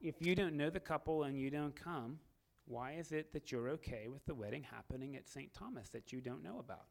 If 0.00 0.14
you 0.20 0.34
don't 0.34 0.56
know 0.56 0.70
the 0.70 0.80
couple 0.80 1.24
and 1.24 1.38
you 1.38 1.50
don't 1.50 1.76
come, 1.76 2.18
why 2.64 2.92
is 2.92 3.12
it 3.12 3.34
that 3.34 3.52
you're 3.52 3.68
okay 3.70 4.08
with 4.08 4.24
the 4.24 4.34
wedding 4.34 4.62
happening 4.62 5.14
at 5.14 5.28
St. 5.28 5.52
Thomas 5.52 5.90
that 5.90 6.10
you 6.10 6.22
don't 6.22 6.42
know 6.42 6.58
about? 6.58 6.86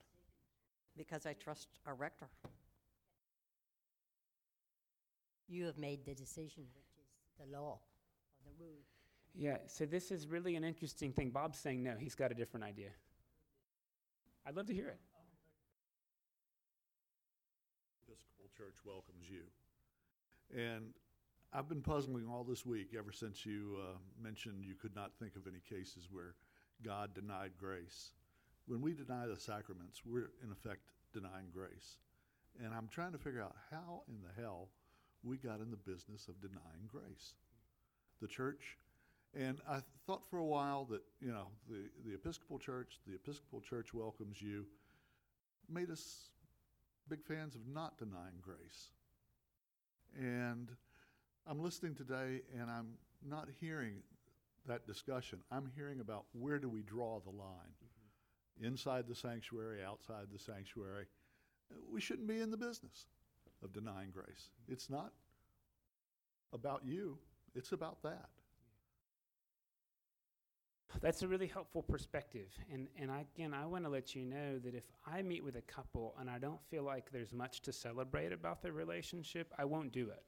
Because 0.95 1.26
I 1.26 1.34
trust 1.34 1.69
our 1.88 1.95
rector. 1.95 2.28
You 5.48 5.65
have 5.65 5.80
made 5.80 6.06
the 6.06 6.13
decision, 6.13 6.65
which 6.76 6.91
is 7.00 7.10
the 7.39 7.58
law 7.58 7.80
or 7.80 8.43
the 8.45 8.63
rule. 8.63 8.84
Yeah, 9.34 9.58
so 9.65 9.88
this 9.88 10.12
is 10.12 10.28
really 10.28 10.56
an 10.56 10.63
interesting 10.63 11.12
thing. 11.12 11.32
Bob's 11.32 11.58
saying 11.58 11.82
no, 11.82 11.95
he's 11.98 12.13
got 12.13 12.32
a 12.32 12.36
different 12.36 12.63
idea. 12.63 12.89
I'd 14.49 14.55
love 14.55 14.65
to 14.65 14.73
hear 14.73 14.88
it. 14.88 14.97
Episcopal 18.07 18.49
Church 18.57 18.77
welcomes 18.83 19.29
you. 19.29 19.43
And 20.59 20.85
I've 21.53 21.69
been 21.69 21.83
puzzling 21.83 22.25
all 22.27 22.43
this 22.43 22.65
week 22.65 22.95
ever 22.97 23.12
since 23.12 23.45
you 23.45 23.77
uh, 23.79 23.97
mentioned 24.19 24.65
you 24.65 24.73
could 24.73 24.95
not 24.95 25.12
think 25.19 25.35
of 25.35 25.43
any 25.45 25.62
cases 25.69 26.07
where 26.09 26.33
God 26.83 27.13
denied 27.13 27.51
grace. 27.59 28.13
When 28.65 28.81
we 28.81 28.95
deny 28.95 29.27
the 29.27 29.39
sacraments, 29.39 30.01
we're 30.03 30.31
in 30.43 30.51
effect 30.51 30.81
denying 31.13 31.51
grace. 31.53 31.99
And 32.59 32.73
I'm 32.73 32.88
trying 32.88 33.12
to 33.12 33.19
figure 33.19 33.43
out 33.43 33.55
how 33.69 34.01
in 34.07 34.17
the 34.23 34.41
hell 34.41 34.69
we 35.21 35.38
got 35.38 35.59
in 35.59 35.69
the 35.69 35.77
business 35.77 36.27
of 36.27 36.41
denying 36.41 36.88
grace. 36.88 37.35
The 38.19 38.27
church, 38.27 38.79
and 39.38 39.60
I 39.70 39.80
thought 40.08 40.24
for 40.30 40.39
a 40.39 40.46
while 40.46 40.86
that, 40.86 41.02
you 41.22 41.32
know, 41.32 41.48
the, 41.70 41.89
the 42.06 42.15
Episcopal 42.15 42.58
Church, 42.58 43.00
the 43.08 43.15
Episcopal 43.15 43.62
Church 43.62 43.94
welcomes 43.94 44.42
you, 44.42 44.65
made 45.70 45.92
us 45.92 46.30
big 47.08 47.24
fans 47.24 47.56
of 47.56 47.62
not 47.68 47.98
denying 47.98 48.39
grace. 48.42 48.92
And 50.18 50.70
I'm 51.48 51.60
listening 51.60 51.96
today 51.96 52.42
and 52.60 52.70
I'm 52.70 52.94
not 53.28 53.50
hearing 53.60 54.02
that 54.68 54.88
discussion. 54.88 55.39
I'm 55.52 55.72
hearing 55.76 56.00
about 56.00 56.26
where 56.34 56.60
do 56.60 56.70
we 56.70 56.82
draw 56.82 57.20
the 57.20 57.30
line 57.30 57.74
mm-hmm. 57.84 58.65
inside 58.65 59.06
the 59.08 59.15
sanctuary, 59.15 59.84
outside 59.84 60.28
the 60.32 60.39
sanctuary. 60.39 61.06
We 61.92 62.02
shouldn't 62.02 62.28
be 62.28 62.39
in 62.39 62.50
the 62.50 62.58
business 62.58 63.06
of 63.63 63.74
denying 63.74 64.10
grace. 64.12 64.50
It's 64.68 64.89
not 64.89 65.12
about 66.52 66.82
you, 66.84 67.20
it's 67.56 67.74
about 67.74 68.02
that. 68.04 68.30
That's 71.02 71.21
a 71.21 71.28
really 71.28 71.47
helpful 71.47 71.84
perspective. 71.84 72.47
And, 72.71 72.88
and 72.99 73.12
again, 73.12 73.54
I 73.54 73.65
want 73.65 73.86
to 73.86 73.89
let 73.89 74.15
you 74.15 74.25
know 74.25 74.58
that 74.60 74.73
if 74.73 74.84
I 75.06 75.21
meet 75.21 75.43
with 75.43 75.56
a 75.56 75.62
couple 75.62 76.15
and 76.19 76.30
I 76.30 76.39
don't 76.39 76.62
feel 76.69 76.84
like 76.84 77.12
there's 77.12 77.32
much 77.32 77.62
to 77.62 77.71
celebrate 77.71 78.34
about 78.34 78.62
their 78.62 78.73
relationship, 78.73 79.54
I 79.58 79.65
won't 79.65 79.91
do 79.91 80.10
it. 80.10 80.23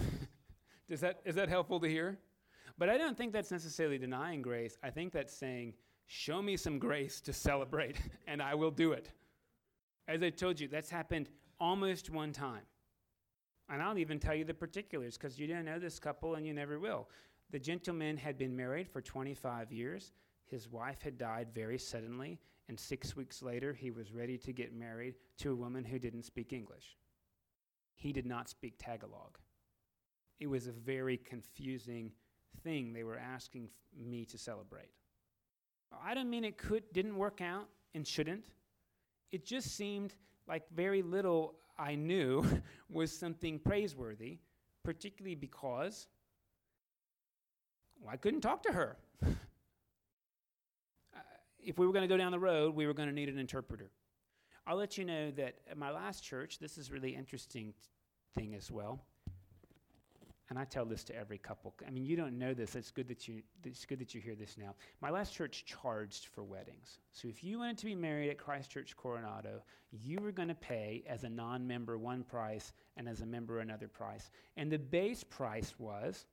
Does 0.88 1.00
that, 1.00 1.20
is 1.24 1.34
that 1.34 1.48
helpful 1.48 1.80
to 1.80 1.88
hear? 1.88 2.18
But 2.78 2.88
I 2.88 2.96
don't 2.96 3.16
think 3.16 3.32
that's 3.32 3.50
necessarily 3.50 3.98
denying 3.98 4.42
grace. 4.42 4.78
I 4.82 4.90
think 4.90 5.12
that's 5.12 5.36
saying, 5.36 5.74
show 6.06 6.40
me 6.40 6.56
some 6.56 6.78
grace 6.78 7.20
to 7.22 7.32
celebrate, 7.32 7.96
and 8.26 8.42
I 8.42 8.54
will 8.54 8.70
do 8.70 8.92
it. 8.92 9.10
As 10.08 10.22
I 10.22 10.30
told 10.30 10.58
you, 10.58 10.66
that's 10.66 10.90
happened 10.90 11.28
almost 11.60 12.10
one 12.10 12.32
time. 12.32 12.62
And 13.68 13.80
I'll 13.80 13.98
even 13.98 14.18
tell 14.18 14.34
you 14.34 14.44
the 14.44 14.54
particulars 14.54 15.16
because 15.16 15.38
you 15.38 15.46
don't 15.46 15.64
know 15.64 15.78
this 15.78 16.00
couple 16.00 16.34
and 16.34 16.44
you 16.44 16.52
never 16.52 16.80
will. 16.80 17.08
The 17.50 17.58
gentleman 17.58 18.16
had 18.16 18.38
been 18.38 18.56
married 18.56 18.88
for 18.88 19.00
25 19.00 19.72
years. 19.72 20.12
His 20.46 20.68
wife 20.68 21.02
had 21.02 21.18
died 21.18 21.48
very 21.52 21.78
suddenly, 21.78 22.38
and 22.68 22.78
six 22.78 23.16
weeks 23.16 23.42
later, 23.42 23.72
he 23.72 23.90
was 23.90 24.12
ready 24.12 24.38
to 24.38 24.52
get 24.52 24.72
married 24.72 25.14
to 25.38 25.52
a 25.52 25.56
woman 25.56 25.84
who 25.84 25.98
didn't 25.98 26.24
speak 26.24 26.52
English. 26.52 26.96
He 27.96 28.12
did 28.12 28.26
not 28.26 28.48
speak 28.48 28.74
Tagalog. 28.78 29.38
It 30.38 30.46
was 30.46 30.66
a 30.66 30.72
very 30.72 31.16
confusing 31.16 32.12
thing 32.62 32.92
they 32.92 33.04
were 33.04 33.18
asking 33.18 33.64
f- 33.64 34.06
me 34.06 34.24
to 34.26 34.38
celebrate. 34.38 34.90
I 36.02 36.14
don't 36.14 36.30
mean 36.30 36.44
it 36.44 36.56
could 36.56 36.84
didn't 36.92 37.16
work 37.16 37.40
out 37.40 37.68
and 37.94 38.06
shouldn't. 38.06 38.46
It 39.32 39.44
just 39.44 39.76
seemed 39.76 40.14
like 40.46 40.62
very 40.74 41.02
little 41.02 41.56
I 41.78 41.96
knew 41.96 42.44
was 42.90 43.16
something 43.16 43.58
praiseworthy, 43.58 44.38
particularly 44.84 45.34
because 45.34 46.06
well, 48.00 48.10
I 48.12 48.16
couldn't 48.16 48.40
talk 48.40 48.62
to 48.64 48.72
her. 48.72 48.96
uh, 49.24 49.28
if 51.58 51.78
we 51.78 51.86
were 51.86 51.92
going 51.92 52.08
to 52.08 52.12
go 52.12 52.16
down 52.16 52.32
the 52.32 52.38
road, 52.38 52.74
we 52.74 52.86
were 52.86 52.94
going 52.94 53.08
to 53.08 53.14
need 53.14 53.28
an 53.28 53.38
interpreter. 53.38 53.90
I'll 54.66 54.76
let 54.76 54.98
you 54.98 55.04
know 55.04 55.30
that 55.32 55.56
at 55.70 55.76
my 55.76 55.90
last 55.90 56.22
church, 56.22 56.58
this 56.58 56.78
is 56.78 56.90
really 56.90 57.14
interesting 57.14 57.74
thing 58.34 58.54
as 58.54 58.70
well 58.70 59.00
and 60.50 60.58
I 60.58 60.64
tell 60.64 60.84
this 60.84 61.04
to 61.04 61.16
every 61.16 61.38
couple. 61.38 61.72
I 61.86 61.90
mean, 61.90 62.04
you 62.04 62.16
don't 62.16 62.36
know 62.36 62.52
this. 62.52 62.74
It's 62.74 62.90
good 62.90 63.06
that 63.08 63.28
you. 63.28 63.42
It's 63.64 63.86
good 63.86 64.00
that 64.00 64.14
you 64.14 64.20
hear 64.20 64.34
this 64.34 64.58
now. 64.58 64.74
My 65.00 65.08
last 65.08 65.32
church 65.32 65.64
charged 65.64 66.26
for 66.26 66.42
weddings. 66.42 66.98
So 67.12 67.28
if 67.28 67.44
you 67.44 67.60
wanted 67.60 67.78
to 67.78 67.86
be 67.86 67.94
married 67.94 68.30
at 68.30 68.38
Christ 68.38 68.68
Church 68.68 68.96
Coronado, 68.96 69.62
you 69.92 70.18
were 70.20 70.32
going 70.32 70.48
to 70.48 70.54
pay 70.56 71.04
as 71.08 71.22
a 71.22 71.28
non-member 71.28 71.98
one 71.98 72.24
price 72.24 72.72
and 72.96 73.08
as 73.08 73.20
a 73.20 73.26
member 73.26 73.60
another 73.60 73.86
price. 73.86 74.30
And 74.56 74.70
the 74.72 74.78
base 74.78 75.22
price 75.22 75.74
was 75.78 76.26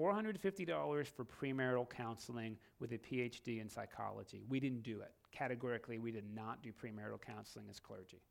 $450 0.00 1.06
for 1.06 1.24
premarital 1.24 1.88
counseling 1.88 2.56
with 2.78 2.92
a 2.92 2.98
PhD 2.98 3.60
in 3.60 3.68
psychology. 3.68 4.42
We 4.48 4.60
didn't 4.60 4.82
do 4.82 5.00
it. 5.00 5.12
Categorically, 5.30 5.98
we 5.98 6.10
did 6.10 6.24
not 6.34 6.62
do 6.62 6.72
premarital 6.72 7.20
counseling 7.20 7.66
as 7.68 7.78
clergy. 7.78 8.22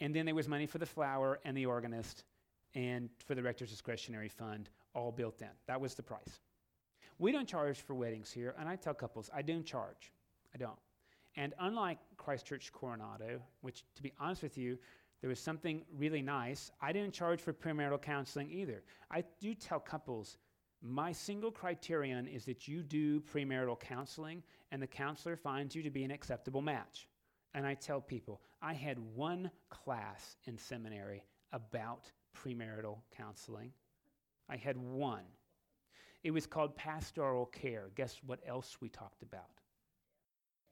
And 0.00 0.14
then 0.14 0.24
there 0.26 0.34
was 0.34 0.48
money 0.48 0.66
for 0.66 0.78
the 0.78 0.86
flower 0.86 1.38
and 1.44 1.56
the 1.56 1.66
organist 1.66 2.24
and 2.74 3.10
for 3.26 3.34
the 3.34 3.42
rector's 3.42 3.70
discretionary 3.70 4.28
fund, 4.28 4.70
all 4.94 5.12
built 5.12 5.42
in. 5.42 5.48
That 5.66 5.80
was 5.80 5.94
the 5.94 6.02
price. 6.02 6.40
We 7.18 7.30
don't 7.30 7.46
charge 7.46 7.80
for 7.80 7.94
weddings 7.94 8.32
here, 8.32 8.54
and 8.58 8.68
I 8.68 8.76
tell 8.76 8.94
couples, 8.94 9.30
I 9.34 9.42
don't 9.42 9.64
charge. 9.64 10.12
I 10.54 10.58
don't. 10.58 10.78
And 11.36 11.54
unlike 11.60 11.98
Christ 12.16 12.46
Church 12.46 12.72
Coronado, 12.72 13.40
which, 13.60 13.84
to 13.94 14.02
be 14.02 14.12
honest 14.18 14.42
with 14.42 14.58
you, 14.58 14.78
there 15.22 15.28
was 15.28 15.40
something 15.40 15.82
really 15.96 16.20
nice, 16.20 16.72
I 16.80 16.92
didn't 16.92 17.14
charge 17.14 17.40
for 17.40 17.52
premarital 17.52 18.02
counseling 18.02 18.50
either. 18.50 18.82
I 19.08 19.22
do 19.40 19.54
tell 19.54 19.78
couples, 19.78 20.36
my 20.82 21.12
single 21.12 21.52
criterion 21.52 22.26
is 22.26 22.44
that 22.46 22.66
you 22.66 22.82
do 22.82 23.20
premarital 23.20 23.78
counseling 23.78 24.42
and 24.72 24.82
the 24.82 24.86
counselor 24.86 25.36
finds 25.36 25.76
you 25.76 25.82
to 25.84 25.90
be 25.90 26.02
an 26.02 26.10
acceptable 26.10 26.60
match. 26.60 27.08
And 27.54 27.64
I 27.64 27.74
tell 27.74 28.00
people, 28.00 28.40
I 28.60 28.72
had 28.72 28.98
one 28.98 29.50
class 29.70 30.36
in 30.46 30.58
seminary 30.58 31.24
about 31.52 32.10
premarital 32.36 32.98
counseling. 33.16 33.72
I 34.48 34.56
had 34.56 34.76
one. 34.76 35.24
It 36.24 36.32
was 36.32 36.46
called 36.46 36.74
pastoral 36.74 37.46
care. 37.46 37.90
Guess 37.94 38.20
what 38.26 38.40
else 38.44 38.78
we 38.80 38.88
talked 38.88 39.22
about? 39.22 39.50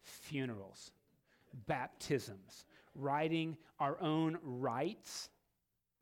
Funerals, 0.03 0.91
baptisms, 1.69 2.65
writing 2.95 3.57
our 3.79 4.01
own 4.01 4.39
rites, 4.43 5.31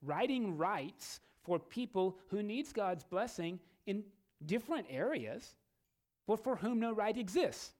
writing 0.03 0.57
rites 0.57 1.20
for 1.42 1.59
people 1.59 2.18
who 2.29 2.42
needs 2.42 2.72
God's 2.72 3.05
blessing 3.05 3.59
in 3.87 4.05
different 4.46 4.87
areas, 4.90 5.55
but 6.27 6.42
for 6.42 6.57
whom 6.57 6.81
no 6.81 6.92
rite 6.92 7.16
exists. 7.16 7.72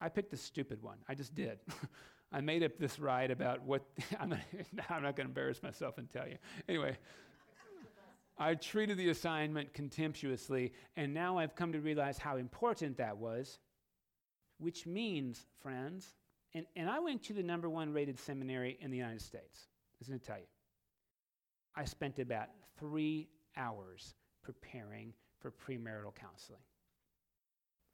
I 0.00 0.08
picked 0.08 0.30
the 0.30 0.36
stupid 0.36 0.82
one. 0.82 0.98
I 1.08 1.14
just 1.14 1.34
did. 1.34 1.58
I 2.32 2.40
made 2.40 2.62
up 2.62 2.78
this 2.78 2.98
rite 2.98 3.30
about 3.30 3.62
what 3.64 3.82
I'm, 4.18 4.32
I'm 4.88 5.02
not 5.02 5.02
going 5.16 5.26
to 5.26 5.30
embarrass 5.30 5.62
myself 5.62 5.98
and 5.98 6.08
tell 6.08 6.28
you. 6.28 6.36
Anyway, 6.68 6.96
I 8.38 8.54
treated 8.54 8.96
the 8.96 9.10
assignment 9.10 9.74
contemptuously, 9.74 10.72
and 10.96 11.12
now 11.12 11.38
I've 11.38 11.54
come 11.54 11.72
to 11.72 11.80
realize 11.80 12.16
how 12.16 12.36
important 12.36 12.96
that 12.96 13.16
was, 13.16 13.58
which 14.58 14.86
means, 14.86 15.44
friends, 15.60 16.14
and, 16.54 16.66
and 16.76 16.88
I 16.88 16.98
went 16.98 17.22
to 17.24 17.32
the 17.32 17.42
number 17.42 17.68
one 17.68 17.92
rated 17.92 18.18
seminary 18.18 18.76
in 18.80 18.90
the 18.90 18.96
United 18.96 19.22
States. 19.22 19.68
I 19.92 19.96
was 20.00 20.08
going 20.08 20.20
to 20.20 20.26
tell 20.26 20.38
you. 20.38 20.46
I 21.76 21.84
spent 21.84 22.18
about 22.18 22.48
three 22.78 23.28
hours 23.56 24.14
preparing 24.42 25.12
for 25.38 25.52
premarital 25.52 26.14
counseling. 26.14 26.60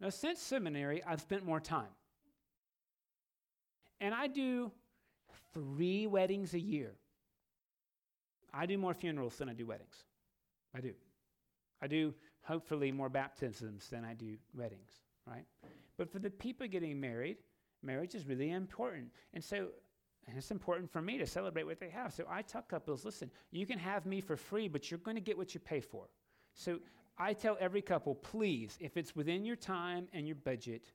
Now, 0.01 0.11
since 0.11 0.41
seminary, 0.41 1.03
I've 1.05 1.21
spent 1.21 1.45
more 1.45 1.61
time. 1.61 1.89
And 4.01 4.15
I 4.15 4.27
do 4.27 4.71
three 5.55 6.07
weddings 6.07 6.55
a 6.55 6.61
year. 6.61 6.93
I 8.53 8.67
do 8.67 8.79
more 8.79 8.95
funerals 8.95 9.37
than 9.37 9.49
I 9.49 9.55
do 9.55 9.67
weddings. 9.67 10.05
I 10.75 10.81
do. 10.81 10.93
I 11.81 11.87
do, 11.87 12.15
hopefully, 12.43 12.93
more 12.93 13.09
baptisms 13.09 13.89
than 13.89 14.05
I 14.05 14.15
do 14.15 14.37
weddings, 14.55 14.91
right? 15.27 15.45
But 15.99 16.11
for 16.11 16.19
the 16.19 16.31
people 16.31 16.67
getting 16.67 17.01
married, 17.01 17.37
marriage 17.83 18.15
is 18.15 18.27
really 18.27 18.51
important. 18.51 19.11
And 19.35 19.43
so 19.43 19.69
and 20.29 20.37
it's 20.37 20.51
important 20.51 20.91
for 20.91 21.01
me 21.01 21.19
to 21.19 21.27
celebrate 21.27 21.65
what 21.65 21.79
they 21.79 21.89
have. 21.91 22.13
So 22.13 22.25
I 22.29 22.43
tell 22.43 22.63
couples 22.63 23.05
listen, 23.05 23.31
you 23.53 23.67
can 23.67 23.79
have 23.79 24.07
me 24.07 24.21
for 24.21 24.37
free, 24.37 24.69
but 24.69 24.91
you're 24.91 24.99
going 24.99 25.15
to 25.15 25.21
get 25.21 25.39
what 25.39 25.55
you 25.55 25.61
pay 25.61 25.81
for. 25.81 26.09
So 26.55 26.81
I 27.19 27.33
tell 27.33 27.57
every 27.61 27.83
couple, 27.83 28.15
please, 28.15 28.77
if 28.81 28.97
it's 28.97 29.15
within 29.15 29.45
your 29.45 29.57
time 29.57 30.09
and 30.13 30.27
your 30.27 30.37
budget, 30.37 30.93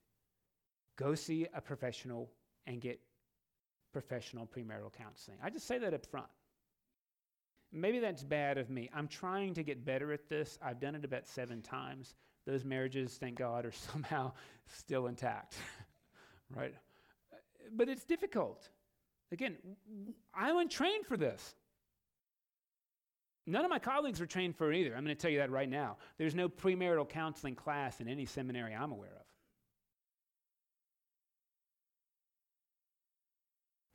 go 0.97 1.15
see 1.15 1.47
a 1.53 1.61
professional 1.61 2.29
and 2.67 2.81
get 2.81 2.99
professional 3.93 4.45
premarital 4.45 4.93
counseling. 4.93 5.37
I 5.43 5.49
just 5.49 5.67
say 5.67 5.77
that 5.79 5.93
up 5.93 6.05
front. 6.05 6.27
Maybe 7.71 7.99
that's 7.99 8.23
bad 8.23 8.57
of 8.57 8.69
me. 8.69 8.89
I'm 8.93 9.07
trying 9.07 9.53
to 9.53 9.63
get 9.63 9.85
better 9.85 10.11
at 10.11 10.27
this. 10.27 10.59
I've 10.61 10.79
done 10.79 10.93
it 10.95 11.05
about 11.05 11.25
seven 11.25 11.61
times. 11.61 12.15
Those 12.45 12.65
marriages, 12.65 13.17
thank 13.17 13.37
God, 13.37 13.65
are 13.65 13.71
somehow 13.91 14.33
still 14.67 15.07
intact, 15.07 15.55
right? 16.55 16.73
But 17.73 17.89
it's 17.89 18.03
difficult. 18.03 18.69
Again, 19.31 19.57
I'm 20.33 20.57
untrained 20.57 21.05
for 21.05 21.17
this. 21.17 21.55
None 23.47 23.65
of 23.65 23.71
my 23.71 23.79
colleagues 23.79 24.21
are 24.21 24.25
trained 24.25 24.55
for 24.55 24.71
it 24.71 24.77
either. 24.77 24.95
I'm 24.95 25.03
going 25.03 25.15
to 25.15 25.21
tell 25.21 25.31
you 25.31 25.39
that 25.39 25.49
right 25.49 25.69
now. 25.69 25.97
There's 26.17 26.35
no 26.35 26.47
premarital 26.47 27.09
counseling 27.09 27.55
class 27.55 27.99
in 27.99 28.07
any 28.07 28.25
seminary 28.25 28.73
I'm 28.73 28.91
aware 28.91 29.09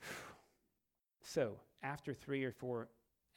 of. 0.03 0.09
So, 1.23 1.59
after 1.83 2.14
three 2.14 2.45
or 2.45 2.53
four 2.53 2.88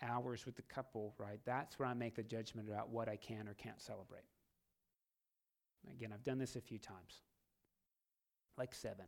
hours 0.02 0.46
with 0.46 0.56
the 0.56 0.62
couple, 0.64 1.14
right, 1.18 1.40
that's 1.46 1.78
where 1.78 1.88
I 1.88 1.94
make 1.94 2.16
the 2.16 2.24
judgment 2.24 2.70
about 2.70 2.90
what 2.90 3.10
I 3.10 3.18
can 3.18 3.48
or 3.48 3.54
can't 3.56 3.82
celebrate. 3.82 4.24
Again, 5.92 6.12
I've 6.14 6.24
done 6.24 6.38
this 6.38 6.56
a 6.56 6.62
few 6.62 6.78
times, 6.78 7.22
like 8.58 8.74
seven. 8.74 9.06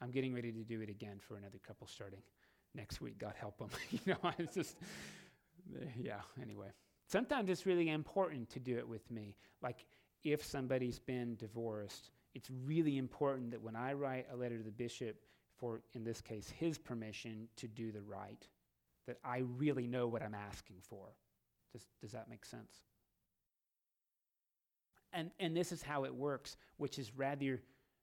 I'm 0.00 0.10
getting 0.10 0.34
ready 0.34 0.52
to 0.52 0.64
do 0.64 0.80
it 0.80 0.88
again 0.88 1.18
for 1.18 1.36
another 1.36 1.58
couple 1.66 1.86
starting 1.86 2.22
next 2.74 3.00
week. 3.00 3.18
God 3.18 3.34
help 3.38 3.58
them. 3.58 3.68
you 3.90 4.00
know, 4.06 4.30
it's 4.38 4.54
just, 4.54 4.76
eh, 5.80 5.86
yeah, 5.98 6.20
anyway. 6.40 6.68
Sometimes 7.06 7.50
it's 7.50 7.66
really 7.66 7.88
important 7.88 8.48
to 8.50 8.60
do 8.60 8.78
it 8.78 8.88
with 8.88 9.10
me. 9.10 9.34
Like 9.62 9.84
if 10.24 10.44
somebody's 10.44 10.98
been 10.98 11.36
divorced, 11.36 12.10
it's 12.34 12.48
really 12.64 12.98
important 12.98 13.50
that 13.50 13.62
when 13.62 13.76
I 13.76 13.94
write 13.94 14.26
a 14.32 14.36
letter 14.36 14.58
to 14.58 14.64
the 14.64 14.70
bishop 14.70 15.16
for, 15.58 15.82
in 15.94 16.04
this 16.04 16.20
case, 16.20 16.48
his 16.48 16.78
permission 16.78 17.48
to 17.56 17.68
do 17.68 17.92
the 17.92 18.00
rite, 18.00 18.48
that 19.06 19.18
I 19.24 19.42
really 19.56 19.86
know 19.86 20.06
what 20.06 20.22
I'm 20.22 20.34
asking 20.34 20.76
for. 20.82 21.08
Does, 21.72 21.86
does 22.00 22.12
that 22.12 22.28
make 22.28 22.44
sense? 22.44 22.82
And, 25.12 25.30
and 25.40 25.56
this 25.56 25.72
is 25.72 25.82
how 25.82 26.04
it 26.04 26.14
works, 26.14 26.56
which 26.76 26.98
is 26.98 27.12
rather 27.16 27.60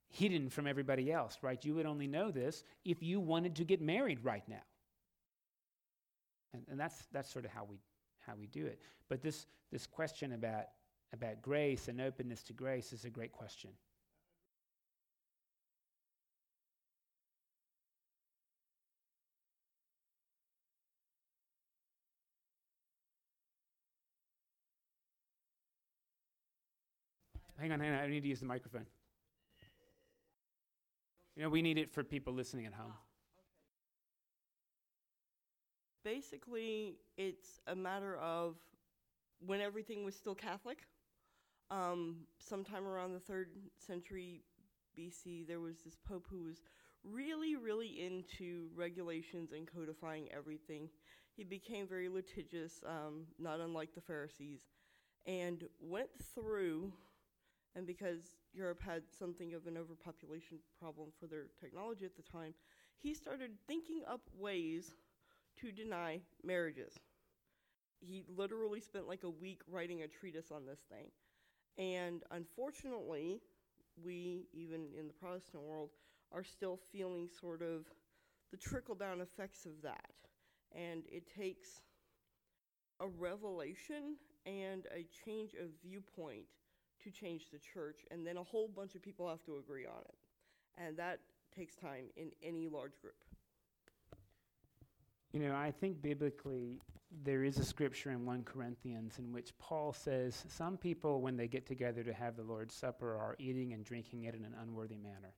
hidden 0.09 0.49
from 0.49 0.67
everybody 0.67 1.11
else, 1.11 1.37
right? 1.41 1.63
You 1.63 1.75
would 1.75 1.85
only 1.85 2.07
know 2.07 2.31
this 2.31 2.63
if 2.85 3.03
you 3.03 3.19
wanted 3.19 3.55
to 3.55 3.63
get 3.63 3.81
married 3.81 4.23
right 4.23 4.47
now. 4.47 4.63
And, 6.53 6.63
and 6.69 6.79
that's, 6.79 7.07
that's 7.11 7.31
sort 7.31 7.45
of 7.45 7.51
how 7.51 7.65
we, 7.65 7.77
how 8.25 8.33
we 8.39 8.47
do 8.47 8.65
it. 8.65 8.81
But 9.09 9.21
this, 9.21 9.45
this 9.71 9.85
question 9.85 10.33
about, 10.33 10.65
about 11.13 11.41
grace 11.41 11.87
and 11.87 12.01
openness 12.01 12.43
to 12.43 12.53
grace 12.53 12.93
is 12.93 13.05
a 13.05 13.09
great 13.09 13.31
question. 13.31 13.71
Hang 27.59 27.71
on, 27.71 27.79
hang 27.79 27.91
on. 27.91 27.99
I 27.99 28.07
need 28.07 28.21
to 28.21 28.27
use 28.27 28.39
the 28.39 28.45
microphone. 28.45 28.85
You 31.37 31.43
know, 31.43 31.49
we 31.49 31.61
need 31.61 31.77
it 31.77 31.91
for 31.91 32.03
people 32.03 32.33
listening 32.33 32.65
at 32.65 32.73
home. 32.73 32.93
Basically, 36.03 36.95
it's 37.15 37.59
a 37.67 37.75
matter 37.75 38.17
of 38.17 38.55
when 39.45 39.61
everything 39.61 40.03
was 40.03 40.15
still 40.15 40.33
Catholic. 40.33 40.79
Um, 41.69 42.21
sometime 42.39 42.87
around 42.87 43.13
the 43.13 43.19
third 43.19 43.49
century 43.77 44.41
BC, 44.97 45.45
there 45.47 45.59
was 45.59 45.83
this 45.85 45.95
pope 46.07 46.25
who 46.27 46.41
was 46.41 46.63
really, 47.03 47.55
really 47.55 48.03
into 48.03 48.69
regulations 48.75 49.51
and 49.51 49.71
codifying 49.71 50.29
everything. 50.35 50.89
He 51.35 51.43
became 51.43 51.87
very 51.87 52.09
litigious, 52.09 52.81
um, 52.83 53.25
not 53.37 53.59
unlike 53.59 53.93
the 53.93 54.01
Pharisees, 54.01 54.61
and 55.27 55.65
went 55.79 56.09
through 56.33 56.93
and 57.77 57.85
because 57.85 58.35
Europe 58.53 58.81
had 58.83 59.03
something 59.19 59.53
of 59.53 59.67
an 59.67 59.77
overpopulation 59.77 60.57
problem 60.79 61.09
for 61.19 61.27
their 61.27 61.45
technology 61.61 62.05
at 62.05 62.15
the 62.15 62.23
time, 62.23 62.55
he 62.97 63.13
started 63.13 63.51
thinking 63.67 64.01
up 64.09 64.21
ways 64.35 64.95
to 65.61 65.71
deny 65.71 66.19
marriages. 66.43 66.93
He 67.99 68.25
literally 68.35 68.81
spent 68.81 69.07
like 69.07 69.23
a 69.23 69.29
week 69.29 69.61
writing 69.71 70.01
a 70.01 70.07
treatise 70.07 70.51
on 70.51 70.65
this 70.65 70.79
thing. 70.89 71.11
And 71.77 72.23
unfortunately, 72.31 73.41
we, 74.03 74.47
even 74.53 74.87
in 74.99 75.05
the 75.07 75.13
Protestant 75.13 75.61
world, 75.63 75.91
are 76.31 76.43
still 76.43 76.79
feeling 76.91 77.29
sort 77.39 77.61
of 77.61 77.85
the 78.49 78.57
trickle 78.57 78.95
down 78.95 79.21
effects 79.21 79.65
of 79.67 79.83
that. 79.83 80.11
And 80.75 81.03
it 81.11 81.23
takes 81.37 81.81
a 82.99 83.07
revelation 83.07 84.15
and 84.47 84.87
a 84.91 85.05
change 85.25 85.53
of 85.53 85.69
viewpoint 85.83 86.45
to 87.07 87.19
change 87.19 87.49
the 87.51 87.59
church, 87.59 88.05
and 88.11 88.25
then 88.25 88.37
a 88.37 88.43
whole 88.43 88.67
bunch 88.67 88.95
of 88.95 89.01
people 89.01 89.27
have 89.29 89.43
to 89.45 89.57
agree 89.57 89.85
on 89.85 90.01
it. 90.07 90.15
And 90.77 90.97
that 90.97 91.19
takes 91.55 91.75
time 91.75 92.05
in 92.15 92.31
any 92.43 92.67
large 92.67 92.99
group. 93.01 93.15
You 95.31 95.39
know, 95.39 95.55
I 95.55 95.71
think 95.71 96.01
biblically 96.01 96.79
there 97.23 97.43
is 97.43 97.57
a 97.57 97.63
scripture 97.63 98.11
in 98.11 98.25
1 98.25 98.43
Corinthians 98.43 99.19
in 99.19 99.31
which 99.31 99.57
Paul 99.57 99.93
says 99.93 100.45
some 100.49 100.77
people, 100.77 101.21
when 101.21 101.37
they 101.37 101.47
get 101.47 101.65
together 101.65 102.03
to 102.03 102.13
have 102.13 102.35
the 102.35 102.43
Lord's 102.43 102.75
Supper, 102.75 103.15
are 103.15 103.35
eating 103.39 103.73
and 103.73 103.83
drinking 103.83 104.23
it 104.25 104.35
in 104.35 104.43
an 104.43 104.55
unworthy 104.61 104.97
manner. 104.97 105.33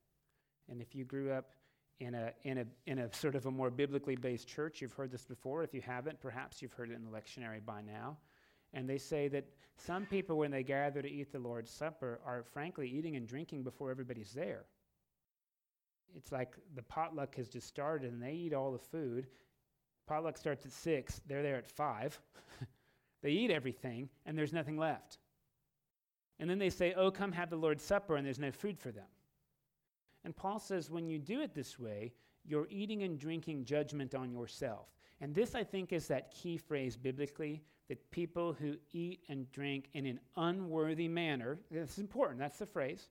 And 0.68 0.80
if 0.80 0.94
you 0.94 1.04
grew 1.04 1.32
up 1.32 1.50
in 2.00 2.14
a, 2.14 2.32
in 2.42 2.58
a, 2.58 2.64
in 2.86 2.98
a 3.00 3.14
sort 3.14 3.34
of 3.34 3.46
a 3.46 3.50
more 3.50 3.70
biblically 3.70 4.16
based 4.16 4.48
church, 4.48 4.80
you've 4.80 4.92
heard 4.92 5.12
this 5.12 5.24
before. 5.24 5.62
If 5.62 5.74
you 5.74 5.80
haven't, 5.80 6.20
perhaps 6.20 6.60
you've 6.60 6.72
heard 6.72 6.90
it 6.90 6.94
in 6.94 7.04
the 7.04 7.10
lectionary 7.10 7.64
by 7.64 7.82
now. 7.82 8.16
And 8.72 8.88
they 8.88 8.98
say 8.98 9.28
that 9.28 9.44
some 9.76 10.06
people, 10.06 10.38
when 10.38 10.50
they 10.50 10.62
gather 10.62 11.02
to 11.02 11.10
eat 11.10 11.32
the 11.32 11.38
Lord's 11.38 11.70
Supper, 11.70 12.20
are 12.24 12.44
frankly 12.52 12.88
eating 12.88 13.16
and 13.16 13.26
drinking 13.26 13.62
before 13.62 13.90
everybody's 13.90 14.32
there. 14.32 14.64
It's 16.14 16.32
like 16.32 16.54
the 16.74 16.82
potluck 16.82 17.36
has 17.36 17.48
just 17.48 17.66
started 17.68 18.12
and 18.12 18.22
they 18.22 18.32
eat 18.32 18.52
all 18.52 18.72
the 18.72 18.78
food. 18.78 19.28
Potluck 20.06 20.36
starts 20.36 20.66
at 20.66 20.72
six, 20.72 21.20
they're 21.26 21.42
there 21.42 21.56
at 21.56 21.66
five. 21.66 22.20
they 23.22 23.30
eat 23.30 23.50
everything, 23.50 24.08
and 24.26 24.36
there's 24.36 24.52
nothing 24.52 24.76
left. 24.76 25.18
And 26.38 26.50
then 26.50 26.58
they 26.58 26.70
say, 26.70 26.94
Oh, 26.94 27.10
come 27.10 27.32
have 27.32 27.50
the 27.50 27.56
Lord's 27.56 27.84
Supper, 27.84 28.16
and 28.16 28.26
there's 28.26 28.38
no 28.38 28.50
food 28.50 28.78
for 28.78 28.90
them. 28.90 29.06
And 30.24 30.36
Paul 30.36 30.58
says, 30.58 30.90
when 30.90 31.06
you 31.06 31.18
do 31.18 31.40
it 31.40 31.54
this 31.54 31.78
way, 31.78 32.12
you're 32.44 32.68
eating 32.70 33.02
and 33.02 33.18
drinking 33.18 33.64
judgment 33.64 34.14
on 34.14 34.30
yourself. 34.30 34.88
And 35.20 35.34
this, 35.34 35.54
I 35.54 35.64
think, 35.64 35.92
is 35.92 36.08
that 36.08 36.32
key 36.32 36.56
phrase 36.56 36.96
biblically 36.96 37.62
that 37.88 38.10
people 38.10 38.52
who 38.52 38.76
eat 38.92 39.20
and 39.28 39.50
drink 39.52 39.90
in 39.94 40.06
an 40.06 40.20
unworthy 40.36 41.08
manner, 41.08 41.58
that's 41.70 41.98
important, 41.98 42.38
that's 42.38 42.58
the 42.58 42.66
phrase, 42.66 43.08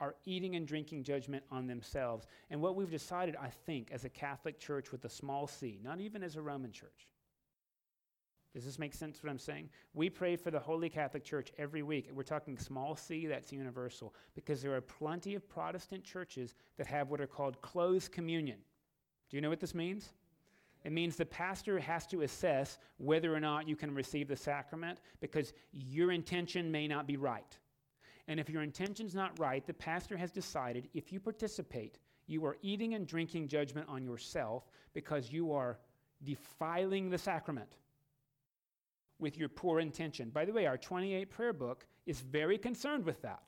are 0.00 0.16
eating 0.24 0.56
and 0.56 0.66
drinking 0.66 1.04
judgment 1.04 1.44
on 1.52 1.66
themselves. 1.66 2.26
And 2.50 2.60
what 2.60 2.74
we've 2.74 2.90
decided, 2.90 3.36
I 3.36 3.48
think, 3.48 3.90
as 3.92 4.04
a 4.04 4.08
Catholic 4.08 4.58
church 4.58 4.90
with 4.90 5.04
a 5.04 5.08
small 5.08 5.46
c, 5.46 5.78
not 5.82 6.00
even 6.00 6.22
as 6.22 6.36
a 6.36 6.42
Roman 6.42 6.72
church, 6.72 7.06
Does 8.54 8.64
this 8.64 8.78
make 8.78 8.94
sense 8.94 9.20
what 9.22 9.30
I'm 9.30 9.38
saying? 9.38 9.68
We 9.94 10.08
pray 10.08 10.36
for 10.36 10.52
the 10.52 10.60
Holy 10.60 10.88
Catholic 10.88 11.24
Church 11.24 11.52
every 11.58 11.82
week. 11.82 12.08
We're 12.14 12.22
talking 12.22 12.56
small 12.56 12.94
c, 12.94 13.26
that's 13.26 13.52
universal, 13.52 14.14
because 14.36 14.62
there 14.62 14.72
are 14.74 14.80
plenty 14.80 15.34
of 15.34 15.48
Protestant 15.48 16.04
churches 16.04 16.54
that 16.78 16.86
have 16.86 17.10
what 17.10 17.20
are 17.20 17.26
called 17.26 17.60
closed 17.62 18.12
communion. 18.12 18.58
Do 19.28 19.36
you 19.36 19.40
know 19.40 19.48
what 19.48 19.58
this 19.58 19.74
means? 19.74 20.12
It 20.84 20.92
means 20.92 21.16
the 21.16 21.24
pastor 21.24 21.78
has 21.78 22.06
to 22.08 22.22
assess 22.22 22.78
whether 22.98 23.34
or 23.34 23.40
not 23.40 23.66
you 23.66 23.74
can 23.74 23.94
receive 23.94 24.28
the 24.28 24.36
sacrament 24.36 25.00
because 25.20 25.54
your 25.72 26.12
intention 26.12 26.70
may 26.70 26.86
not 26.86 27.06
be 27.06 27.16
right. 27.16 27.58
And 28.28 28.38
if 28.38 28.50
your 28.50 28.62
intention's 28.62 29.14
not 29.14 29.38
right, 29.38 29.66
the 29.66 29.74
pastor 29.74 30.16
has 30.16 30.30
decided 30.30 30.88
if 30.94 31.12
you 31.12 31.20
participate, 31.20 31.98
you 32.26 32.44
are 32.44 32.56
eating 32.62 32.94
and 32.94 33.06
drinking 33.06 33.48
judgment 33.48 33.88
on 33.88 34.04
yourself 34.04 34.70
because 34.92 35.32
you 35.32 35.52
are 35.52 35.78
defiling 36.22 37.10
the 37.10 37.18
sacrament 37.18 37.76
with 39.18 39.38
your 39.38 39.48
poor 39.48 39.80
intention. 39.80 40.30
By 40.30 40.44
the 40.44 40.52
way, 40.52 40.66
our 40.66 40.78
28 40.78 41.30
prayer 41.30 41.52
book 41.52 41.86
is 42.06 42.20
very 42.20 42.58
concerned 42.58 43.04
with 43.04 43.20
that. 43.22 43.42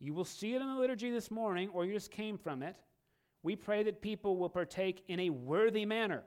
You 0.00 0.14
will 0.14 0.24
see 0.24 0.54
it 0.54 0.60
in 0.60 0.68
the 0.68 0.80
liturgy 0.80 1.10
this 1.10 1.30
morning, 1.30 1.68
or 1.72 1.84
you 1.84 1.92
just 1.92 2.10
came 2.10 2.36
from 2.36 2.62
it. 2.62 2.76
We 3.44 3.56
pray 3.56 3.82
that 3.82 4.00
people 4.00 4.38
will 4.38 4.48
partake 4.48 5.04
in 5.06 5.20
a 5.20 5.30
worthy 5.30 5.84
manner. 5.84 6.22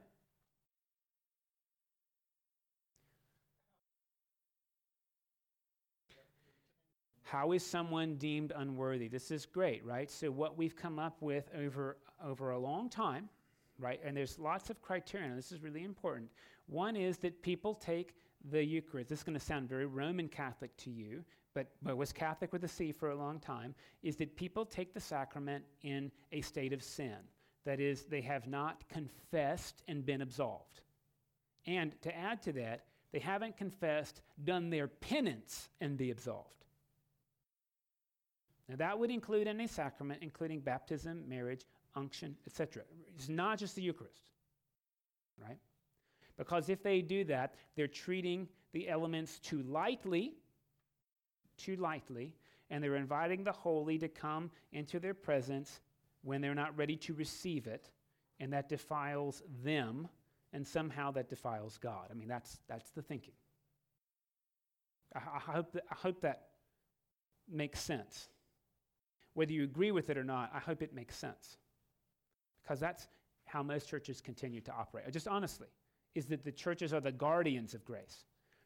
How 7.24 7.52
is 7.52 7.66
someone 7.66 8.14
deemed 8.14 8.52
unworthy? 8.56 9.08
This 9.08 9.32
is 9.32 9.44
great, 9.44 9.84
right? 9.84 10.08
So, 10.10 10.30
what 10.30 10.56
we've 10.56 10.76
come 10.76 10.98
up 10.98 11.20
with 11.20 11.50
over, 11.54 11.98
over 12.24 12.52
a 12.52 12.58
long 12.58 12.88
time, 12.88 13.28
right? 13.78 14.00
And 14.02 14.16
there's 14.16 14.38
lots 14.38 14.70
of 14.70 14.80
criteria. 14.80 15.28
And 15.28 15.36
this 15.36 15.52
is 15.52 15.60
really 15.60 15.82
important. 15.82 16.30
One 16.68 16.94
is 16.96 17.18
that 17.18 17.42
people 17.42 17.74
take 17.74 18.14
the 18.50 18.64
Eucharist. 18.64 19.10
This 19.10 19.18
is 19.18 19.24
going 19.24 19.38
to 19.38 19.44
sound 19.44 19.68
very 19.68 19.86
Roman 19.86 20.28
Catholic 20.28 20.74
to 20.78 20.90
you, 20.90 21.24
but, 21.54 21.68
but 21.82 21.96
was 21.96 22.12
Catholic 22.12 22.52
with 22.52 22.64
a 22.64 22.68
C 22.68 22.92
for 22.92 23.10
a 23.10 23.16
long 23.16 23.40
time. 23.40 23.74
Is 24.02 24.16
that 24.16 24.36
people 24.36 24.64
take 24.64 24.94
the 24.94 25.00
sacrament 25.00 25.64
in 25.82 26.10
a 26.32 26.40
state 26.40 26.72
of 26.72 26.82
sin. 26.82 27.16
That 27.64 27.80
is, 27.80 28.04
they 28.04 28.20
have 28.22 28.46
not 28.46 28.88
confessed 28.88 29.82
and 29.88 30.04
been 30.04 30.22
absolved. 30.22 30.80
And 31.66 32.00
to 32.02 32.16
add 32.16 32.42
to 32.42 32.52
that, 32.52 32.84
they 33.12 33.18
haven't 33.18 33.56
confessed, 33.56 34.22
done 34.44 34.70
their 34.70 34.86
penance, 34.86 35.68
and 35.80 35.96
be 35.96 36.10
absolved. 36.10 36.64
Now, 38.68 38.76
that 38.76 38.98
would 38.98 39.10
include 39.10 39.48
any 39.48 39.66
sacrament, 39.66 40.20
including 40.22 40.60
baptism, 40.60 41.26
marriage, 41.26 41.64
unction, 41.94 42.36
etc. 42.46 42.82
It's 43.16 43.28
not 43.28 43.58
just 43.58 43.74
the 43.74 43.82
Eucharist, 43.82 44.22
right? 45.42 45.58
Because 46.36 46.68
if 46.68 46.82
they 46.82 47.00
do 47.00 47.24
that, 47.24 47.54
they're 47.76 47.86
treating 47.86 48.46
the 48.72 48.88
elements 48.88 49.38
too 49.38 49.62
lightly, 49.62 50.34
too 51.58 51.76
lightly, 51.76 52.34
and 52.70 52.82
they're 52.82 52.96
inviting 52.96 53.44
the 53.44 53.52
holy 53.52 53.98
to 53.98 54.08
come 54.08 54.50
into 54.72 54.98
their 54.98 55.14
presence 55.14 55.80
when 56.22 56.40
they're 56.40 56.54
not 56.54 56.76
ready 56.76 56.96
to 56.96 57.14
receive 57.14 57.66
it, 57.66 57.90
and 58.40 58.52
that 58.52 58.68
defiles 58.68 59.42
them, 59.62 60.08
and 60.52 60.66
somehow 60.66 61.10
that 61.10 61.28
defiles 61.28 61.78
God. 61.78 62.08
I 62.10 62.14
mean, 62.14 62.28
that's, 62.28 62.58
that's 62.68 62.90
the 62.90 63.02
thinking. 63.02 63.34
I, 65.14 65.18
I 65.18 65.52
hope, 65.52 65.72
that, 65.72 65.84
I 65.90 65.94
hope 65.94 66.20
that 66.22 66.48
makes 67.50 67.80
sense. 67.80 68.28
Whether 69.34 69.52
you 69.52 69.64
agree 69.64 69.92
with 69.92 70.10
it 70.10 70.18
or 70.18 70.24
not, 70.24 70.50
I 70.54 70.58
hope 70.58 70.82
it 70.82 70.94
makes 70.94 71.16
sense. 71.16 71.58
Because 72.62 72.80
that's 72.80 73.08
how 73.44 73.62
most 73.62 73.88
churches 73.88 74.20
continue 74.20 74.60
to 74.62 74.72
operate. 74.72 75.10
Just 75.10 75.28
honestly, 75.28 75.68
is 76.14 76.26
that 76.26 76.44
the 76.44 76.52
churches 76.52 76.92
are 76.92 77.00
the 77.00 77.12
guardians 77.12 77.74
of 77.74 77.84
grace 77.84 78.24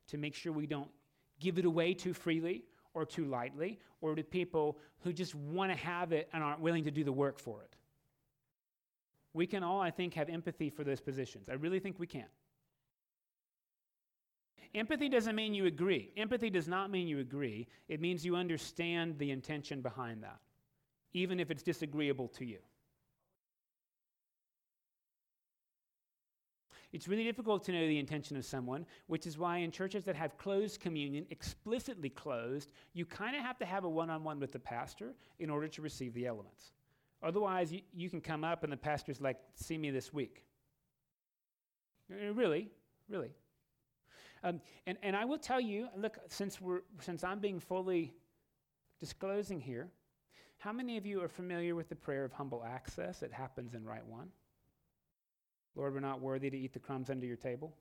to 0.09 0.19
make 0.19 0.35
sure 0.35 0.53
we 0.53 0.67
don't 0.67 0.91
give 1.39 1.59
it 1.59 1.65
away 1.65 1.95
too 1.95 2.13
freely 2.13 2.65
or 2.95 3.05
too 3.05 3.25
lightly 3.25 3.79
or 4.01 4.15
to 4.15 4.23
people 4.23 4.79
who 5.01 5.13
just 5.13 5.35
want 5.35 5.71
to 5.73 5.79
have 5.79 6.13
it 6.13 6.29
and 6.33 6.43
aren't 6.43 6.61
willing 6.61 6.85
to 6.85 6.91
do 6.91 7.05
the 7.05 7.13
work 7.13 7.39
for 7.39 7.63
it. 7.63 7.77
We 9.35 9.47
can 9.47 9.63
all, 9.63 9.81
I 9.81 9.91
think, 9.91 10.15
have 10.15 10.29
empathy 10.29 10.69
for 10.69 10.85
those 10.85 11.01
positions. 11.01 11.49
I 11.49 11.55
really 11.55 11.81
think 11.81 11.99
we 11.99 12.07
can. 12.07 12.27
Empathy 14.75 15.09
doesn't 15.09 15.35
mean 15.35 15.55
you 15.55 15.67
agree. 15.67 16.13
Empathy 16.17 16.51
does 16.51 16.69
not 16.69 16.91
mean 16.91 17.07
you 17.07 17.19
agree. 17.19 17.67
It 17.89 18.01
means 18.01 18.25
you 18.25 18.37
understand 18.37 19.19
the 19.19 19.31
intention 19.31 19.81
behind 19.81 20.23
that 20.23 20.39
even 21.15 21.41
if 21.41 21.51
it's 21.51 21.63
disagreeable 21.63 22.29
to 22.29 22.45
you. 22.45 22.59
It's 26.93 27.09
really 27.09 27.25
difficult 27.25 27.65
to 27.65 27.73
know 27.73 27.87
the 27.87 27.99
intention 27.99 28.37
of 28.37 28.45
someone, 28.45 28.85
which 29.07 29.27
is 29.27 29.39
why 29.39 29.59
in 29.59 29.71
churches 29.71 30.05
that 30.05 30.15
have 30.15 30.37
closed 30.37 30.81
communion, 30.81 31.27
explicitly 31.31 32.11
closed, 32.11 32.71
you 32.93 33.07
kind 33.07 33.35
of 33.35 33.43
have 33.43 33.59
to 33.59 33.65
have 33.65 33.85
a 33.85 33.89
one 33.89 34.11
on 34.11 34.23
one 34.25 34.39
with 34.39 34.53
the 34.53 34.59
pastor 34.59 35.15
in 35.39 35.49
order 35.49 35.69
to 35.69 35.81
receive 35.81 36.13
the 36.13 36.27
elements. 36.27 36.73
Otherwise, 37.23 37.73
you, 37.73 37.81
you 37.95 38.11
can 38.11 38.21
come 38.21 38.45
up 38.45 38.63
and 38.63 38.73
the 38.73 38.77
pastor's 38.77 39.21
like, 39.21 39.39
see 39.55 39.79
me 39.79 39.91
this 39.91 40.13
week. 40.13 40.45
Uh, 42.11 42.33
really, 42.35 42.69
really. 43.09 43.31
Um, 44.45 44.61
and, 44.87 44.99
and 45.03 45.17
I 45.17 45.25
will 45.25 45.39
tell 45.39 45.61
you, 45.61 45.89
look, 45.97 46.19
since, 46.29 46.61
we're, 46.61 46.83
since 47.01 47.25
I'm 47.25 47.39
being 47.39 47.61
fully 47.61 48.13
disclosing 49.01 49.61
here, 49.61 49.89
how 50.59 50.73
many 50.73 50.97
of 50.97 51.07
you 51.07 51.23
are 51.23 51.29
familiar 51.29 51.75
with 51.75 51.89
the 51.89 51.97
prayer 51.97 52.25
of 52.25 52.33
humble 52.33 52.65
access? 52.65 53.23
It 53.23 53.33
happens 53.33 53.75
in 53.75 53.85
Rite 53.85 54.07
One. 54.07 54.29
Lord, 55.75 55.95
we're 55.95 56.01
not 56.01 56.21
worthy 56.21 56.51
to 56.51 56.57
eat 56.57 56.73
the 56.73 56.79
crumbs 56.79 57.11
under 57.11 57.27
your 57.27 57.37
table. 57.37 57.75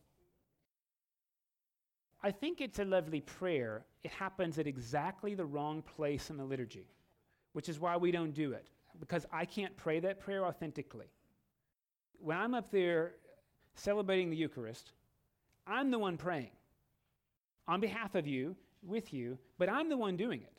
I 2.23 2.31
think 2.31 2.61
it's 2.61 2.79
a 2.79 2.85
lovely 2.85 3.21
prayer. 3.21 3.85
It 4.03 4.11
happens 4.11 4.59
at 4.59 4.67
exactly 4.67 5.33
the 5.33 5.45
wrong 5.45 5.81
place 5.81 6.29
in 6.29 6.37
the 6.37 6.45
liturgy, 6.45 6.87
which 7.53 7.67
is 7.67 7.79
why 7.79 7.97
we 7.97 8.11
don't 8.11 8.33
do 8.33 8.53
it, 8.53 8.67
because 8.99 9.25
I 9.31 9.45
can't 9.45 9.75
pray 9.75 9.99
that 9.99 10.19
prayer 10.19 10.45
authentically. 10.45 11.07
When 12.19 12.37
I'm 12.37 12.53
up 12.53 12.71
there 12.71 13.13
celebrating 13.75 14.29
the 14.29 14.37
Eucharist, 14.37 14.91
I'm 15.65 15.89
the 15.89 15.99
one 15.99 16.17
praying 16.17 16.51
on 17.67 17.79
behalf 17.79 18.15
of 18.15 18.27
you, 18.27 18.55
with 18.83 19.13
you, 19.13 19.37
but 19.57 19.69
I'm 19.69 19.89
the 19.89 19.97
one 19.97 20.17
doing 20.17 20.41
it. 20.41 20.53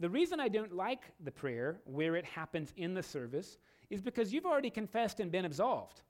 The 0.00 0.08
reason 0.08 0.40
I 0.40 0.48
don't 0.48 0.74
like 0.74 1.04
the 1.24 1.30
prayer 1.30 1.80
where 1.84 2.16
it 2.16 2.24
happens 2.24 2.72
in 2.76 2.94
the 2.94 3.02
service 3.02 3.58
is 3.92 4.00
because 4.00 4.32
you've 4.32 4.46
already 4.46 4.70
confessed 4.70 5.20
and 5.20 5.30
been 5.30 5.44
absolved, 5.44 6.00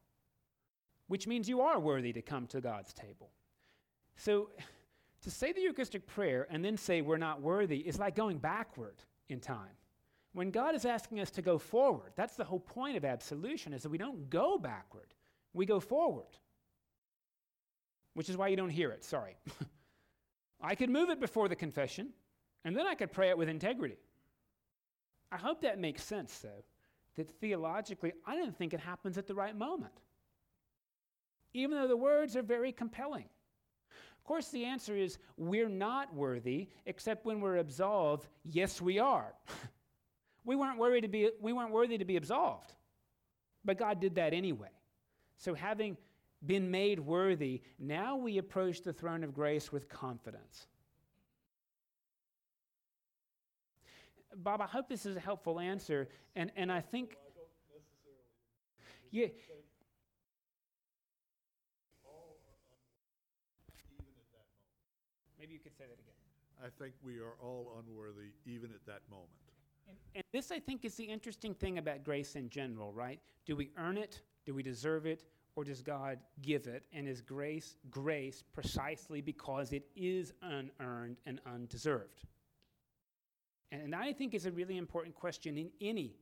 which 1.08 1.26
means 1.26 1.48
you 1.48 1.60
are 1.60 1.80
worthy 1.80 2.12
to 2.12 2.22
come 2.22 2.46
to 2.46 2.60
God's 2.60 2.92
table. 2.92 3.30
So 4.16 4.50
to 5.22 5.30
say 5.32 5.52
the 5.52 5.62
Eucharistic 5.62 6.06
prayer 6.06 6.46
and 6.48 6.64
then 6.64 6.76
say 6.76 7.00
we're 7.00 7.18
not 7.18 7.42
worthy 7.42 7.78
is 7.78 7.98
like 7.98 8.14
going 8.14 8.38
backward 8.38 9.02
in 9.28 9.40
time. 9.40 9.76
When 10.32 10.52
God 10.52 10.76
is 10.76 10.84
asking 10.84 11.18
us 11.18 11.30
to 11.32 11.42
go 11.42 11.58
forward, 11.58 12.12
that's 12.14 12.36
the 12.36 12.44
whole 12.44 12.60
point 12.60 12.96
of 12.96 13.04
absolution 13.04 13.72
is 13.72 13.82
that 13.82 13.90
we 13.90 13.98
don't 13.98 14.30
go 14.30 14.58
backward, 14.58 15.12
we 15.52 15.66
go 15.66 15.80
forward. 15.80 16.38
Which 18.14 18.28
is 18.28 18.36
why 18.36 18.48
you 18.48 18.56
don't 18.56 18.70
hear 18.70 18.90
it, 18.92 19.02
sorry. 19.02 19.36
I 20.60 20.76
could 20.76 20.88
move 20.88 21.10
it 21.10 21.18
before 21.18 21.48
the 21.48 21.56
confession, 21.56 22.10
and 22.64 22.76
then 22.76 22.86
I 22.86 22.94
could 22.94 23.10
pray 23.10 23.30
it 23.30 23.36
with 23.38 23.48
integrity. 23.48 23.98
I 25.32 25.36
hope 25.36 25.62
that 25.62 25.80
makes 25.80 26.04
sense, 26.04 26.38
though, 26.38 26.64
that 27.16 27.28
theologically, 27.40 28.12
I 28.26 28.36
don't 28.36 28.56
think 28.56 28.72
it 28.72 28.80
happens 28.80 29.18
at 29.18 29.26
the 29.26 29.34
right 29.34 29.56
moment, 29.56 29.92
even 31.52 31.76
though 31.76 31.88
the 31.88 31.96
words 31.96 32.36
are 32.36 32.42
very 32.42 32.72
compelling. 32.72 33.28
Of 34.22 34.24
course, 34.24 34.48
the 34.50 34.64
answer 34.64 34.96
is 34.96 35.18
we're 35.36 35.68
not 35.68 36.14
worthy, 36.14 36.68
except 36.86 37.26
when 37.26 37.40
we're 37.40 37.56
absolved. 37.56 38.28
Yes, 38.44 38.80
we 38.80 38.98
are. 38.98 39.34
we, 40.44 40.54
weren't 40.54 40.78
worthy 40.78 41.00
to 41.00 41.08
be, 41.08 41.30
we 41.40 41.52
weren't 41.52 41.72
worthy 41.72 41.98
to 41.98 42.04
be 42.04 42.16
absolved, 42.16 42.72
but 43.64 43.78
God 43.78 44.00
did 44.00 44.14
that 44.14 44.32
anyway. 44.32 44.70
So, 45.38 45.54
having 45.54 45.96
been 46.46 46.70
made 46.70 47.00
worthy, 47.00 47.62
now 47.78 48.16
we 48.16 48.38
approach 48.38 48.82
the 48.82 48.92
throne 48.92 49.24
of 49.24 49.34
grace 49.34 49.72
with 49.72 49.88
confidence. 49.88 50.68
Bob, 54.36 54.60
I 54.60 54.66
hope 54.66 54.88
this 54.88 55.06
is 55.06 55.16
a 55.16 55.20
helpful 55.20 55.60
answer. 55.60 56.08
And, 56.36 56.50
and 56.56 56.70
I 56.70 56.80
think. 56.80 57.16
Yeah. 59.10 59.26
Maybe 65.38 65.54
you 65.54 65.58
could 65.58 65.76
say 65.76 65.84
that 65.84 65.98
again. 65.98 66.12
I 66.64 66.68
think 66.82 66.94
we 67.04 67.18
are 67.18 67.34
all 67.42 67.72
unworthy 67.84 68.30
even 68.46 68.70
at 68.70 68.86
that 68.86 69.00
moment. 69.10 69.28
And, 69.88 69.96
and 70.14 70.24
this, 70.32 70.52
I 70.52 70.60
think, 70.60 70.84
is 70.84 70.94
the 70.94 71.04
interesting 71.04 71.52
thing 71.52 71.78
about 71.78 72.04
grace 72.04 72.36
in 72.36 72.48
general, 72.48 72.92
right? 72.92 73.18
Do 73.44 73.56
we 73.56 73.70
earn 73.76 73.98
it? 73.98 74.22
Do 74.46 74.54
we 74.54 74.62
deserve 74.62 75.04
it? 75.04 75.24
Or 75.56 75.64
does 75.64 75.82
God 75.82 76.18
give 76.40 76.66
it? 76.66 76.84
And 76.92 77.08
is 77.08 77.20
grace 77.20 77.76
grace 77.90 78.42
precisely 78.52 79.20
because 79.20 79.72
it 79.72 79.84
is 79.96 80.32
unearned 80.40 81.18
and 81.26 81.40
undeserved? 81.44 82.22
And 83.72 83.94
I 83.94 84.12
think 84.12 84.34
is 84.34 84.44
a 84.44 84.52
really 84.52 84.76
important 84.76 85.14
question 85.14 85.56
in 85.56 85.70
any 85.80 86.14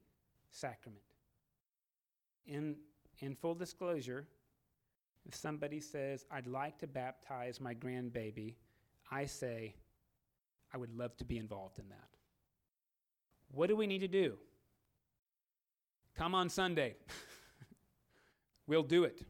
sacrament. 0.53 1.03
In, 2.46 2.76
in 3.18 3.34
full 3.34 3.55
disclosure, 3.55 4.26
If 5.26 5.34
somebody 5.34 5.80
says, 5.80 6.24
I'd 6.30 6.46
like 6.46 6.78
to 6.78 6.86
baptize 6.86 7.61
my 7.61 7.74
grandbaby, 7.74 8.55
I 9.11 9.26
say, 9.26 9.74
I 10.72 10.78
would 10.78 10.96
love 10.96 11.16
to 11.18 11.24
be 11.24 11.38
involved 11.38 11.78
in 11.78 11.88
that. 11.88 12.09
What 13.53 13.68
do 13.68 13.76
we 13.76 13.86
need 13.86 14.01
to 14.01 14.09
do? 14.09 14.38
Come 16.16 16.34
on 16.34 16.48
Sunday. 16.48 16.96
we'll 18.66 18.82
do 18.82 19.05
it. 19.05 19.22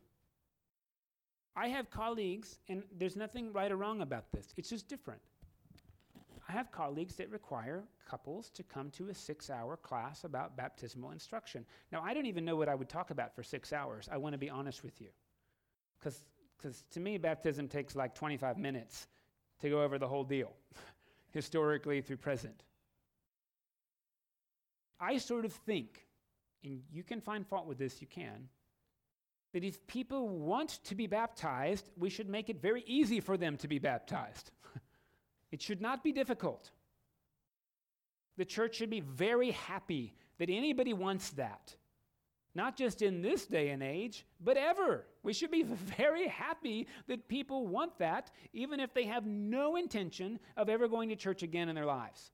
I 1.56 1.68
have 1.68 1.90
colleagues, 1.90 2.58
and 2.68 2.82
there's 2.96 3.16
nothing 3.16 3.52
right 3.52 3.70
or 3.70 3.76
wrong 3.76 4.00
about 4.02 4.30
this, 4.32 4.54
it's 4.56 4.70
just 4.70 4.88
different. 4.88 5.20
I 6.50 6.52
have 6.52 6.72
colleagues 6.72 7.14
that 7.14 7.30
require 7.30 7.84
couples 8.08 8.50
to 8.54 8.64
come 8.64 8.90
to 8.92 9.08
a 9.08 9.14
six 9.14 9.50
hour 9.50 9.76
class 9.76 10.24
about 10.24 10.56
baptismal 10.56 11.12
instruction. 11.12 11.64
Now, 11.92 12.02
I 12.04 12.12
don't 12.12 12.26
even 12.26 12.44
know 12.44 12.56
what 12.56 12.68
I 12.68 12.74
would 12.74 12.88
talk 12.88 13.12
about 13.12 13.36
for 13.36 13.44
six 13.44 13.72
hours. 13.72 14.08
I 14.10 14.16
want 14.16 14.32
to 14.32 14.38
be 14.38 14.50
honest 14.50 14.82
with 14.82 15.00
you. 15.00 15.10
Because 16.00 16.24
to 16.90 16.98
me, 16.98 17.18
baptism 17.18 17.68
takes 17.68 17.94
like 17.94 18.16
25 18.16 18.58
minutes 18.58 19.06
to 19.60 19.70
go 19.70 19.80
over 19.80 19.96
the 19.96 20.08
whole 20.08 20.24
deal, 20.24 20.50
historically 21.30 22.00
through 22.00 22.16
present. 22.16 22.64
I 24.98 25.18
sort 25.18 25.44
of 25.44 25.52
think, 25.52 26.04
and 26.64 26.82
you 26.90 27.04
can 27.04 27.20
find 27.20 27.46
fault 27.46 27.68
with 27.68 27.78
this, 27.78 28.00
you 28.00 28.08
can, 28.08 28.48
that 29.52 29.62
if 29.62 29.86
people 29.86 30.28
want 30.28 30.80
to 30.82 30.96
be 30.96 31.06
baptized, 31.06 31.90
we 31.96 32.10
should 32.10 32.28
make 32.28 32.50
it 32.50 32.60
very 32.60 32.82
easy 32.88 33.20
for 33.20 33.36
them 33.36 33.56
to 33.58 33.68
be 33.68 33.78
baptized. 33.78 34.50
it 35.50 35.60
should 35.62 35.80
not 35.80 36.02
be 36.04 36.12
difficult. 36.12 36.70
The 38.36 38.44
church 38.44 38.76
should 38.76 38.90
be 38.90 39.00
very 39.00 39.50
happy 39.50 40.14
that 40.38 40.48
anybody 40.48 40.92
wants 40.92 41.30
that. 41.30 41.76
Not 42.54 42.76
just 42.76 43.02
in 43.02 43.22
this 43.22 43.46
day 43.46 43.68
and 43.68 43.82
age, 43.82 44.26
but 44.40 44.56
ever. 44.56 45.06
We 45.22 45.32
should 45.32 45.50
be 45.50 45.62
very 45.98 46.26
happy 46.26 46.88
that 47.06 47.28
people 47.28 47.66
want 47.66 47.98
that, 47.98 48.30
even 48.52 48.80
if 48.80 48.92
they 48.92 49.04
have 49.04 49.26
no 49.26 49.76
intention 49.76 50.40
of 50.56 50.68
ever 50.68 50.88
going 50.88 51.10
to 51.10 51.16
church 51.16 51.42
again 51.42 51.68
in 51.68 51.74
their 51.74 51.86
lives. 51.86 52.32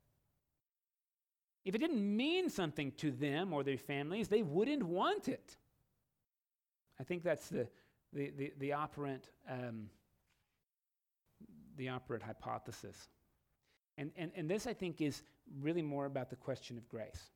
If 1.65 1.75
it 1.75 1.79
didn't 1.79 2.17
mean 2.17 2.49
something 2.49 2.93
to 2.99 3.11
them 3.11 3.53
or 3.53 3.65
their 3.65 3.77
families, 3.77 4.29
they 4.29 4.43
wouldn't 4.43 4.85
want 4.85 5.27
it. 5.29 5.57
I 6.99 7.03
think 7.03 7.25
that's 7.25 7.49
the, 7.49 7.67
the, 8.13 8.31
the, 8.31 8.53
the 8.59 8.73
operant, 8.73 9.29
um, 9.51 9.91
the 11.77 11.89
operant 11.89 12.23
hypothesis. 12.23 13.09
And, 13.99 14.11
and, 14.17 14.31
and 14.37 14.49
this, 14.49 14.67
I 14.67 14.75
think, 14.75 15.01
is 15.01 15.23
really 15.61 15.83
more 15.83 16.07
about 16.07 16.31
the 16.31 16.37
question 16.37 16.77
of 16.77 16.89
grace. 16.89 17.31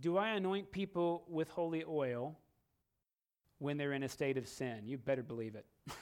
Do 0.00 0.16
I 0.16 0.30
anoint 0.30 0.70
people 0.70 1.24
with 1.28 1.48
holy 1.48 1.84
oil 1.88 2.38
when 3.58 3.76
they're 3.76 3.92
in 3.92 4.04
a 4.04 4.08
state 4.08 4.38
of 4.38 4.46
sin? 4.46 4.82
You 4.86 4.96
better 4.96 5.22
believe 5.22 5.54
it. 5.54 5.66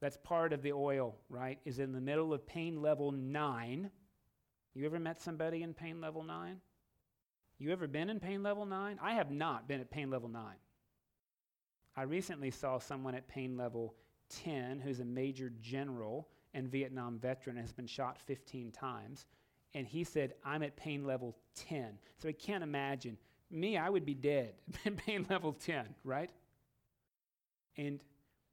That's 0.00 0.16
part 0.16 0.52
of 0.52 0.62
the 0.62 0.72
oil, 0.72 1.16
right? 1.28 1.58
Is 1.64 1.78
in 1.78 1.92
the 1.92 2.00
middle 2.00 2.32
of 2.32 2.46
pain 2.46 2.80
level 2.80 3.12
nine. 3.12 3.90
You 4.74 4.86
ever 4.86 4.98
met 4.98 5.20
somebody 5.20 5.62
in 5.62 5.74
pain 5.74 6.00
level 6.00 6.22
nine? 6.22 6.60
You 7.58 7.72
ever 7.72 7.86
been 7.86 8.08
in 8.08 8.20
pain 8.20 8.42
level 8.42 8.64
nine? 8.64 8.98
I 9.02 9.14
have 9.14 9.30
not 9.30 9.68
been 9.68 9.80
at 9.80 9.90
pain 9.90 10.08
level 10.08 10.28
nine. 10.28 10.56
I 11.96 12.02
recently 12.02 12.50
saw 12.50 12.78
someone 12.78 13.14
at 13.14 13.28
pain 13.28 13.56
level 13.56 13.94
10 14.44 14.80
who's 14.80 15.00
a 15.00 15.04
major 15.04 15.52
general 15.60 16.28
and 16.54 16.68
Vietnam 16.68 17.18
veteran 17.18 17.56
has 17.56 17.72
been 17.72 17.86
shot 17.86 18.18
15 18.18 18.70
times 18.70 19.26
and 19.74 19.86
he 19.86 20.04
said, 20.04 20.34
I'm 20.44 20.62
at 20.62 20.76
pain 20.76 21.04
level 21.04 21.36
10. 21.68 21.98
So 22.18 22.28
I 22.28 22.32
can't 22.32 22.64
imagine. 22.64 23.16
Me, 23.50 23.76
I 23.76 23.88
would 23.88 24.04
be 24.04 24.14
dead 24.14 24.54
at 24.86 24.96
pain 24.96 25.26
level 25.28 25.52
10, 25.52 25.94
right? 26.04 26.30
And 27.76 28.00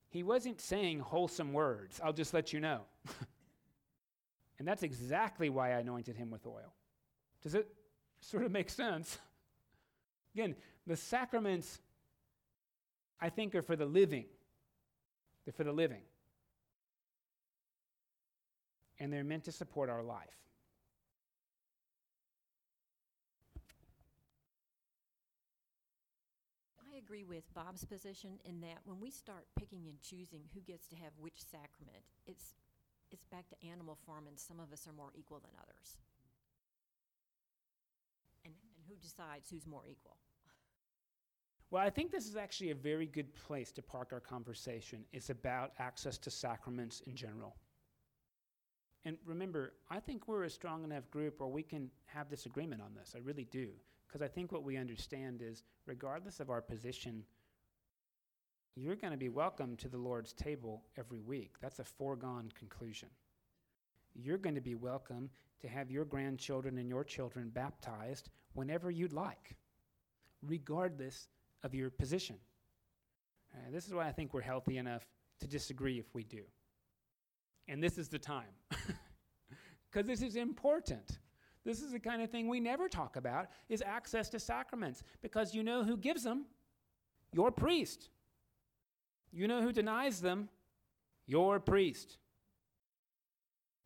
he 0.09 0.23
wasn't 0.23 0.61
saying 0.61 0.99
wholesome 0.99 1.53
words. 1.53 1.99
I'll 2.03 2.13
just 2.13 2.33
let 2.33 2.53
you 2.53 2.59
know. 2.59 2.81
and 4.59 4.67
that's 4.67 4.83
exactly 4.83 5.49
why 5.49 5.73
I 5.73 5.79
anointed 5.79 6.15
him 6.15 6.29
with 6.29 6.45
oil. 6.45 6.73
Does 7.41 7.55
it 7.55 7.67
sort 8.21 8.43
of 8.43 8.51
make 8.51 8.69
sense? 8.69 9.17
Again, 10.35 10.55
the 10.85 10.95
sacraments, 10.95 11.79
I 13.19 13.29
think, 13.29 13.55
are 13.55 13.61
for 13.61 13.75
the 13.75 13.85
living. 13.85 14.25
They're 15.45 15.53
for 15.53 15.63
the 15.63 15.71
living. 15.71 16.01
And 18.99 19.11
they're 19.11 19.23
meant 19.23 19.45
to 19.45 19.51
support 19.51 19.89
our 19.89 20.03
life. 20.03 20.27
I 26.93 26.97
agree 26.97 27.23
with 27.23 27.43
Bob's 27.53 27.85
position 27.85 28.39
in 28.43 28.61
that 28.61 28.79
when 28.85 28.99
we 28.99 29.11
start 29.11 29.45
picking 29.57 29.87
and 29.87 30.01
choosing 30.01 30.41
who 30.53 30.61
gets 30.61 30.87
to 30.87 30.95
have 30.95 31.11
which 31.19 31.41
sacrament, 31.41 32.03
it's 32.25 32.53
it's 33.11 33.25
back 33.25 33.47
to 33.49 33.67
animal 33.67 33.97
farm, 34.05 34.27
and 34.27 34.37
some 34.37 34.59
of 34.59 34.73
us 34.73 34.85
are 34.87 34.93
more 34.93 35.11
equal 35.15 35.39
than 35.39 35.51
others. 35.61 35.97
And, 38.43 38.53
and 38.53 38.85
who 38.89 38.95
decides 38.95 39.49
who's 39.49 39.65
more 39.65 39.83
equal? 39.89 40.17
Well, 41.69 41.83
I 41.83 41.89
think 41.89 42.11
this 42.11 42.27
is 42.27 42.37
actually 42.37 42.71
a 42.71 42.75
very 42.75 43.05
good 43.05 43.33
place 43.35 43.71
to 43.73 43.81
park 43.81 44.09
our 44.13 44.21
conversation. 44.21 45.03
It's 45.11 45.29
about 45.29 45.73
access 45.79 46.17
to 46.19 46.31
sacraments 46.31 47.01
in 47.01 47.15
general. 47.15 47.55
And 49.03 49.17
remember, 49.25 49.73
I 49.89 49.99
think 49.99 50.27
we're 50.27 50.43
a 50.43 50.49
strong 50.49 50.85
enough 50.85 51.09
group 51.11 51.39
where 51.39 51.49
we 51.49 51.63
can 51.63 51.89
have 52.05 52.29
disagreement 52.29 52.81
on 52.81 52.93
this. 52.93 53.13
I 53.15 53.19
really 53.19 53.47
do. 53.51 53.69
Because 54.07 54.21
I 54.21 54.29
think 54.29 54.53
what 54.53 54.63
we 54.63 54.77
understand 54.77 55.41
is, 55.41 55.63
regardless 55.85 56.39
of 56.39 56.49
our 56.49 56.61
position, 56.61 57.23
you're 58.75 58.95
going 58.95 59.11
to 59.11 59.17
be 59.17 59.29
welcome 59.29 59.75
to 59.77 59.89
the 59.89 59.97
Lord's 59.97 60.31
table 60.31 60.83
every 60.97 61.19
week. 61.19 61.55
That's 61.61 61.79
a 61.79 61.83
foregone 61.83 62.49
conclusion. 62.57 63.09
You're 64.13 64.37
going 64.37 64.55
to 64.55 64.61
be 64.61 64.75
welcome 64.75 65.29
to 65.61 65.67
have 65.67 65.91
your 65.91 66.05
grandchildren 66.05 66.77
and 66.77 66.87
your 66.87 67.03
children 67.03 67.49
baptized 67.49 68.29
whenever 68.53 68.89
you'd 68.89 69.13
like, 69.13 69.57
regardless 70.41 71.27
of 71.67 71.75
your 71.75 71.91
position. 71.91 72.37
Uh, 73.53 73.59
this 73.71 73.85
is 73.85 73.93
why 73.93 74.07
I 74.07 74.11
think 74.11 74.33
we're 74.33 74.41
healthy 74.41 74.77
enough 74.77 75.05
to 75.41 75.47
disagree 75.47 75.99
if 75.99 76.15
we 76.15 76.23
do. 76.23 76.41
And 77.67 77.83
this 77.83 77.99
is 77.99 78.07
the 78.09 78.19
time. 78.19 78.55
Because 79.89 80.07
this 80.07 80.21
is 80.21 80.35
important. 80.35 81.19
This 81.65 81.81
is 81.81 81.91
the 81.91 81.99
kind 81.99 82.21
of 82.21 82.29
thing 82.29 82.47
we 82.47 82.59
never 82.59 82.87
talk 82.87 83.15
about 83.15 83.47
is 83.69 83.81
access 83.81 84.29
to 84.29 84.39
sacraments 84.39 85.03
because 85.21 85.55
you 85.55 85.63
know 85.63 85.83
who 85.83 85.97
gives 85.97 86.23
them? 86.23 86.45
Your 87.33 87.51
priest. 87.51 88.09
You 89.31 89.47
know 89.47 89.61
who 89.61 89.71
denies 89.71 90.21
them? 90.21 90.49
Your 91.25 91.59
priest. 91.59 92.17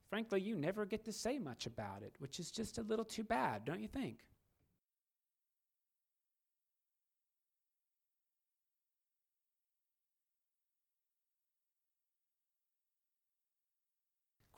Frankly, 0.09 0.41
you 0.41 0.55
never 0.55 0.85
get 0.85 1.05
to 1.05 1.13
say 1.13 1.39
much 1.39 1.65
about 1.65 2.03
it, 2.03 2.13
which 2.19 2.39
is 2.39 2.51
just 2.51 2.77
a 2.77 2.83
little 2.83 3.05
too 3.05 3.23
bad, 3.23 3.63
don't 3.63 3.79
you 3.79 3.87
think? 3.87 4.19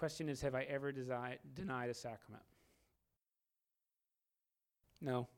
Question 0.04 0.28
is 0.28 0.42
Have 0.42 0.54
I 0.54 0.64
ever 0.64 0.92
desi- 0.92 1.38
denied 1.54 1.90
a 1.90 1.94
sacrament? 1.94 2.44
No. 5.00 5.30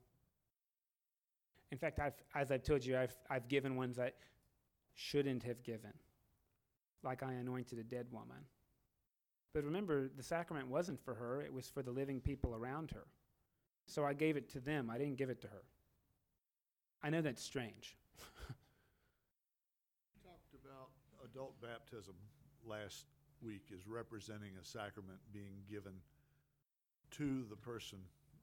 In 1.72 1.78
fact, 1.78 2.00
I've, 2.00 2.16
as 2.34 2.50
I've 2.50 2.64
told 2.64 2.84
you, 2.84 2.98
I've, 2.98 3.16
I've 3.30 3.48
given 3.48 3.76
ones 3.76 4.00
I 4.00 4.12
shouldn't 4.96 5.44
have 5.44 5.62
given, 5.62 5.94
like 7.04 7.22
I 7.22 7.34
anointed 7.34 7.78
a 7.78 7.84
dead 7.84 8.08
woman. 8.10 8.38
But 9.54 9.66
remember, 9.66 10.10
the 10.18 10.24
sacrament 10.24 10.68
wasn't 10.68 11.00
for 11.00 11.14
her, 11.14 11.44
it 11.44 11.54
was 11.54 11.68
for 11.68 11.84
the 11.84 11.92
living 11.92 12.20
people 12.20 12.56
around 12.56 12.90
her. 12.90 13.06
So 13.86 14.04
I 14.04 14.14
gave 14.14 14.36
it 14.36 14.50
to 14.54 14.60
them, 14.60 14.90
I 14.90 14.98
didn't 14.98 15.18
give 15.18 15.30
it 15.30 15.42
to 15.42 15.48
her. 15.48 15.62
I 17.04 17.12
know 17.12 17.22
that's 17.22 17.44
strange. 17.44 17.96
talked 20.24 20.56
about 20.56 20.90
adult 21.24 21.54
baptism 21.62 22.16
last 22.66 23.06
week 23.46 23.70
is 23.70 23.88
representing 23.88 24.58
a 24.60 24.66
sacrament 24.66 25.20
being 25.32 25.62
given 25.70 25.94
to 27.12 27.46
the 27.50 27.56
person 27.56 28.00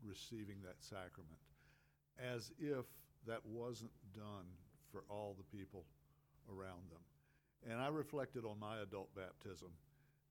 receiving 0.07 0.57
that 0.62 0.78
sacrament, 0.78 1.42
as 2.22 2.53
if 2.59 2.86
that 3.26 3.44
wasn't 3.44 3.90
done 4.14 4.46
for 4.90 5.03
all 5.11 5.34
the 5.36 5.57
people 5.57 5.84
around 6.48 6.86
them. 6.90 7.03
And 7.68 7.80
I 7.80 7.88
reflected 7.88 8.44
on 8.44 8.59
my 8.59 8.78
adult 8.78 9.14
baptism, 9.14 9.68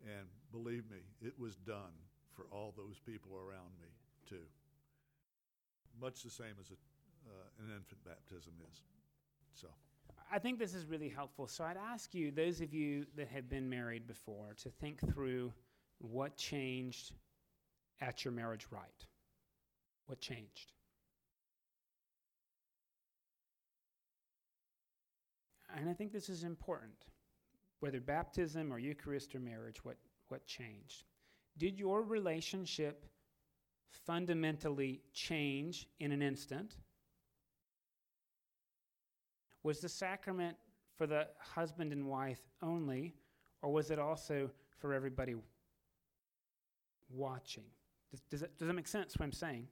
and 0.03 0.28
believe 0.51 0.89
me, 0.89 1.03
it 1.22 1.38
was 1.38 1.55
done 1.55 1.95
for 2.32 2.45
all 2.51 2.74
those 2.76 2.99
people 3.05 3.36
around 3.36 3.76
me, 3.80 3.91
too. 4.28 4.47
Much 5.99 6.24
the 6.24 6.32
same 6.32 6.55
as 6.59 6.72
a, 6.72 6.80
uh, 7.28 7.63
an 7.63 7.76
infant 7.76 8.03
baptism 8.05 8.53
is. 8.72 8.82
So. 9.53 9.67
I 10.34 10.39
think 10.39 10.59
this 10.59 10.73
is 10.73 10.86
really 10.86 11.09
helpful. 11.09 11.47
So 11.47 11.63
I'd 11.63 11.77
ask 11.77 12.15
you, 12.15 12.32
those 12.32 12.61
of 12.61 12.73
you 12.73 13.05
that 13.17 13.27
have 13.27 13.49
been 13.49 13.69
married 13.69 14.07
before, 14.07 14.55
to 14.63 14.69
think 14.69 14.99
through 15.13 15.51
what 15.97 16.38
changed 16.38 17.11
at 17.99 18.23
your 18.23 18.32
marriage 18.32 18.67
rite. 18.71 19.05
What 20.07 20.19
changed? 20.21 20.71
and 25.77 25.89
I 25.89 25.93
think 25.93 26.11
this 26.11 26.29
is 26.29 26.43
important, 26.43 27.05
whether 27.79 27.99
baptism 27.99 28.71
or 28.71 28.79
Eucharist 28.79 29.34
or 29.36 29.39
marriage, 29.39 29.84
what, 29.84 29.97
what 30.27 30.45
changed? 30.45 31.05
Did 31.57 31.79
your 31.79 32.03
relationship 32.03 33.05
fundamentally 34.05 35.01
change 35.13 35.88
in 35.99 36.11
an 36.11 36.21
instant? 36.21 36.75
Was 39.64 39.80
the 39.80 39.89
sacrament 39.89 40.57
for 40.97 41.07
the 41.07 41.28
husband 41.39 41.91
and 41.93 42.07
wife 42.07 42.41
only, 42.62 43.14
or 43.62 43.72
was 43.72 43.91
it 43.91 43.99
also 43.99 44.49
for 44.80 44.93
everybody 44.93 45.36
watching? 47.09 47.66
Does, 48.09 48.22
does, 48.30 48.39
does 48.57 48.68
that 48.68 48.74
make 48.74 48.88
sense 48.88 49.18
what 49.18 49.26
I'm 49.26 49.32
saying? 49.32 49.68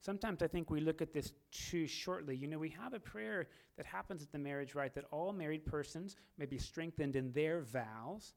Sometimes 0.00 0.42
I 0.42 0.46
think 0.46 0.70
we 0.70 0.80
look 0.80 1.02
at 1.02 1.12
this 1.12 1.32
too 1.50 1.86
shortly. 1.86 2.36
You 2.36 2.46
know, 2.46 2.58
we 2.58 2.68
have 2.70 2.94
a 2.94 3.00
prayer 3.00 3.48
that 3.76 3.86
happens 3.86 4.22
at 4.22 4.30
the 4.30 4.38
marriage 4.38 4.74
rite 4.74 4.94
that 4.94 5.04
all 5.10 5.32
married 5.32 5.66
persons 5.66 6.16
may 6.38 6.46
be 6.46 6.58
strengthened 6.58 7.16
in 7.16 7.32
their 7.32 7.62
vows 7.62 8.34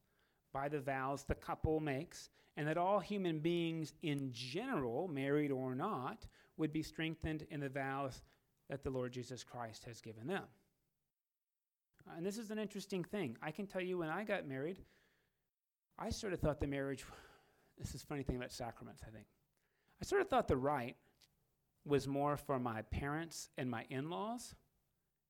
by 0.51 0.67
the 0.67 0.79
vows 0.79 1.23
the 1.23 1.35
couple 1.35 1.79
makes, 1.79 2.29
and 2.57 2.67
that 2.67 2.77
all 2.77 2.99
human 2.99 3.39
beings 3.39 3.93
in 4.01 4.31
general, 4.31 5.07
married 5.07 5.51
or 5.51 5.75
not, 5.75 6.25
would 6.57 6.73
be 6.73 6.81
strengthened 6.81 7.45
in 7.51 7.59
the 7.59 7.69
vows 7.69 8.23
that 8.69 8.83
the 8.83 8.89
Lord 8.89 9.11
Jesus 9.11 9.43
Christ 9.43 9.85
has 9.85 10.01
given 10.01 10.27
them. 10.27 10.43
Uh, 12.07 12.13
and 12.17 12.25
this 12.25 12.37
is 12.37 12.51
an 12.51 12.59
interesting 12.59 13.03
thing. 13.03 13.37
I 13.41 13.51
can 13.51 13.67
tell 13.67 13.81
you 13.81 13.97
when 13.97 14.09
I 14.09 14.23
got 14.23 14.47
married, 14.47 14.77
I 15.97 16.09
sort 16.09 16.33
of 16.33 16.39
thought 16.39 16.59
the 16.59 16.67
marriage, 16.67 17.03
this 17.77 17.95
is 17.95 18.03
funny 18.03 18.23
thing 18.23 18.37
about 18.37 18.51
sacraments, 18.51 19.03
I 19.07 19.11
think. 19.11 19.25
I 20.01 20.05
sort 20.05 20.21
of 20.21 20.29
thought 20.29 20.47
the 20.47 20.57
rite 20.57 20.95
was 21.85 22.07
more 22.07 22.37
for 22.37 22.59
my 22.59 22.81
parents 22.83 23.49
and 23.57 23.69
my 23.69 23.85
in 23.89 24.09
laws 24.09 24.55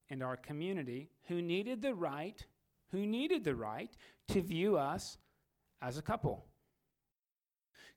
and 0.09 0.23
our 0.23 0.37
community 0.37 1.09
who 1.27 1.41
needed 1.41 1.81
the 1.81 1.93
right, 1.93 2.45
who 2.91 3.05
needed 3.05 3.43
the 3.43 3.55
right 3.55 3.95
to 4.29 4.41
view 4.41 4.77
us 4.77 5.17
as 5.81 5.97
a 5.97 6.01
couple. 6.01 6.45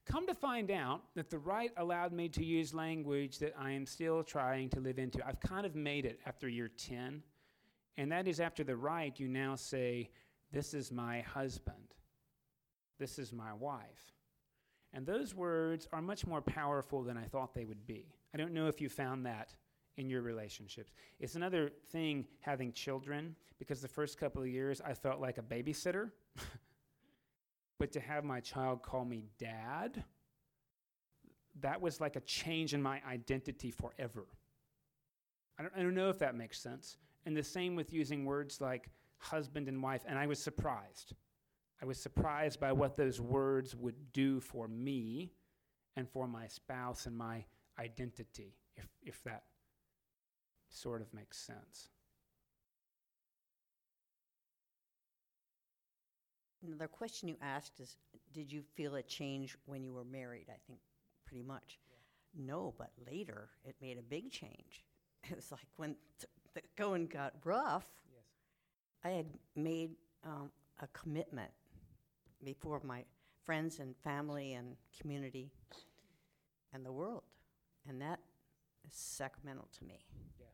Come 0.05 0.27
to 0.27 0.35
find 0.35 0.71
out 0.71 1.03
that 1.15 1.31
the 1.31 1.39
rite 1.39 1.73
allowed 1.77 2.13
me 2.13 2.29
to 2.31 2.45
use 2.45 2.75
language 2.75 3.39
that 3.39 3.55
I 3.59 3.71
am 3.71 3.87
still 3.87 4.25
trying 4.25 4.69
to 4.71 4.81
live 4.81 4.99
into. 4.99 5.25
I've 5.27 5.41
kind 5.41 5.65
of 5.65 5.77
made 5.77 6.07
it 6.07 6.19
after 6.27 6.49
year 6.49 6.69
10. 6.69 7.23
And 7.97 8.13
that 8.13 8.27
is 8.27 8.41
after 8.41 8.65
the 8.65 8.77
rite, 8.77 9.21
you 9.21 9.29
now 9.29 9.55
say, 9.55 10.11
This 10.51 10.75
is 10.75 10.91
my 10.91 11.21
husband. 11.21 11.95
This 12.99 13.19
is 13.19 13.33
my 13.33 13.53
wife. 13.53 14.13
And 14.93 15.07
those 15.07 15.35
words 15.35 15.89
are 15.93 16.03
much 16.03 16.27
more 16.27 16.43
powerful 16.43 17.03
than 17.03 17.17
I 17.17 17.25
thought 17.25 17.55
they 17.55 17.65
would 17.65 17.87
be. 17.87 18.15
I 18.35 18.39
don't 18.39 18.53
know 18.53 18.67
if 18.67 18.81
you 18.81 18.89
found 18.89 19.25
that 19.27 19.55
in 19.97 20.11
your 20.11 20.23
relationships. 20.23 20.93
It's 21.21 21.35
another 21.35 21.71
thing 21.91 22.27
having 22.41 22.73
children, 22.73 23.37
because 23.59 23.81
the 23.81 23.89
first 23.89 24.19
couple 24.19 24.43
of 24.43 24.49
years 24.49 24.81
I 24.81 24.95
felt 24.95 25.21
like 25.21 25.39
a 25.39 25.43
babysitter. 25.43 26.11
but 27.79 27.93
to 27.93 28.01
have 28.01 28.25
my 28.25 28.41
child 28.41 28.83
call 28.83 29.05
me 29.05 29.25
dad, 29.39 30.05
that 31.61 31.81
was 31.81 32.01
like 32.01 32.17
a 32.17 32.21
change 32.21 32.75
in 32.75 32.83
my 32.83 33.01
identity 33.09 33.71
forever. 33.71 34.27
I 35.59 35.63
don't, 35.63 35.73
I 35.77 35.83
don't 35.83 35.95
know 35.95 36.09
if 36.09 36.19
that 36.21 36.35
makes 36.35 36.61
sense. 36.61 36.97
And 37.27 37.37
the 37.37 37.43
same 37.43 37.77
with 37.77 37.93
using 37.93 38.25
words 38.25 38.61
like 38.61 38.91
husband 39.19 39.69
and 39.69 39.83
wife. 39.83 40.03
And 40.07 40.19
I 40.19 40.27
was 40.27 40.43
surprised. 40.43 41.15
I 41.81 41.85
was 41.85 42.01
surprised 42.01 42.61
by 42.61 42.73
what 42.73 42.97
those 42.97 43.21
words 43.21 43.75
would 43.77 44.13
do 44.13 44.41
for 44.41 44.69
me 44.69 45.33
and 45.97 46.09
for 46.09 46.27
my 46.27 46.47
spouse 46.47 47.07
and 47.07 47.17
my 47.17 47.45
identity, 47.79 48.55
if, 48.77 48.87
if 49.03 49.23
that 49.25 49.43
sort 50.69 51.03
of 51.03 51.13
makes 51.13 51.39
sense. 51.39 51.89
The 56.79 56.87
question 56.89 57.29
you 57.29 57.37
asked 57.43 57.81
is, 57.81 57.97
did 58.33 58.53
you 58.53 58.63
feel 58.75 58.95
a 58.95 59.03
change 59.03 59.57
when 59.67 59.83
you 59.83 59.93
were 59.93 60.05
married? 60.05 60.47
I 60.49 60.59
think 60.67 60.79
pretty 61.27 61.43
much. 61.43 61.79
No, 62.35 62.73
but 62.79 62.91
later 63.11 63.49
it 63.65 63.75
made 63.81 63.99
a 63.99 64.03
big 64.03 64.31
change. 64.31 64.85
It 65.31 65.37
was 65.37 65.53
like 65.53 65.67
when 65.77 65.95
t- 66.19 66.27
the 66.55 66.63
going 66.77 67.07
got 67.07 67.35
rough, 67.45 67.87
Yes. 68.13 68.25
I 69.05 69.11
had 69.11 69.27
made 69.55 69.93
um, 70.25 70.51
a 70.81 70.89
commitment 70.89 71.53
before 72.43 72.81
my 72.85 73.05
friends 73.45 73.79
and 73.79 73.95
family 74.03 74.55
and 74.55 74.75
community 75.01 75.53
and 76.73 76.85
the 76.85 76.91
world. 76.91 77.23
And 77.89 78.01
that 78.03 78.19
is 78.85 78.95
sacramental 78.95 79.69
to 79.79 79.85
me. 79.85 80.05
Yeah. 80.41 80.47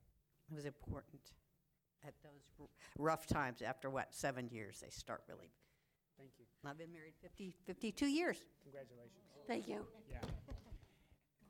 It 0.50 0.54
was 0.54 0.66
important 0.66 1.22
at 2.06 2.12
those 2.22 2.44
r- 2.60 2.66
rough 2.98 3.26
times. 3.26 3.62
After 3.62 3.88
what, 3.88 4.14
seven 4.14 4.48
years, 4.50 4.80
they 4.80 4.90
start 4.90 5.22
really. 5.28 5.50
Thank 6.18 6.32
you. 6.38 6.44
I've 6.68 6.78
been 6.78 6.92
married 6.92 7.14
50, 7.22 7.54
52 7.66 8.06
years. 8.06 8.38
Congratulations. 8.64 9.22
Thank 9.46 9.68
you. 9.68 9.86
Yeah. 10.10 10.18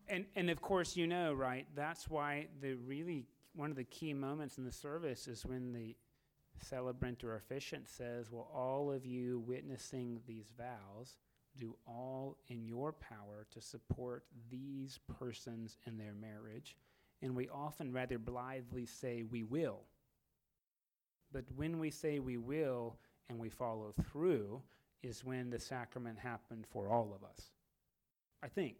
And, 0.09 0.27
and 0.37 0.51
of 0.51 0.61
course, 0.61 0.97
you 0.97 1.07
know, 1.07 1.33
right? 1.33 1.67
That's 1.75 2.09
why 2.09 2.49
the 2.61 2.75
really 2.75 3.25
one 3.55 3.71
of 3.71 3.77
the 3.77 3.85
key 3.85 4.15
moments 4.15 4.59
in 4.59 4.65
the 4.65 4.73
service 4.73 5.27
is 5.27 5.45
when 5.45 5.73
the 5.73 5.97
celebrant 6.63 7.25
or 7.25 7.37
officiant 7.37 7.89
says, 7.89 8.31
Well, 8.31 8.49
all 8.55 8.93
of 8.93 9.05
you 9.05 9.43
witnessing 9.47 10.21
these 10.27 10.53
vows, 10.57 11.17
do 11.57 11.77
all 11.87 12.37
in 12.49 12.65
your 12.65 12.93
power 12.93 13.47
to 13.51 13.61
support 13.61 14.25
these 14.51 14.99
persons 15.19 15.77
in 15.87 15.99
their 15.99 16.15
marriage. 16.15 16.77
And 17.21 17.35
we 17.35 17.49
often 17.49 17.93
rather 17.93 18.19
blithely 18.19 18.87
say, 18.87 19.23
We 19.23 19.43
will. 19.43 19.81
But 21.33 21.45
when 21.57 21.79
we 21.79 21.91
say 21.91 22.19
we 22.19 22.39
will 22.39 22.97
and 23.29 23.39
we 23.39 23.49
follow 23.49 23.93
through, 24.11 24.61
is 25.03 25.25
when 25.25 25.51
the 25.51 25.59
sacrament 25.59 26.19
happened 26.19 26.67
for 26.73 26.89
all 26.89 27.15
of 27.15 27.23
us. 27.29 27.51
I 28.43 28.49
think. 28.49 28.77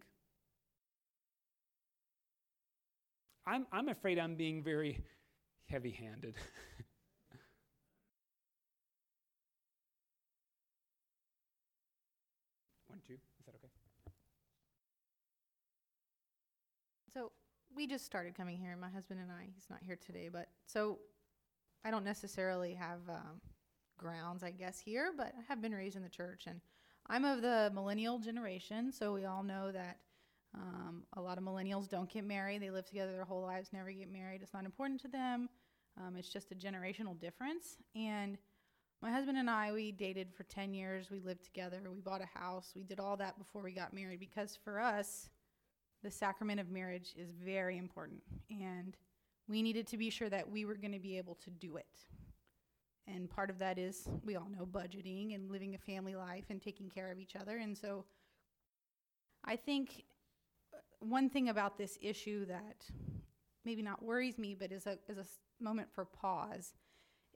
I'm, 3.45 3.65
I'm 3.71 3.87
afraid 3.89 4.19
I'm 4.19 4.35
being 4.35 4.61
very 4.61 5.01
heavy 5.65 5.91
handed. 5.91 6.35
One, 12.87 12.99
two, 13.07 13.13
is 13.13 13.45
that 13.45 13.55
okay? 13.55 13.69
So 17.13 17.31
we 17.75 17.87
just 17.87 18.05
started 18.05 18.35
coming 18.35 18.57
here, 18.57 18.77
my 18.79 18.89
husband 18.89 19.19
and 19.19 19.31
I. 19.31 19.47
He's 19.53 19.69
not 19.69 19.79
here 19.81 19.95
today, 19.95 20.29
but 20.31 20.49
so 20.65 20.99
I 21.83 21.91
don't 21.91 22.05
necessarily 22.05 22.73
have 22.75 22.99
um, 23.09 23.41
grounds, 23.99 24.43
I 24.43 24.51
guess, 24.51 24.79
here, 24.79 25.11
but 25.15 25.33
I 25.37 25.41
have 25.47 25.61
been 25.61 25.73
raised 25.73 25.95
in 25.95 26.01
the 26.01 26.09
church, 26.09 26.45
and 26.47 26.59
I'm 27.07 27.25
of 27.25 27.41
the 27.41 27.71
millennial 27.73 28.17
generation. 28.17 28.91
So 28.91 29.13
we 29.13 29.25
all 29.25 29.43
know 29.43 29.71
that 29.71 29.97
um, 30.55 31.03
a 31.13 31.21
lot 31.21 31.37
of 31.37 31.43
millennials 31.43 31.87
don't 31.87 32.09
get 32.09 32.25
married; 32.25 32.61
they 32.61 32.71
live 32.71 32.85
together 32.85 33.11
their 33.11 33.25
whole 33.25 33.41
lives, 33.41 33.69
never 33.71 33.91
get 33.91 34.11
married. 34.11 34.41
It's 34.41 34.53
not 34.53 34.65
important 34.65 34.99
to 35.01 35.07
them. 35.07 35.49
Um, 35.99 36.15
it's 36.15 36.29
just 36.29 36.51
a 36.51 36.55
generational 36.55 37.19
difference. 37.19 37.77
And 37.95 38.37
my 39.01 39.11
husband 39.11 39.37
and 39.37 39.49
I, 39.49 39.71
we 39.71 39.91
dated 39.91 40.33
for 40.33 40.43
10 40.43 40.73
years. 40.73 41.09
We 41.09 41.19
lived 41.19 41.43
together. 41.43 41.81
We 41.93 42.01
bought 42.01 42.21
a 42.21 42.39
house. 42.39 42.73
We 42.75 42.83
did 42.83 42.99
all 42.99 43.17
that 43.17 43.37
before 43.37 43.61
we 43.61 43.71
got 43.71 43.93
married 43.93 44.19
because 44.19 44.57
for 44.63 44.79
us, 44.79 45.29
the 46.03 46.11
sacrament 46.11 46.59
of 46.59 46.69
marriage 46.69 47.13
is 47.17 47.29
very 47.31 47.77
important. 47.77 48.21
And 48.49 48.95
we 49.47 49.61
needed 49.61 49.87
to 49.87 49.97
be 49.97 50.09
sure 50.09 50.29
that 50.29 50.49
we 50.49 50.65
were 50.65 50.75
going 50.75 50.93
to 50.93 50.99
be 50.99 51.17
able 51.17 51.35
to 51.35 51.49
do 51.49 51.77
it. 51.77 52.05
And 53.13 53.29
part 53.29 53.49
of 53.49 53.57
that 53.59 53.77
is, 53.77 54.07
we 54.23 54.35
all 54.35 54.47
know, 54.49 54.65
budgeting 54.65 55.33
and 55.33 55.49
living 55.49 55.75
a 55.75 55.77
family 55.77 56.15
life 56.15 56.45
and 56.49 56.61
taking 56.61 56.89
care 56.89 57.11
of 57.11 57.19
each 57.19 57.35
other. 57.35 57.57
And 57.57 57.77
so 57.77 58.05
I 59.43 59.55
think 59.55 60.03
uh, 60.73 60.77
one 60.99 61.29
thing 61.29 61.49
about 61.49 61.77
this 61.77 61.97
issue 62.01 62.45
that 62.45 62.85
maybe 63.65 63.81
not 63.81 64.03
worries 64.03 64.37
me, 64.37 64.55
but 64.55 64.71
is 64.71 64.85
a, 64.85 64.97
is 65.07 65.17
a 65.17 65.63
moment 65.63 65.89
for 65.91 66.05
pause, 66.05 66.73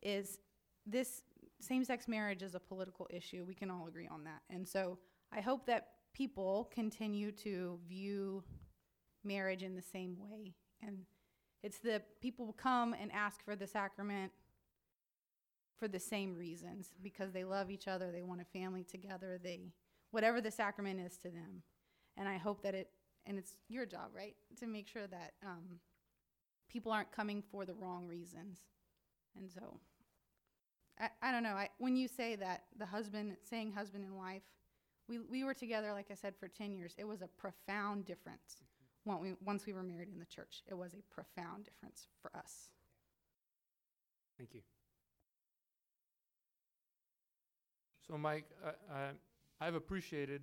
is 0.02 0.40
this 0.86 1.24
same 1.60 1.84
sex 1.84 2.08
marriage 2.08 2.44
is 2.44 2.56
a 2.56 2.60
political 2.60 3.08
issue. 3.10 3.46
We 3.48 3.56
can 3.56 3.72
all 3.72 3.88
agree 3.88 4.08
on 4.08 4.24
that. 4.26 4.42
And 4.50 4.68
so 4.68 5.00
I 5.32 5.42
hope 5.42 5.66
that 5.68 5.88
people 6.14 6.70
continue 6.74 7.32
to 7.32 7.80
view 7.88 8.44
marriage 9.24 9.64
in 9.64 9.76
the 9.76 9.82
same 9.82 10.18
way. 10.20 10.54
And 10.82 11.00
it's 11.64 11.80
the 11.80 12.02
people 12.22 12.54
come 12.58 12.94
and 12.94 13.12
ask 13.12 13.44
for 13.44 13.56
the 13.56 13.66
sacrament 13.66 14.32
for 15.84 15.90
the 15.90 16.00
same 16.00 16.34
reasons 16.34 16.92
because 17.04 17.34
they 17.34 17.44
love 17.44 17.70
each 17.70 17.90
other, 17.90 18.10
they 18.10 18.22
want 18.22 18.40
a 18.40 18.46
family 18.58 18.86
together, 18.86 19.38
they 19.44 19.74
whatever 20.12 20.40
the 20.40 20.50
sacrament 20.50 20.98
is 20.98 21.18
to 21.18 21.28
them. 21.30 21.62
And 22.16 22.30
I 22.30 22.38
hope 22.38 22.64
that 22.64 22.74
it 22.74 22.90
and 23.26 23.38
it's 23.38 23.58
your 23.68 23.86
job, 23.86 24.12
right, 24.16 24.34
to 24.62 24.66
make 24.66 24.88
sure 24.88 25.08
that 25.08 25.34
um, 25.46 25.82
people 26.70 26.94
aren't 26.94 27.12
coming 27.12 27.44
for 27.52 27.66
the 27.66 27.74
wrong 27.74 28.08
reasons. 28.08 28.60
And 29.38 29.52
so 29.52 29.82
I, 30.98 31.10
I 31.22 31.34
don't 31.34 31.44
know. 31.44 31.56
I, 31.56 31.68
when 31.80 31.98
you 31.98 32.08
say 32.08 32.38
that 32.38 32.64
the 32.80 32.86
husband, 32.86 33.36
saying 33.44 33.74
husband 33.74 34.06
and 34.06 34.16
wife, 34.16 34.44
we, 35.10 35.20
we 35.20 35.44
were 35.44 35.54
together, 35.54 35.92
like 35.92 36.08
I 36.12 36.16
said, 36.16 36.34
for 36.40 36.48
10 36.48 36.72
years. 36.72 36.96
It 36.98 37.06
was 37.06 37.22
a 37.22 37.28
profound 37.28 38.06
difference 38.06 38.64
when 39.04 39.20
we, 39.20 39.34
once 39.44 39.66
we 39.66 39.74
were 39.74 39.84
married 39.84 40.08
in 40.14 40.20
the 40.20 40.26
church. 40.26 40.64
It 40.66 40.76
was 40.76 40.94
a 40.94 41.14
profound 41.14 41.66
difference 41.66 42.08
for 42.22 42.32
us. 42.38 42.70
Thank 44.38 44.54
you. 44.54 44.62
So, 48.06 48.18
Mike, 48.18 48.46
I, 48.66 48.94
I, 48.94 49.10
I've 49.62 49.76
appreciated 49.76 50.42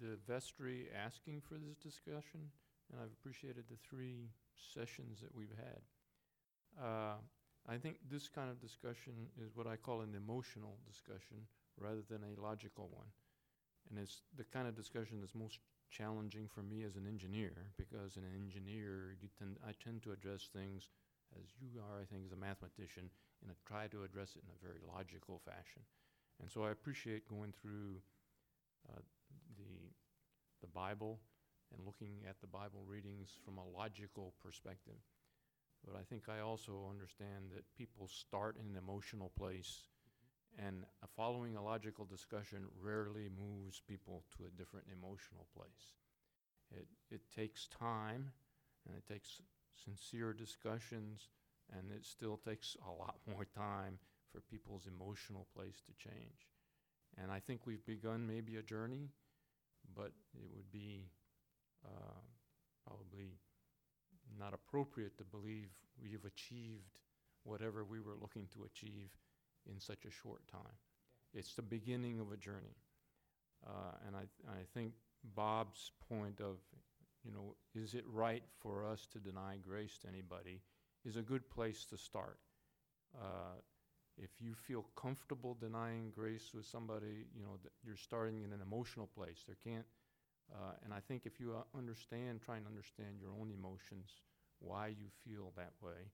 the 0.00 0.18
vestry 0.28 0.88
asking 0.92 1.40
for 1.40 1.54
this 1.54 1.76
discussion, 1.76 2.52
and 2.90 3.00
I've 3.00 3.12
appreciated 3.12 3.64
the 3.70 3.78
three 3.88 4.28
sessions 4.74 5.20
that 5.20 5.34
we've 5.34 5.56
had. 5.56 5.80
Uh, 6.76 7.14
I 7.66 7.76
think 7.78 7.96
this 8.10 8.28
kind 8.28 8.50
of 8.50 8.60
discussion 8.60 9.14
is 9.40 9.56
what 9.56 9.66
I 9.66 9.76
call 9.76 10.02
an 10.02 10.14
emotional 10.14 10.76
discussion 10.86 11.48
rather 11.80 12.02
than 12.10 12.20
a 12.24 12.40
logical 12.40 12.90
one. 12.92 13.08
And 13.88 13.98
it's 13.98 14.22
the 14.36 14.44
kind 14.44 14.68
of 14.68 14.76
discussion 14.76 15.18
that's 15.20 15.34
most 15.34 15.60
challenging 15.90 16.48
for 16.48 16.62
me 16.62 16.84
as 16.84 16.96
an 16.96 17.06
engineer, 17.06 17.52
because 17.78 18.16
an 18.16 18.24
engineer, 18.36 19.16
tend, 19.38 19.56
I 19.66 19.72
tend 19.82 20.02
to 20.02 20.12
address 20.12 20.48
things 20.52 20.88
as 21.40 21.48
you 21.60 21.80
are, 21.80 22.00
I 22.00 22.04
think, 22.04 22.24
as 22.26 22.32
a 22.32 22.36
mathematician, 22.36 23.08
and 23.40 23.50
I 23.50 23.54
try 23.64 23.86
to 23.88 24.04
address 24.04 24.36
it 24.36 24.42
in 24.44 24.52
a 24.52 24.64
very 24.64 24.80
logical 24.84 25.40
fashion. 25.44 25.82
And 26.42 26.50
so 26.50 26.64
I 26.64 26.72
appreciate 26.72 27.28
going 27.28 27.52
through 27.62 28.02
uh, 28.90 29.00
the, 29.56 29.90
the 30.60 30.66
Bible 30.66 31.20
and 31.72 31.86
looking 31.86 32.18
at 32.28 32.40
the 32.40 32.48
Bible 32.48 32.82
readings 32.86 33.30
from 33.44 33.58
a 33.58 33.78
logical 33.78 34.34
perspective. 34.42 34.98
But 35.86 35.96
I 35.96 36.02
think 36.02 36.24
I 36.28 36.40
also 36.40 36.86
understand 36.90 37.50
that 37.54 37.64
people 37.78 38.08
start 38.08 38.56
in 38.60 38.66
an 38.70 38.76
emotional 38.76 39.30
place, 39.38 39.88
and 40.58 40.84
uh, 41.02 41.06
following 41.16 41.56
a 41.56 41.62
logical 41.62 42.04
discussion 42.04 42.66
rarely 42.80 43.28
moves 43.28 43.80
people 43.80 44.24
to 44.36 44.44
a 44.44 44.50
different 44.50 44.86
emotional 44.92 45.46
place. 45.56 45.94
It, 46.70 46.86
it 47.10 47.20
takes 47.34 47.68
time, 47.68 48.32
and 48.86 48.96
it 48.96 49.06
takes 49.12 49.40
sincere 49.74 50.32
discussions, 50.32 51.28
and 51.72 51.90
it 51.90 52.04
still 52.04 52.36
takes 52.36 52.76
a 52.86 52.90
lot 52.90 53.16
more 53.34 53.46
time 53.56 53.98
for 54.32 54.40
people's 54.40 54.86
emotional 54.86 55.46
place 55.54 55.82
to 55.86 56.08
change. 56.08 56.48
And 57.20 57.30
I 57.30 57.40
think 57.40 57.66
we've 57.66 57.84
begun 57.84 58.26
maybe 58.26 58.56
a 58.56 58.62
journey, 58.62 59.10
but 59.94 60.12
it 60.34 60.48
would 60.54 60.70
be 60.72 61.10
uh, 61.84 62.20
probably 62.86 63.38
not 64.38 64.54
appropriate 64.54 65.18
to 65.18 65.24
believe 65.24 65.68
we've 66.02 66.24
achieved 66.24 66.98
whatever 67.44 67.84
we 67.84 68.00
were 68.00 68.16
looking 68.20 68.48
to 68.54 68.64
achieve 68.64 69.10
in 69.70 69.78
such 69.78 70.04
a 70.06 70.10
short 70.10 70.40
time. 70.50 70.78
It's 71.34 71.54
the 71.54 71.62
beginning 71.62 72.20
of 72.20 72.32
a 72.32 72.36
journey. 72.36 72.76
Uh, 73.66 73.94
and 74.06 74.16
I, 74.16 74.24
I 74.50 74.62
think 74.74 74.92
Bob's 75.34 75.92
point 76.08 76.40
of, 76.40 76.56
you 77.24 77.30
know, 77.30 77.54
is 77.74 77.94
it 77.94 78.04
right 78.12 78.42
for 78.60 78.86
us 78.86 79.06
to 79.12 79.18
deny 79.18 79.56
grace 79.62 79.98
to 79.98 80.08
anybody 80.08 80.60
is 81.04 81.16
a 81.16 81.22
good 81.22 81.48
place 81.50 81.84
to 81.86 81.96
start. 81.96 82.38
Uh, 83.14 83.60
if 84.22 84.40
you 84.40 84.54
feel 84.54 84.86
comfortable 84.96 85.56
denying 85.60 86.10
grace 86.14 86.52
with 86.54 86.66
somebody, 86.66 87.26
you 87.36 87.42
know, 87.42 87.58
that 87.64 87.72
you're 87.84 87.96
starting 87.96 88.42
in 88.42 88.52
an 88.52 88.60
emotional 88.62 89.08
place. 89.08 89.44
There 89.46 89.56
can't, 89.62 89.86
uh, 90.52 90.74
and 90.84 90.94
I 90.94 91.00
think 91.00 91.26
if 91.26 91.40
you 91.40 91.54
uh, 91.56 91.78
understand, 91.78 92.40
try 92.42 92.56
and 92.58 92.66
understand 92.66 93.18
your 93.20 93.32
own 93.32 93.52
emotions, 93.52 94.22
why 94.60 94.88
you 94.88 95.08
feel 95.24 95.52
that 95.56 95.72
way, 95.82 96.10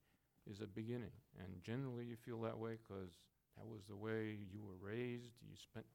is 0.51 0.61
a 0.61 0.67
beginning. 0.67 1.13
And 1.39 1.63
generally, 1.63 2.05
you 2.07 2.17
feel 2.17 2.41
that 2.43 2.59
way 2.59 2.79
because 2.83 3.19
that 3.57 3.67
was 3.67 3.83
the 3.89 3.97
way 3.97 4.39
you 4.53 4.63
were 4.63 4.79
raised. 4.81 5.35
You 5.43 5.57
spent, 5.57 5.87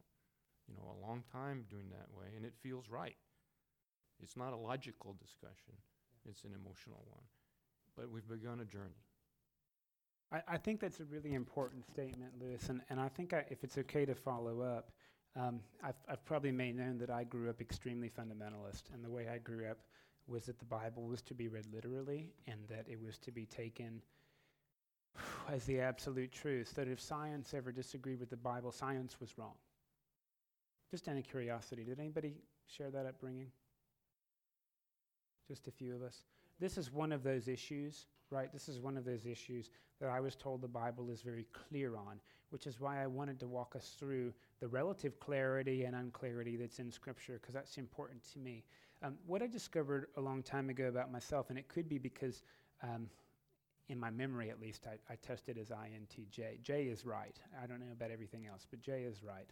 you 0.68 0.76
know, 0.76 0.96
a 0.98 1.06
long 1.06 1.24
time 1.32 1.66
doing 1.70 1.90
that 1.92 2.10
way, 2.18 2.28
and 2.36 2.46
it 2.46 2.54
feels 2.62 2.90
right. 2.90 3.16
It's 4.20 4.36
not 4.36 4.54
a 4.54 4.58
logical 4.58 5.14
discussion; 5.14 5.76
it's 6.26 6.44
an 6.46 6.54
emotional 6.54 7.06
one. 7.12 7.26
But 7.96 8.10
we've 8.12 8.28
begun 8.28 8.60
a 8.62 8.66
journey. 8.66 9.04
I, 10.32 10.42
I 10.48 10.58
think 10.58 10.80
that's 10.80 11.00
a 11.00 11.06
really 11.06 11.34
important 11.34 11.88
statement, 11.88 12.34
Lewis, 12.40 12.70
and, 12.70 12.82
and 12.90 13.00
I 13.00 13.10
think 13.10 13.34
I, 13.34 13.46
if 13.50 13.64
it's 13.64 13.78
okay 13.78 14.06
to 14.06 14.16
follow 14.16 14.62
up, 14.62 14.92
um, 15.36 15.60
I've, 15.84 15.96
I've 16.08 16.24
probably 16.26 16.52
made 16.52 16.78
known 16.78 16.98
that 17.00 17.10
I 17.10 17.24
grew 17.24 17.50
up 17.50 17.60
extremely 17.60 18.10
fundamentalist, 18.10 18.94
and 18.94 19.04
the 19.04 19.10
way 19.10 19.28
I 19.28 19.40
grew 19.40 19.68
up 19.68 19.80
was 20.28 20.46
that 20.46 20.60
the 20.60 20.66
Bible 20.66 21.04
was 21.04 21.22
to 21.24 21.34
be 21.34 21.48
read 21.48 21.66
literally 21.74 22.32
and 22.48 22.60
that 22.70 22.86
it 22.90 23.02
was 23.02 23.18
to 23.20 23.32
be 23.32 23.46
taken 23.46 24.02
as 25.52 25.66
the 25.66 25.80
absolute 25.80 26.32
truth. 26.32 26.74
That 26.76 26.88
if 26.88 27.02
science 27.02 27.54
ever 27.54 27.72
disagreed 27.72 28.20
with 28.20 28.30
the 28.30 28.38
Bible, 28.38 28.72
science 28.72 29.20
was 29.20 29.38
wrong. 29.38 29.56
Just 30.92 31.08
out 31.08 31.18
of 31.18 31.24
curiosity, 31.24 31.84
did 31.84 32.00
anybody 32.00 32.36
share 32.68 32.92
that 32.92 33.06
upbringing? 33.06 33.48
Just 35.48 35.68
a 35.68 35.72
few 35.72 35.96
of 35.96 36.04
us. 36.04 36.24
This 36.60 36.78
is 36.78 36.92
one 36.92 37.12
of 37.12 37.24
those 37.24 37.48
issues, 37.48 38.06
right? 38.30 38.52
This 38.52 38.70
is 38.70 38.80
one 38.80 38.98
of 38.98 39.06
those 39.06 39.26
issues 39.26 39.70
that 40.00 40.10
I 40.10 40.20
was 40.20 40.36
told 40.36 40.62
the 40.62 40.68
Bible 40.68 41.10
is 41.10 41.22
very 41.22 41.46
clear 41.54 41.96
on, 41.96 42.20
which 42.50 42.68
is 42.68 42.80
why 42.80 43.02
I 43.02 43.08
wanted 43.08 43.40
to 43.42 43.48
walk 43.48 43.76
us 43.76 43.96
through 44.00 44.34
the 44.60 44.68
relative 44.68 45.20
clarity 45.20 45.84
and 45.86 45.96
unclarity 45.96 46.56
that's 46.56 46.80
in 46.80 46.92
Scripture, 46.92 47.40
because 47.42 47.54
that's 47.54 47.78
important 47.78 48.22
to 48.34 48.40
me. 48.40 48.64
Um, 49.02 49.16
what 49.26 49.42
I 49.42 49.48
discovered 49.48 50.08
a 50.18 50.22
long 50.22 50.44
time 50.44 50.70
ago 50.70 50.88
about 50.88 51.12
myself, 51.12 51.50
and 51.50 51.60
it 51.60 51.68
could 51.68 51.90
be 51.90 51.98
because 51.98 52.44
um, 52.82 53.10
in 53.90 54.00
my 54.00 54.10
memory 54.10 54.50
at 54.50 54.60
least, 54.62 54.88
I, 54.88 54.98
I 55.12 55.16
tested 55.18 55.58
as 55.58 55.70
INTJ. 55.70 56.62
J 56.62 56.84
is 56.84 57.06
right. 57.06 57.38
I 57.62 57.68
don't 57.68 57.80
know 57.80 57.92
about 57.92 58.12
everything 58.12 58.48
else, 58.48 58.66
but 58.70 58.82
J 58.82 59.02
is 59.04 59.24
right. 59.24 59.50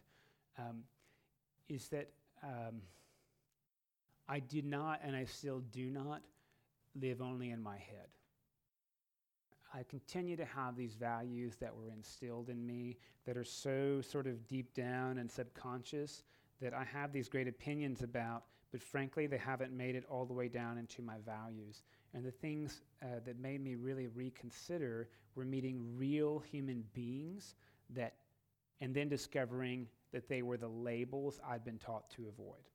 Um, 0.58 0.84
is 1.68 1.88
that 1.88 2.10
um, 2.42 2.80
I 4.28 4.40
did 4.40 4.64
not, 4.64 5.00
and 5.04 5.14
I 5.14 5.24
still 5.24 5.60
do 5.70 5.90
not, 5.90 6.22
live 7.00 7.22
only 7.22 7.50
in 7.50 7.62
my 7.62 7.76
head. 7.76 8.08
I 9.74 9.82
continue 9.84 10.36
to 10.36 10.44
have 10.44 10.76
these 10.76 10.94
values 10.94 11.56
that 11.56 11.74
were 11.74 11.88
instilled 11.88 12.50
in 12.50 12.66
me 12.66 12.98
that 13.26 13.36
are 13.36 13.44
so 13.44 14.00
sort 14.02 14.26
of 14.26 14.46
deep 14.46 14.74
down 14.74 15.18
and 15.18 15.30
subconscious 15.30 16.24
that 16.60 16.74
I 16.74 16.84
have 16.84 17.12
these 17.12 17.28
great 17.28 17.48
opinions 17.48 18.02
about, 18.02 18.44
but 18.70 18.82
frankly, 18.82 19.26
they 19.26 19.38
haven't 19.38 19.72
made 19.72 19.96
it 19.96 20.04
all 20.10 20.26
the 20.26 20.34
way 20.34 20.48
down 20.48 20.78
into 20.78 21.00
my 21.00 21.16
values. 21.24 21.82
And 22.14 22.24
the 22.24 22.30
things 22.30 22.82
uh, 23.02 23.20
that 23.24 23.40
made 23.40 23.62
me 23.62 23.74
really 23.74 24.08
reconsider 24.08 25.08
were 25.34 25.44
meeting 25.44 25.96
real 25.96 26.38
human 26.38 26.84
beings 26.92 27.54
that, 27.90 28.14
and 28.80 28.94
then 28.94 29.08
discovering 29.08 29.88
that 30.12 30.28
they 30.28 30.42
were 30.42 30.58
the 30.58 30.68
labels 30.68 31.40
I'd 31.48 31.64
been 31.64 31.78
taught 31.78 32.10
to 32.10 32.28
avoid. 32.28 32.68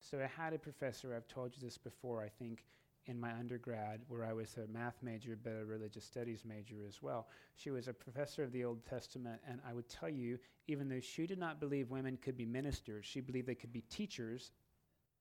So 0.00 0.18
I 0.18 0.26
had 0.26 0.52
a 0.52 0.58
professor, 0.58 1.14
I've 1.14 1.28
told 1.28 1.54
you 1.54 1.62
this 1.62 1.78
before, 1.78 2.22
I 2.22 2.28
think, 2.28 2.64
in 3.08 3.18
my 3.18 3.32
undergrad, 3.32 4.02
where 4.08 4.24
I 4.24 4.34
was 4.34 4.54
a 4.58 4.70
math 4.70 4.96
major 5.02 5.36
but 5.42 5.54
a 5.60 5.64
religious 5.64 6.04
studies 6.04 6.44
major 6.44 6.76
as 6.86 7.02
well. 7.02 7.26
She 7.56 7.70
was 7.70 7.88
a 7.88 7.92
professor 7.92 8.44
of 8.44 8.52
the 8.52 8.64
Old 8.64 8.84
Testament, 8.84 9.40
and 9.48 9.60
I 9.68 9.72
would 9.72 9.88
tell 9.88 10.10
you, 10.10 10.38
even 10.68 10.88
though 10.88 11.00
she 11.00 11.26
did 11.26 11.38
not 11.38 11.58
believe 11.58 11.90
women 11.90 12.18
could 12.20 12.36
be 12.36 12.44
ministers, 12.44 13.06
she 13.06 13.20
believed 13.20 13.48
they 13.48 13.54
could 13.54 13.72
be 13.72 13.80
teachers, 13.88 14.52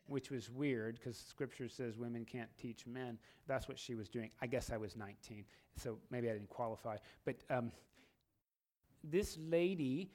which 0.06 0.30
was 0.30 0.50
weird 0.50 1.00
because 1.00 1.18
Scripture 1.18 1.70
says 1.70 1.98
women 1.98 2.26
can't 2.26 2.50
teach 2.58 2.86
men. 2.86 3.18
That's 3.48 3.70
what 3.70 3.80
she 3.80 3.96
was 3.96 4.10
doing. 4.10 4.32
I 4.42 4.48
guess 4.48 4.70
I 4.70 4.78
was 4.78 4.98
19, 4.98 5.46
so 5.78 5.98
maybe 6.12 6.30
I 6.30 6.34
didn't 6.34 6.50
qualify. 6.50 6.98
But 7.24 7.38
um, 7.50 7.72
this 9.02 9.38
lady 9.40 10.12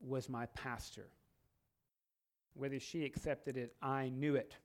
was 0.00 0.28
my 0.28 0.46
pastor. 0.46 1.08
Whether 2.52 2.78
she 2.78 3.04
accepted 3.04 3.56
it, 3.56 3.74
I 3.82 4.10
knew 4.10 4.34
it. 4.34 4.56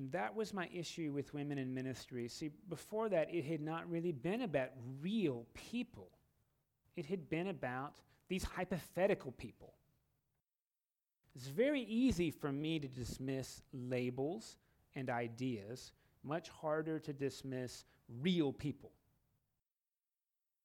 And 0.00 0.10
that 0.12 0.34
was 0.34 0.54
my 0.54 0.66
issue 0.72 1.12
with 1.12 1.34
women 1.34 1.58
in 1.58 1.74
ministry. 1.74 2.26
See, 2.26 2.48
before 2.70 3.10
that, 3.10 3.34
it 3.34 3.44
had 3.44 3.60
not 3.60 3.90
really 3.90 4.12
been 4.12 4.40
about 4.40 4.70
real 5.02 5.44
people, 5.52 6.08
it 6.96 7.04
had 7.04 7.28
been 7.28 7.48
about 7.48 7.96
these 8.28 8.42
hypothetical 8.42 9.32
people. 9.32 9.74
It's 11.36 11.48
very 11.48 11.82
easy 11.82 12.30
for 12.30 12.50
me 12.50 12.78
to 12.78 12.88
dismiss 12.88 13.60
labels 13.74 14.56
and 14.96 15.10
ideas, 15.10 15.92
much 16.24 16.48
harder 16.48 16.98
to 17.00 17.12
dismiss 17.12 17.84
real 18.22 18.54
people. 18.54 18.92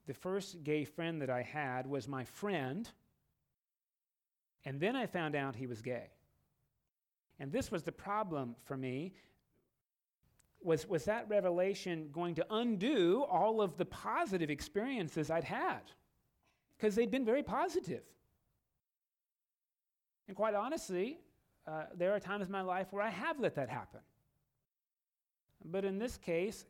The 0.08 0.14
first 0.14 0.64
gay 0.64 0.86
friend 0.86 1.22
that 1.22 1.30
I 1.30 1.42
had 1.42 1.88
was 1.88 2.08
my 2.08 2.24
friend, 2.24 2.90
and 4.64 4.80
then 4.80 4.96
I 4.96 5.08
found 5.08 5.36
out 5.36 5.58
he 5.58 5.68
was 5.68 5.82
gay. 5.82 6.15
And 7.40 7.52
this 7.52 7.72
was 7.72 7.84
the 7.84 7.92
problem 7.92 8.56
for 8.64 8.78
me. 8.78 9.14
Was, 10.64 10.88
was 10.88 11.06
that 11.06 11.30
revelation 11.30 12.10
going 12.12 12.36
to 12.36 12.46
undo 12.50 13.24
all 13.30 13.62
of 13.62 13.78
the 13.78 13.86
positive 13.86 14.50
experiences 14.50 15.30
I'd 15.30 15.44
had? 15.44 15.82
Because 16.78 16.96
they'd 16.96 17.12
been 17.12 17.26
very 17.26 17.44
positive. 17.44 18.04
And 20.28 20.36
quite 20.36 20.56
honestly, 20.56 21.20
uh, 21.68 21.84
there 21.96 22.14
are 22.14 22.20
times 22.20 22.48
in 22.48 22.52
my 22.52 22.62
life 22.62 22.88
where 22.92 23.04
I 23.04 23.10
have 23.10 23.40
let 23.40 23.56
that 23.56 23.70
happen. 23.70 24.00
But 25.64 25.86
in 25.86 26.00
this 26.00 26.18
case, 26.18 26.66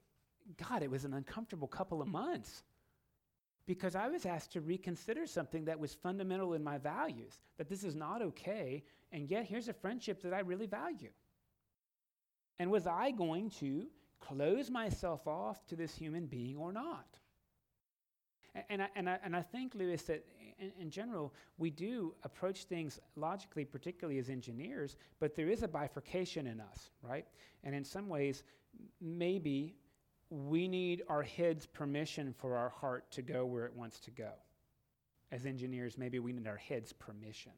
God, 0.69 0.83
it 0.83 0.91
was 0.91 1.05
an 1.05 1.13
uncomfortable 1.13 1.67
couple 1.67 2.01
of 2.01 2.07
months 2.07 2.63
because 3.65 3.95
I 3.95 4.07
was 4.07 4.25
asked 4.25 4.53
to 4.53 4.61
reconsider 4.61 5.25
something 5.25 5.65
that 5.65 5.79
was 5.79 5.93
fundamental 5.93 6.53
in 6.53 6.63
my 6.63 6.77
values, 6.77 7.39
that 7.57 7.67
this 7.67 7.83
is 7.83 7.95
not 7.95 8.21
okay, 8.21 8.83
and 9.11 9.29
yet 9.29 9.45
here's 9.45 9.67
a 9.67 9.73
friendship 9.73 10.21
that 10.21 10.33
I 10.33 10.39
really 10.39 10.67
value. 10.67 11.09
And 12.59 12.71
was 12.71 12.87
I 12.87 13.11
going 13.11 13.49
to 13.59 13.87
close 14.19 14.69
myself 14.69 15.27
off 15.27 15.65
to 15.67 15.75
this 15.75 15.95
human 15.95 16.25
being 16.25 16.57
or 16.57 16.71
not? 16.71 17.19
And, 18.69 18.81
I, 18.81 18.87
and, 18.95 19.09
I, 19.09 19.19
and 19.23 19.35
I 19.35 19.41
think, 19.41 19.75
Lewis, 19.75 20.03
that 20.03 20.25
in, 20.59 20.71
in 20.79 20.89
general, 20.89 21.33
we 21.57 21.69
do 21.69 22.13
approach 22.23 22.63
things 22.63 22.99
logically, 23.17 23.65
particularly 23.65 24.19
as 24.19 24.29
engineers, 24.29 24.95
but 25.19 25.35
there 25.35 25.49
is 25.49 25.63
a 25.63 25.67
bifurcation 25.67 26.47
in 26.47 26.61
us, 26.61 26.91
right? 27.01 27.25
And 27.63 27.75
in 27.75 27.83
some 27.83 28.07
ways, 28.07 28.43
maybe 29.01 29.75
we 30.29 30.67
need 30.67 31.03
our 31.07 31.23
head's 31.23 31.65
permission 31.65 32.33
for 32.37 32.57
our 32.57 32.69
heart 32.69 33.09
to 33.11 33.21
go 33.21 33.45
where 33.45 33.65
it 33.65 33.75
wants 33.75 33.99
to 34.01 34.11
go. 34.11 34.31
As 35.31 35.45
engineers, 35.45 35.97
maybe 35.97 36.19
we 36.19 36.33
need 36.33 36.47
our 36.47 36.57
head's 36.57 36.93
permission. 36.93 37.51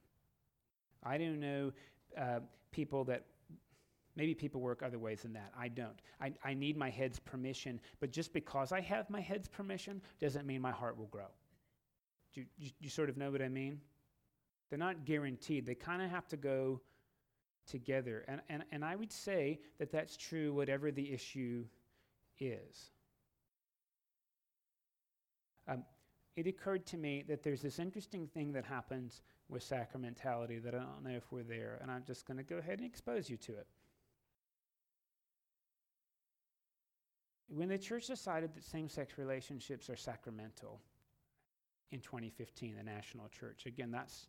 I 1.04 1.18
don't 1.18 1.40
know 1.40 1.72
uh, 2.18 2.40
people 2.72 3.04
that 3.06 3.24
Maybe 4.18 4.34
people 4.34 4.62
work 4.62 4.82
other 4.82 4.98
ways 4.98 5.22
than 5.22 5.34
that. 5.34 5.54
I 5.58 5.68
don't. 5.68 6.02
I, 6.20 6.34
I 6.44 6.56
need 6.56 6.76
my 6.76 6.90
head's 6.90 7.20
permission, 7.20 7.80
but 8.00 8.12
just 8.12 8.34
because 8.34 8.72
I 8.72 8.82
have 8.82 9.08
my 9.12 9.22
head's 9.22 9.48
permission 9.48 10.02
doesn't 10.20 10.48
mean 10.48 10.60
my 10.60 10.72
heart 10.72 10.98
will 10.98 11.06
grow. 11.06 11.28
Do 12.34 12.42
you, 12.42 12.48
you, 12.58 12.72
you 12.80 12.90
sort 12.90 13.10
of 13.10 13.18
know 13.18 13.30
what 13.30 13.44
I 13.44 13.48
mean? 13.48 13.80
They're 14.70 14.80
not 14.80 15.06
guaranteed. 15.06 15.68
They 15.68 15.76
kind 15.76 16.02
of 16.02 16.10
have 16.10 16.28
to 16.30 16.38
go 16.38 16.82
together. 17.68 18.26
And, 18.28 18.42
and, 18.50 18.64
and 18.72 18.84
I 18.84 18.96
would 18.96 19.12
say 19.12 19.60
that 19.78 19.92
that's 19.92 20.18
true 20.18 20.52
whatever 20.52 20.92
the 20.92 21.14
issue 21.14 21.66
is. 22.40 22.92
Um, 25.68 25.84
it 26.36 26.48
occurred 26.48 26.86
to 26.88 26.98
me 26.98 27.24
that 27.28 27.44
there's 27.44 27.62
this 27.62 27.80
interesting 27.80 28.28
thing 28.28 28.54
that 28.54 28.64
happens 28.64 29.22
with 29.50 29.68
sacramentality 29.68 30.62
that 30.64 30.76
I 30.76 30.80
don't 30.80 31.04
know 31.04 31.16
if 31.16 31.32
we're 31.32 31.44
there, 31.44 31.80
and 31.82 31.90
I'm 31.90 32.04
just 32.06 32.28
going 32.28 32.38
to 32.38 32.44
go 32.44 32.58
ahead 32.58 32.80
and 32.80 32.86
expose 32.86 33.30
you 33.30 33.38
to 33.38 33.54
it. 33.54 33.68
When 37.50 37.70
the 37.70 37.78
church 37.78 38.08
decided 38.08 38.54
that 38.54 38.64
same 38.64 38.90
sex 38.90 39.18
relationships 39.18 39.90
are 39.90 39.96
sacramental 39.96 40.82
in 41.92 42.02
2015, 42.02 42.76
the 42.76 42.84
national 42.84 43.30
church, 43.30 43.66
again, 43.66 43.90
that's 43.90 44.28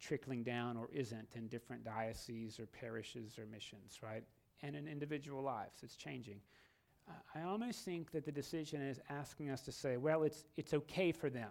trickling 0.00 0.42
down 0.42 0.76
or 0.76 0.88
isn't 0.92 1.28
in 1.34 1.48
different 1.48 1.84
dioceses 1.84 2.60
or 2.60 2.66
parishes 2.66 3.38
or 3.38 3.46
missions, 3.46 4.00
right? 4.02 4.24
And 4.62 4.76
in 4.76 4.86
individual 4.86 5.42
lives, 5.42 5.82
it's 5.82 5.96
changing. 5.96 6.40
I 7.34 7.42
almost 7.42 7.84
think 7.84 8.12
that 8.12 8.24
the 8.24 8.32
decision 8.32 8.80
is 8.80 9.00
asking 9.10 9.50
us 9.50 9.62
to 9.62 9.72
say, 9.72 9.96
well, 9.96 10.22
it's, 10.22 10.44
it's 10.56 10.72
okay 10.72 11.10
for 11.10 11.28
them. 11.28 11.50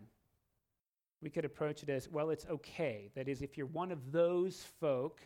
We 1.22 1.30
could 1.30 1.46
approach 1.46 1.84
it 1.84 1.90
as, 1.90 2.10
well, 2.10 2.30
it's 2.30 2.46
okay. 2.50 3.10
That 3.16 3.28
is, 3.28 3.42
if 3.42 3.58
you're 3.58 3.68
one 3.68 3.92
of 3.92 4.12
those 4.12 4.66
folk, 4.80 5.22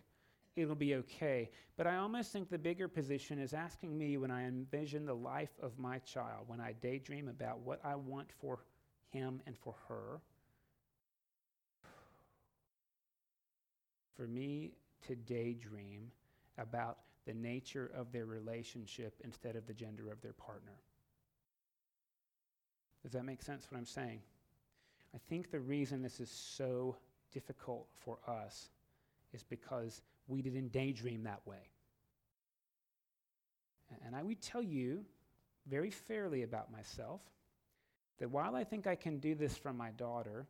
it'll 0.56 0.76
be 0.76 0.96
okay. 0.96 1.50
But 1.76 1.88
I 1.88 1.98
almost 1.98 2.32
think 2.32 2.50
the 2.50 2.58
bigger 2.58 2.88
position 2.88 3.40
is 3.40 3.54
asking 3.54 3.98
me 3.98 4.18
when 4.18 4.32
I 4.32 4.46
envision 4.46 5.06
the 5.06 5.16
life 5.16 5.58
of 5.62 5.78
my 5.78 6.00
child, 6.00 6.48
when 6.48 6.60
I 6.60 6.74
daydream 6.82 7.28
about 7.28 7.60
what 7.60 7.80
I 7.84 7.96
want 7.96 8.32
for 8.40 8.60
him 9.12 9.42
and 9.46 9.56
for 9.58 9.76
her, 9.88 10.20
for 14.16 14.28
me 14.28 14.72
to 15.08 15.16
daydream 15.16 16.12
about 16.58 16.98
the 17.28 17.34
nature 17.34 17.92
of 17.94 18.12
their 18.12 18.26
relationship 18.26 19.14
instead 19.24 19.56
of 19.56 19.68
the 19.68 19.74
gender 19.74 20.10
of 20.10 20.22
their 20.22 20.34
partner. 20.34 20.80
Does 23.04 23.12
that 23.12 23.26
make 23.26 23.44
sense 23.44 23.68
what 23.70 23.78
I'm 23.78 23.86
saying? 23.86 24.22
I 25.14 25.20
think 25.30 25.52
the 25.52 25.60
reason 25.60 26.02
this 26.02 26.20
is 26.20 26.32
so 26.32 26.96
difficult 27.32 27.88
for 28.00 28.18
us 28.28 28.70
is 29.34 29.44
because 29.44 30.02
we 30.28 30.42
didn't 30.42 30.72
daydream 30.72 31.24
that 31.24 31.42
way. 31.46 31.70
And 34.06 34.16
I 34.16 34.24
would 34.24 34.42
tell 34.42 34.64
you 34.64 35.06
very 35.68 35.92
fairly 35.92 36.44
about 36.44 36.72
myself 36.72 37.22
that 38.20 38.30
while 38.32 38.56
I 38.56 38.64
think 38.64 38.88
I 38.88 38.96
can 38.96 39.20
do 39.20 39.36
this 39.36 39.56
from 39.58 39.78
my 39.78 39.92
daughter 39.92 40.48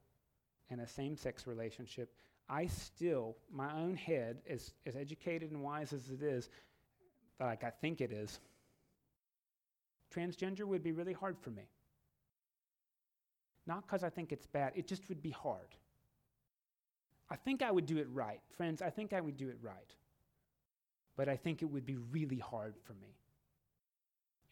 in 0.69 0.79
a 0.79 0.87
same 0.87 1.17
sex 1.17 1.47
relationship, 1.47 2.11
I 2.49 2.67
still, 2.67 3.35
my 3.51 3.73
own 3.73 3.95
head, 3.95 4.37
as, 4.49 4.73
as 4.85 4.95
educated 4.95 5.51
and 5.51 5.61
wise 5.61 5.91
as 5.91 6.09
it 6.09 6.23
is, 6.23 6.49
like 7.39 7.63
I 7.63 7.69
think 7.69 8.01
it 8.01 8.11
is, 8.11 8.39
transgender 10.13 10.63
would 10.63 10.83
be 10.83 10.91
really 10.91 11.13
hard 11.13 11.37
for 11.39 11.51
me. 11.51 11.63
Not 13.65 13.81
because 13.81 14.03
I 14.03 14.09
think 14.09 14.31
it's 14.31 14.47
bad, 14.47 14.73
it 14.75 14.87
just 14.87 15.07
would 15.09 15.21
be 15.21 15.31
hard. 15.31 15.75
I 17.29 17.35
think 17.35 17.61
I 17.61 17.71
would 17.71 17.85
do 17.85 17.97
it 17.97 18.07
right. 18.13 18.39
Friends, 18.55 18.81
I 18.81 18.89
think 18.89 19.11
I 19.11 19.19
would 19.19 19.37
do 19.37 19.49
it 19.49 19.57
right. 19.61 19.93
But 21.17 21.27
I 21.27 21.35
think 21.35 21.61
it 21.61 21.65
would 21.65 21.85
be 21.85 21.97
really 21.97 22.39
hard 22.39 22.75
for 22.83 22.93
me. 22.93 23.17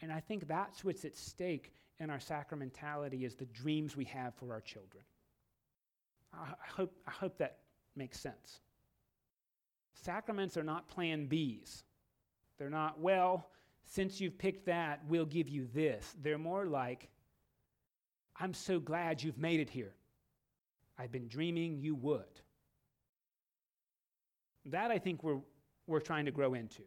And 0.02 0.12
I 0.12 0.20
think 0.20 0.48
that's 0.48 0.84
what's 0.84 1.06
at 1.06 1.16
stake 1.16 1.72
in 2.00 2.10
our 2.10 2.18
sacramentality 2.18 3.24
is 3.24 3.36
the 3.36 3.46
dreams 3.46 3.96
we 3.96 4.04
have 4.06 4.36
for 4.36 4.52
our 4.52 4.60
children. 4.60 5.04
I, 6.34 6.54
hope, 6.68 6.94
I 7.08 7.12
hope 7.12 7.38
that 7.38 7.60
makes 7.96 8.20
sense. 8.20 8.60
Sacraments 9.94 10.58
are 10.58 10.64
not 10.64 10.90
plan 10.90 11.28
Bs. 11.28 11.84
They're 12.58 12.70
not, 12.70 13.00
well, 13.00 13.50
since 13.86 14.20
you've 14.20 14.38
picked 14.38 14.66
that, 14.66 15.02
we'll 15.08 15.26
give 15.26 15.48
you 15.48 15.68
this. 15.74 16.16
They're 16.22 16.38
more 16.38 16.66
like, 16.66 17.10
I'm 18.38 18.54
so 18.54 18.80
glad 18.80 19.22
you've 19.22 19.38
made 19.38 19.60
it 19.60 19.70
here. 19.70 19.94
I've 20.98 21.12
been 21.12 21.28
dreaming 21.28 21.80
you 21.80 21.96
would. 21.96 22.24
That 24.66 24.92
I 24.92 24.98
think 24.98 25.24
we're, 25.24 25.40
we're 25.88 26.00
trying 26.00 26.26
to 26.26 26.32
grow 26.32 26.54
into. 26.54 26.82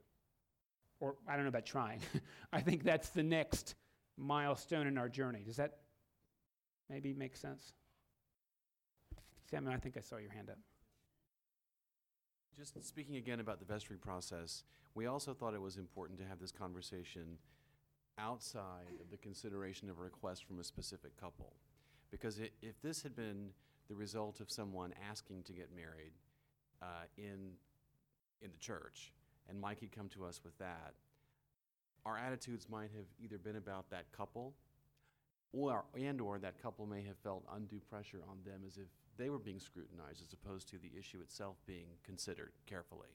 Or 1.01 1.15
I 1.29 1.35
don't 1.35 1.45
know 1.45 1.51
about 1.51 1.67
trying. 1.67 2.01
I 2.53 2.61
think 2.61 2.83
that's 2.83 3.11
the 3.11 3.23
next 3.23 3.77
milestone 4.17 4.87
in 4.87 4.99
our 4.99 5.09
journey. 5.09 5.43
Does 5.47 5.57
that 5.57 5.79
maybe 6.91 7.15
make 7.15 7.37
sense? 7.37 7.73
Samuel, 9.51 9.73
I 9.73 9.79
think 9.79 9.97
I 9.97 10.01
saw 10.01 10.17
your 10.17 10.33
hand 10.33 10.51
up. 10.51 10.59
Just 12.59 12.85
speaking 12.85 13.15
again 13.15 13.39
about 13.39 13.61
the 13.61 13.65
vestry 13.65 13.97
process, 13.97 14.65
we 14.97 15.07
also 15.07 15.33
thought 15.33 15.55
it 15.55 15.63
was 15.63 15.77
important 15.77 16.19
to 16.19 16.25
have 16.25 16.41
this 16.41 16.51
conversation 16.51 17.39
outside 18.19 18.99
of 19.01 19.09
the 19.13 19.17
consideration 19.17 19.89
of 19.89 20.01
a 20.01 20.03
request 20.03 20.45
from 20.45 20.59
a 20.59 20.65
specific 20.65 21.17
couple. 21.21 21.53
Because 22.11 22.41
if 22.41 22.83
this 22.83 23.01
had 23.01 23.15
been 23.15 23.51
the 23.89 23.95
result 23.95 24.41
of 24.41 24.51
someone 24.51 24.93
asking 25.09 25.45
to 25.45 25.53
get 25.53 25.69
married 25.73 26.11
uh, 26.83 27.05
in, 27.17 27.53
in 28.43 28.51
the 28.51 28.59
church, 28.59 29.13
and 29.49 29.61
Mike 29.61 29.79
had 29.79 29.93
come 29.93 30.09
to 30.09 30.25
us 30.25 30.41
with 30.43 30.59
that, 30.59 30.95
our 32.05 32.19
attitudes 32.19 32.67
might 32.69 32.91
have 32.97 33.07
either 33.23 33.39
been 33.39 33.57
about 33.57 33.89
that 33.91 34.11
couple, 34.11 34.53
or 35.53 35.85
and 35.99 36.21
or 36.21 36.39
that 36.39 36.61
couple 36.63 36.87
may 36.87 37.03
have 37.03 37.17
felt 37.19 37.45
undue 37.55 37.81
pressure 37.91 38.21
on 38.29 38.39
them 38.45 38.61
as 38.67 38.77
if 38.77 38.89
they 39.17 39.31
were 39.31 39.39
being 39.39 39.59
scrutinized 39.59 40.23
as 40.27 40.33
opposed 40.33 40.69
to 40.69 40.77
the 40.79 40.91
issue 40.99 41.21
itself 41.21 41.57
being 41.67 41.89
considered 42.05 42.53
carefully. 42.67 43.09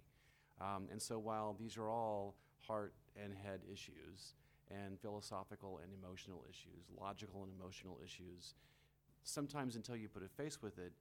Um, 0.59 0.87
and 0.91 1.01
so 1.01 1.19
while 1.19 1.55
these 1.57 1.77
are 1.77 1.89
all 1.89 2.35
heart 2.67 2.93
and 3.21 3.33
head 3.33 3.61
issues, 3.71 4.33
and 4.71 4.99
philosophical 4.99 5.79
and 5.83 5.91
emotional 5.93 6.45
issues, 6.49 6.85
logical 6.99 7.43
and 7.43 7.51
emotional 7.59 7.99
issues, 8.03 8.55
sometimes 9.23 9.75
until 9.75 9.95
you 9.95 10.07
put 10.07 10.23
a 10.23 10.27
face 10.27 10.61
with 10.61 10.77
it, 10.77 10.93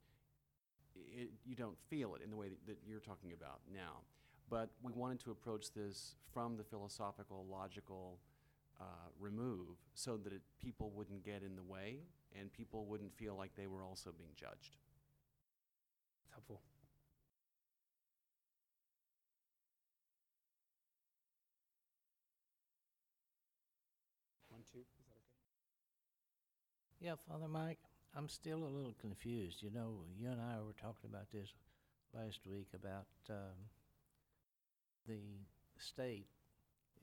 it 0.95 1.31
you 1.45 1.57
don't 1.57 1.79
feel 1.89 2.15
it 2.15 2.23
in 2.23 2.31
the 2.31 2.37
way 2.37 2.49
that, 2.49 2.67
that 2.67 2.79
you're 2.87 3.01
talking 3.01 3.33
about 3.33 3.61
now. 3.73 4.01
But 4.51 4.71
we 4.83 4.93
wanted 4.93 5.21
to 5.21 5.31
approach 5.31 5.73
this 5.73 6.17
from 6.33 6.57
the 6.57 6.65
philosophical, 6.65 7.47
logical 7.51 8.19
uh, 8.83 9.09
remove 9.21 9.79
so 9.95 10.17
that 10.17 10.33
it, 10.33 10.43
people 10.61 10.91
wouldn't 10.95 11.25
get 11.25 11.43
in 11.43 11.57
the 11.57 11.63
way 11.63 11.99
and 12.39 12.53
people 12.53 12.87
wouldn't 12.87 13.15
feel 13.15 13.37
like 13.37 13.55
they 13.57 13.67
were 13.67 13.83
also 13.85 14.11
being 14.17 14.33
judged. 14.37 14.77
It's 16.25 16.33
helpful. 16.33 16.61
One, 24.51 24.63
two, 24.71 24.79
is 24.79 24.87
that 24.99 25.03
okay? 25.11 25.23
Yeah, 27.01 27.15
Father 27.29 27.49
Mike, 27.49 27.79
I'm 28.17 28.29
still 28.29 28.65
a 28.65 28.71
little 28.77 28.95
confused. 29.01 29.63
You 29.63 29.71
know, 29.71 30.05
you 30.17 30.31
and 30.31 30.41
I 30.41 30.61
were 30.61 30.73
talking 30.75 31.11
about 31.11 31.31
this 31.33 31.53
last 32.15 32.47
week 32.47 32.69
about 32.75 33.07
um, 33.31 33.57
the 35.07 35.21
state 35.79 36.27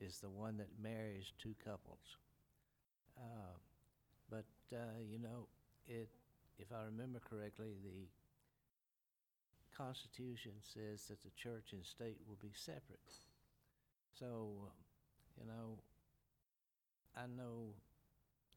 is 0.00 0.18
the 0.18 0.28
one 0.28 0.56
that 0.56 0.68
marries 0.82 1.32
two 1.38 1.54
couples. 1.64 2.16
Uh, 3.16 3.56
but, 4.30 4.46
uh, 4.72 4.98
you 5.10 5.18
know, 5.18 5.46
it, 5.86 6.08
if 6.58 6.72
I 6.72 6.84
remember 6.84 7.20
correctly, 7.20 7.74
the 7.82 8.08
Constitution 9.76 10.52
says 10.60 11.06
that 11.08 11.22
the 11.22 11.30
church 11.36 11.72
and 11.72 11.84
state 11.84 12.18
will 12.28 12.38
be 12.40 12.52
separate. 12.54 13.12
So, 14.18 14.70
you 15.38 15.46
know, 15.46 15.78
I 17.16 17.26
know, 17.26 17.74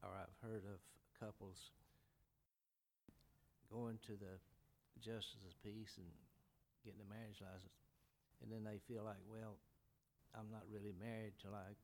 or 0.03 0.09
I've 0.11 0.49
heard 0.49 0.63
of 0.63 0.79
couples 1.19 1.71
going 3.71 3.97
to 4.05 4.13
the 4.13 4.37
justice 5.01 5.43
of 5.47 5.55
peace 5.63 5.97
and 5.97 6.07
getting 6.85 7.01
a 7.01 7.09
marriage 7.09 7.41
license, 7.41 7.79
and 8.43 8.51
then 8.51 8.63
they 8.63 8.79
feel 8.87 9.03
like, 9.03 9.23
well, 9.25 9.57
I'm 10.35 10.49
not 10.51 10.63
really 10.71 10.93
married 10.99 11.33
till 11.41 11.53
I 11.53 11.75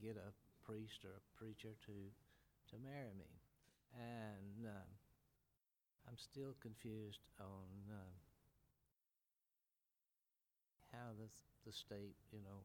get 0.00 0.16
a 0.16 0.30
priest 0.64 1.04
or 1.04 1.10
a 1.10 1.24
preacher 1.36 1.74
to 1.86 1.96
to 2.70 2.76
marry 2.82 3.14
me, 3.16 3.30
and 3.96 4.66
um, 4.66 4.90
I'm 6.06 6.16
still 6.16 6.54
confused 6.60 7.20
on 7.40 7.66
uh, 7.90 8.12
how 10.92 11.12
the 11.18 11.28
the 11.66 11.72
state, 11.72 12.16
you 12.32 12.40
know, 12.40 12.60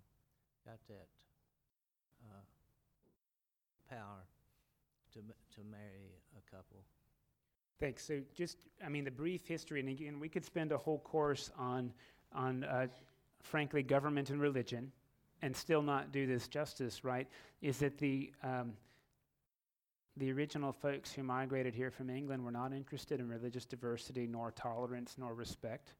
got 0.66 0.80
that 0.88 1.08
uh, 2.26 2.44
power 3.90 4.24
to 5.14 5.20
to 5.20 5.64
marry 5.70 6.12
a 6.38 6.56
couple. 6.56 6.84
Thanks. 7.80 8.06
So 8.06 8.22
just, 8.34 8.58
I 8.86 8.88
mean, 8.88 9.04
the 9.04 9.12
brief 9.12 9.46
history, 9.46 9.80
and 9.80 9.90
again, 9.90 10.20
we 10.20 10.30
could 10.30 10.46
spend 10.46 10.72
a 10.72 10.78
whole 10.78 11.00
course 11.00 11.52
on, 11.58 11.92
on 12.32 12.64
uh, 12.64 12.88
frankly, 13.42 13.84
government 13.84 14.30
and 14.30 14.40
religion, 14.40 14.92
and 15.44 15.56
still 15.56 15.82
not 15.82 16.14
do 16.14 16.26
this 16.26 16.48
justice, 16.48 17.04
right? 17.04 17.28
Is 17.62 17.78
that 17.80 17.98
the 17.98 18.32
um, 18.44 18.74
the 20.16 20.32
original 20.32 20.72
folks 20.72 21.12
who 21.12 21.24
migrated 21.24 21.74
here 21.74 21.92
from 21.92 22.10
England 22.10 22.44
were 22.44 22.52
not 22.52 22.72
interested 22.72 23.20
in 23.20 23.28
religious 23.28 23.66
diversity, 23.66 24.28
nor 24.28 24.52
tolerance, 24.52 25.16
nor 25.18 25.34
respect. 25.34 25.96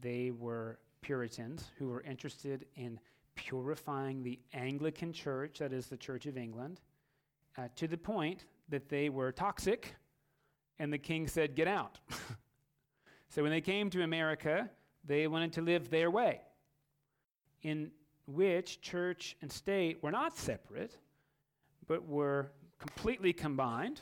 They 0.00 0.32
were 0.32 0.78
Puritans 1.00 1.70
who 1.78 1.88
were 1.88 2.02
interested 2.02 2.66
in 2.74 2.98
purifying 3.36 4.24
the 4.24 4.40
Anglican 4.52 5.12
Church, 5.12 5.60
that 5.60 5.72
is 5.72 5.86
the 5.86 5.96
Church 5.96 6.26
of 6.26 6.36
England, 6.36 6.80
uh, 7.56 7.68
to 7.76 7.86
the 7.86 7.96
point 7.96 8.46
that 8.68 8.88
they 8.88 9.08
were 9.08 9.30
toxic 9.30 9.94
and 10.80 10.92
the 10.92 10.98
king 10.98 11.28
said, 11.28 11.54
Get 11.54 11.68
out. 11.68 12.00
so 13.28 13.42
when 13.42 13.52
they 13.52 13.60
came 13.60 13.90
to 13.90 14.02
America, 14.02 14.68
they 15.04 15.28
wanted 15.28 15.52
to 15.52 15.62
live 15.62 15.88
their 15.88 16.10
way, 16.10 16.40
in 17.62 17.92
which 18.26 18.80
church 18.80 19.36
and 19.40 19.50
state 19.50 20.02
were 20.02 20.10
not 20.10 20.36
separate, 20.36 20.96
but 21.86 22.06
were 22.06 22.50
completely 22.78 23.32
combined 23.32 24.00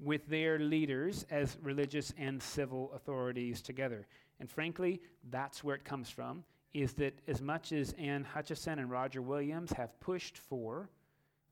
with 0.00 0.26
their 0.28 0.58
leaders 0.58 1.26
as 1.30 1.56
religious 1.62 2.12
and 2.18 2.42
civil 2.42 2.92
authorities 2.94 3.60
together. 3.60 4.06
And 4.38 4.48
frankly, 4.48 5.00
that's 5.30 5.64
where 5.64 5.74
it 5.74 5.84
comes 5.84 6.08
from, 6.08 6.44
is 6.72 6.92
that 6.94 7.14
as 7.26 7.40
much 7.42 7.72
as 7.72 7.94
Anne 7.98 8.24
Hutchinson 8.24 8.78
and 8.78 8.90
Roger 8.90 9.22
Williams 9.22 9.72
have 9.72 9.98
pushed 10.00 10.38
for 10.38 10.88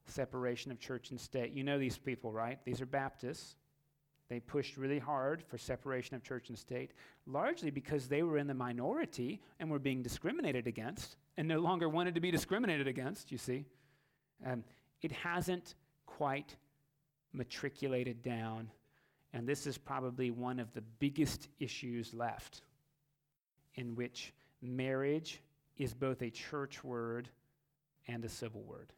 separation 0.07 0.71
of 0.71 0.79
church 0.79 1.11
and 1.11 1.21
state, 1.21 1.53
you 1.53 1.65
know 1.65 1.79
these 1.79 1.99
people, 1.99 2.33
right? 2.33 2.59
These 2.65 2.81
are 2.81 2.87
Baptists. 2.87 3.57
They 4.29 4.41
pushed 4.41 4.77
really 4.77 4.99
hard 4.99 5.43
for 5.43 5.59
separation 5.59 6.15
of 6.15 6.23
church 6.23 6.49
and 6.49 6.59
state, 6.59 6.93
largely 7.27 7.71
because 7.71 8.07
they 8.07 8.23
were 8.23 8.39
in 8.39 8.47
the 8.47 8.55
minority 8.55 9.41
and 9.59 9.71
were 9.71 9.79
being 9.79 10.03
discriminated 10.03 10.67
against 10.67 11.17
and 11.37 11.47
no 11.47 11.61
longer 11.61 11.89
wanted 11.89 12.15
to 12.15 12.21
be 12.21 12.31
discriminated 12.31 12.87
against, 12.87 13.31
you 13.31 13.39
see. 13.39 13.67
Um, 14.45 14.65
it 15.03 15.13
hasn't 15.13 15.75
quite 16.07 16.57
matriculated 17.33 18.23
down, 18.23 18.71
and 19.33 19.47
this 19.47 19.67
is 19.67 19.77
probably 19.77 20.31
one 20.31 20.59
of 20.59 20.73
the 20.73 20.83
biggest 20.99 21.49
issues 21.59 22.15
left 22.15 22.63
in 23.75 23.95
which 23.95 24.33
marriage 24.63 25.41
is 25.77 25.93
both 25.93 26.23
a 26.23 26.31
church 26.31 26.83
word 26.83 27.29
and 28.09 28.25
a 28.25 28.29
civil 28.29 28.63
word 28.63 28.93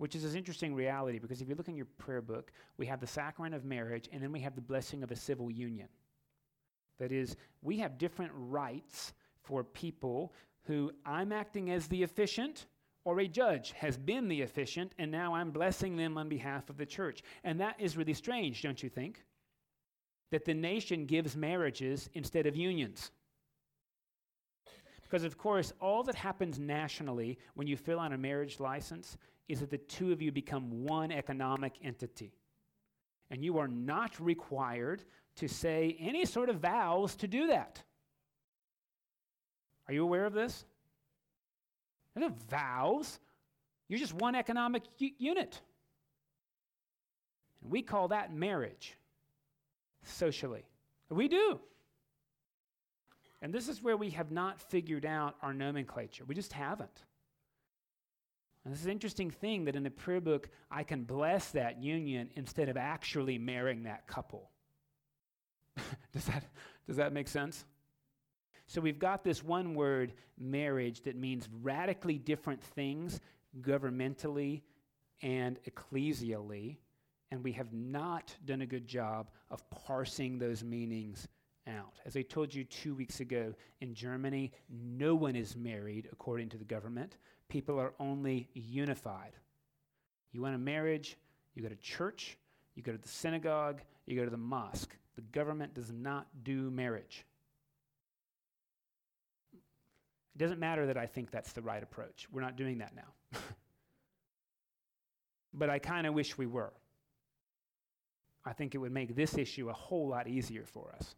which 0.00 0.14
is 0.14 0.24
an 0.24 0.34
interesting 0.34 0.74
reality 0.74 1.18
because 1.18 1.42
if 1.42 1.48
you 1.50 1.54
look 1.54 1.68
in 1.68 1.76
your 1.76 1.86
prayer 1.98 2.22
book, 2.22 2.52
we 2.78 2.86
have 2.86 3.00
the 3.00 3.06
sacrament 3.06 3.54
of 3.54 3.66
marriage 3.66 4.08
and 4.10 4.22
then 4.22 4.32
we 4.32 4.40
have 4.40 4.54
the 4.54 4.60
blessing 4.62 5.02
of 5.02 5.10
a 5.10 5.16
civil 5.16 5.50
union. 5.50 5.88
That 6.98 7.12
is, 7.12 7.36
we 7.60 7.80
have 7.80 7.98
different 7.98 8.32
rites 8.34 9.12
for 9.42 9.62
people 9.62 10.32
who 10.64 10.92
I'm 11.04 11.32
acting 11.32 11.70
as 11.70 11.86
the 11.86 12.02
officiant 12.02 12.66
or 13.04 13.20
a 13.20 13.28
judge 13.28 13.72
has 13.72 13.96
been 13.96 14.28
the 14.28 14.42
officiant, 14.42 14.92
and 14.98 15.10
now 15.10 15.34
I'm 15.34 15.50
blessing 15.50 15.96
them 15.96 16.18
on 16.18 16.28
behalf 16.28 16.68
of 16.68 16.76
the 16.76 16.86
church. 16.86 17.22
And 17.44 17.60
that 17.60 17.76
is 17.78 17.96
really 17.96 18.14
strange, 18.14 18.62
don't 18.62 18.82
you 18.82 18.88
think? 18.88 19.24
That 20.30 20.44
the 20.44 20.54
nation 20.54 21.06
gives 21.06 21.36
marriages 21.36 22.10
instead 22.14 22.46
of 22.46 22.56
unions. 22.56 23.10
Because, 25.02 25.24
of 25.24 25.38
course, 25.38 25.72
all 25.80 26.04
that 26.04 26.14
happens 26.14 26.58
nationally 26.58 27.38
when 27.54 27.66
you 27.66 27.76
fill 27.76 27.98
out 27.98 28.12
a 28.12 28.18
marriage 28.18 28.60
license 28.60 29.16
is 29.48 29.60
that 29.60 29.70
the 29.70 29.78
two 29.78 30.12
of 30.12 30.22
you 30.22 30.30
become 30.30 30.84
one 30.84 31.10
economic 31.10 31.72
entity. 31.82 32.32
And 33.30 33.44
you 33.44 33.58
are 33.58 33.66
not 33.66 34.20
required 34.20 35.02
to 35.36 35.48
say 35.48 35.96
any 35.98 36.24
sort 36.24 36.48
of 36.48 36.60
vows 36.60 37.16
to 37.16 37.26
do 37.26 37.48
that. 37.48 37.82
Are 39.90 39.92
you 39.92 40.04
aware 40.04 40.24
of 40.24 40.32
this? 40.32 40.64
There's 42.14 42.30
no 42.30 42.36
vows. 42.48 43.18
You're 43.88 43.98
just 43.98 44.14
one 44.14 44.36
economic 44.36 44.84
u- 44.98 45.10
unit. 45.18 45.60
And 47.60 47.72
we 47.72 47.82
call 47.82 48.06
that 48.08 48.32
marriage 48.32 48.96
socially. 50.04 50.62
We 51.08 51.26
do. 51.26 51.58
And 53.42 53.52
this 53.52 53.68
is 53.68 53.82
where 53.82 53.96
we 53.96 54.10
have 54.10 54.30
not 54.30 54.60
figured 54.60 55.04
out 55.04 55.34
our 55.42 55.52
nomenclature. 55.52 56.24
We 56.24 56.36
just 56.36 56.52
haven't. 56.52 57.02
And 58.64 58.72
this 58.72 58.78
is 58.78 58.86
an 58.86 58.92
interesting 58.92 59.32
thing 59.32 59.64
that 59.64 59.74
in 59.74 59.82
the 59.82 59.90
prayer 59.90 60.20
book, 60.20 60.50
I 60.70 60.84
can 60.84 61.02
bless 61.02 61.50
that 61.50 61.82
union 61.82 62.30
instead 62.36 62.68
of 62.68 62.76
actually 62.76 63.38
marrying 63.38 63.82
that 63.82 64.06
couple. 64.06 64.50
does, 66.12 66.26
that, 66.26 66.44
does 66.86 66.94
that 66.94 67.12
make 67.12 67.26
sense? 67.26 67.64
So 68.70 68.80
we've 68.80 69.00
got 69.00 69.24
this 69.24 69.42
one 69.42 69.74
word, 69.74 70.12
marriage, 70.38 71.02
that 71.02 71.16
means 71.16 71.48
radically 71.60 72.18
different 72.18 72.62
things 72.62 73.18
governmentally 73.62 74.62
and 75.22 75.58
ecclesially, 75.68 76.76
and 77.32 77.42
we 77.42 77.50
have 77.50 77.72
not 77.72 78.32
done 78.44 78.60
a 78.60 78.66
good 78.66 78.86
job 78.86 79.28
of 79.50 79.68
parsing 79.70 80.38
those 80.38 80.62
meanings 80.62 81.26
out. 81.66 81.98
As 82.06 82.16
I 82.16 82.22
told 82.22 82.54
you 82.54 82.62
two 82.62 82.94
weeks 82.94 83.18
ago, 83.18 83.54
in 83.80 83.92
Germany, 83.92 84.52
no 84.68 85.16
one 85.16 85.34
is 85.34 85.56
married 85.56 86.08
according 86.12 86.50
to 86.50 86.56
the 86.56 86.64
government. 86.64 87.16
People 87.48 87.76
are 87.76 87.94
only 87.98 88.50
unified. 88.54 89.32
You 90.30 90.42
want 90.42 90.54
a 90.54 90.58
marriage, 90.58 91.18
you 91.56 91.62
go 91.64 91.68
to 91.68 91.74
church, 91.74 92.38
you 92.76 92.84
go 92.84 92.92
to 92.92 92.98
the 92.98 93.08
synagogue, 93.08 93.82
you 94.06 94.16
go 94.16 94.24
to 94.24 94.30
the 94.30 94.36
mosque. 94.36 94.94
The 95.16 95.22
government 95.22 95.74
does 95.74 95.90
not 95.90 96.28
do 96.44 96.70
marriage. 96.70 97.26
It 100.34 100.38
doesn't 100.38 100.60
matter 100.60 100.86
that 100.86 100.96
I 100.96 101.06
think 101.06 101.30
that's 101.30 101.52
the 101.52 101.62
right 101.62 101.82
approach. 101.82 102.28
We're 102.32 102.42
not 102.42 102.56
doing 102.56 102.78
that 102.78 102.92
now. 102.94 103.12
but 105.54 105.70
I 105.70 105.78
kind 105.78 106.06
of 106.06 106.14
wish 106.14 106.38
we 106.38 106.46
were. 106.46 106.72
I 108.44 108.52
think 108.52 108.74
it 108.74 108.78
would 108.78 108.92
make 108.92 109.14
this 109.14 109.36
issue 109.36 109.68
a 109.68 109.72
whole 109.72 110.08
lot 110.08 110.28
easier 110.28 110.64
for 110.64 110.94
us. 110.96 111.14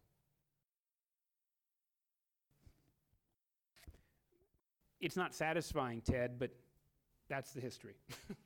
It's 4.99 5.15
not 5.15 5.33
satisfying, 5.33 6.01
Ted, 6.01 6.39
but 6.39 6.51
that's 7.29 7.51
the 7.51 7.61
history. 7.61 7.95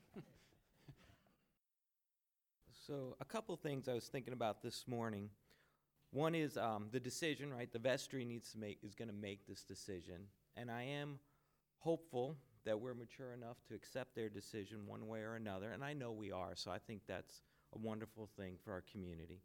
So, 2.87 3.17
a 3.19 3.25
couple 3.25 3.53
things 3.57 3.89
I 3.89 3.93
was 3.93 4.05
thinking 4.05 4.31
about 4.31 4.61
this 4.61 4.85
morning. 4.87 5.29
One 6.11 6.33
is 6.33 6.55
um, 6.55 6.87
the 6.89 7.01
decision, 7.01 7.53
right? 7.53 7.69
The 7.69 7.79
vestry 7.79 8.23
needs 8.23 8.53
to 8.53 8.59
make 8.59 8.79
is 8.81 8.95
going 8.95 9.09
to 9.09 9.13
make 9.13 9.45
this 9.45 9.63
decision, 9.63 10.21
and 10.57 10.71
I 10.71 10.83
am 10.83 11.19
hopeful 11.79 12.35
that 12.65 12.79
we're 12.79 12.93
mature 12.93 13.31
enough 13.31 13.57
to 13.69 13.75
accept 13.75 14.15
their 14.15 14.29
decision 14.29 14.87
one 14.87 15.07
way 15.07 15.19
or 15.19 15.35
another, 15.35 15.71
and 15.71 15.83
I 15.83 15.93
know 15.93 16.11
we 16.11 16.31
are. 16.31 16.55
So, 16.55 16.71
I 16.71 16.79
think 16.79 17.01
that's 17.07 17.41
a 17.73 17.77
wonderful 17.77 18.29
thing 18.37 18.55
for 18.63 18.71
our 18.73 18.83
community. 18.91 19.41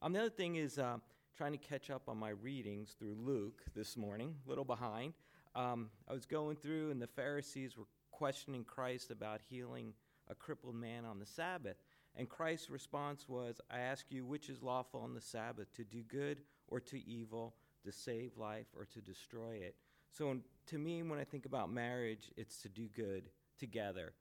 Um, 0.00 0.12
the 0.12 0.20
other 0.20 0.30
thing 0.30 0.56
is 0.56 0.78
uh, 0.78 0.98
trying 1.36 1.52
to 1.52 1.58
catch 1.58 1.90
up 1.90 2.08
on 2.08 2.18
my 2.18 2.30
readings 2.30 2.94
through 2.98 3.16
Luke 3.18 3.62
this 3.74 3.96
morning, 3.96 4.34
a 4.44 4.48
little 4.48 4.64
behind. 4.64 5.14
Um, 5.54 5.90
I 6.08 6.12
was 6.12 6.26
going 6.26 6.56
through, 6.56 6.90
and 6.90 7.00
the 7.00 7.06
Pharisees 7.06 7.76
were 7.76 7.86
questioning 8.10 8.64
Christ 8.64 9.10
about 9.10 9.40
healing 9.48 9.94
a 10.28 10.34
crippled 10.34 10.74
man 10.74 11.04
on 11.04 11.18
the 11.18 11.26
Sabbath. 11.26 11.76
And 12.16 12.28
Christ's 12.28 12.70
response 12.70 13.28
was, 13.28 13.60
I 13.70 13.80
ask 13.80 14.06
you, 14.10 14.24
which 14.24 14.48
is 14.48 14.62
lawful 14.62 15.00
on 15.00 15.14
the 15.14 15.20
Sabbath, 15.20 15.72
to 15.76 15.84
do 15.84 16.02
good 16.02 16.38
or 16.68 16.80
to 16.80 17.08
evil, 17.08 17.54
to 17.84 17.92
save 17.92 18.36
life 18.36 18.66
or 18.76 18.84
to 18.84 19.00
destroy 19.00 19.54
it? 19.54 19.74
So, 20.12 20.36
to 20.66 20.78
me, 20.78 21.02
when 21.02 21.18
I 21.18 21.24
think 21.24 21.46
about 21.46 21.72
marriage, 21.72 22.30
it's 22.36 22.60
to 22.62 22.68
do 22.68 22.86
good 22.94 23.30
together. 23.58 24.12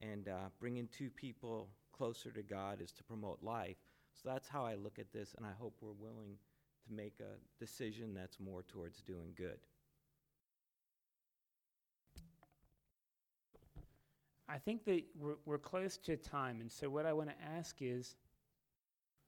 And 0.00 0.28
uh, 0.28 0.48
bringing 0.60 0.88
two 0.96 1.10
people 1.10 1.68
closer 1.92 2.30
to 2.30 2.42
God 2.42 2.80
is 2.80 2.92
to 2.92 3.04
promote 3.04 3.42
life. 3.42 3.76
So, 4.14 4.28
that's 4.28 4.48
how 4.48 4.64
I 4.64 4.76
look 4.76 5.00
at 5.00 5.12
this, 5.12 5.34
and 5.36 5.44
I 5.44 5.52
hope 5.58 5.74
we're 5.80 5.92
willing 5.92 6.36
to 6.86 6.94
make 6.94 7.14
a 7.20 7.38
decision 7.58 8.14
that's 8.14 8.38
more 8.38 8.62
towards 8.62 9.02
doing 9.02 9.32
good. 9.36 9.58
I 14.48 14.58
think 14.58 14.84
that 14.84 15.02
we're, 15.18 15.36
we're 15.46 15.58
close 15.58 15.96
to 15.98 16.16
time, 16.16 16.60
and 16.60 16.70
so 16.70 16.88
what 16.88 17.06
I 17.06 17.12
want 17.12 17.30
to 17.30 17.36
ask 17.56 17.76
is 17.80 18.14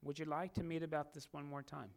would 0.05 0.19
you 0.19 0.25
like 0.25 0.53
to 0.55 0.65
meet 0.65 0.83
about 0.83 1.15
this 1.15 1.29
one 1.31 1.47
more 1.47 1.63
time? 1.63 1.91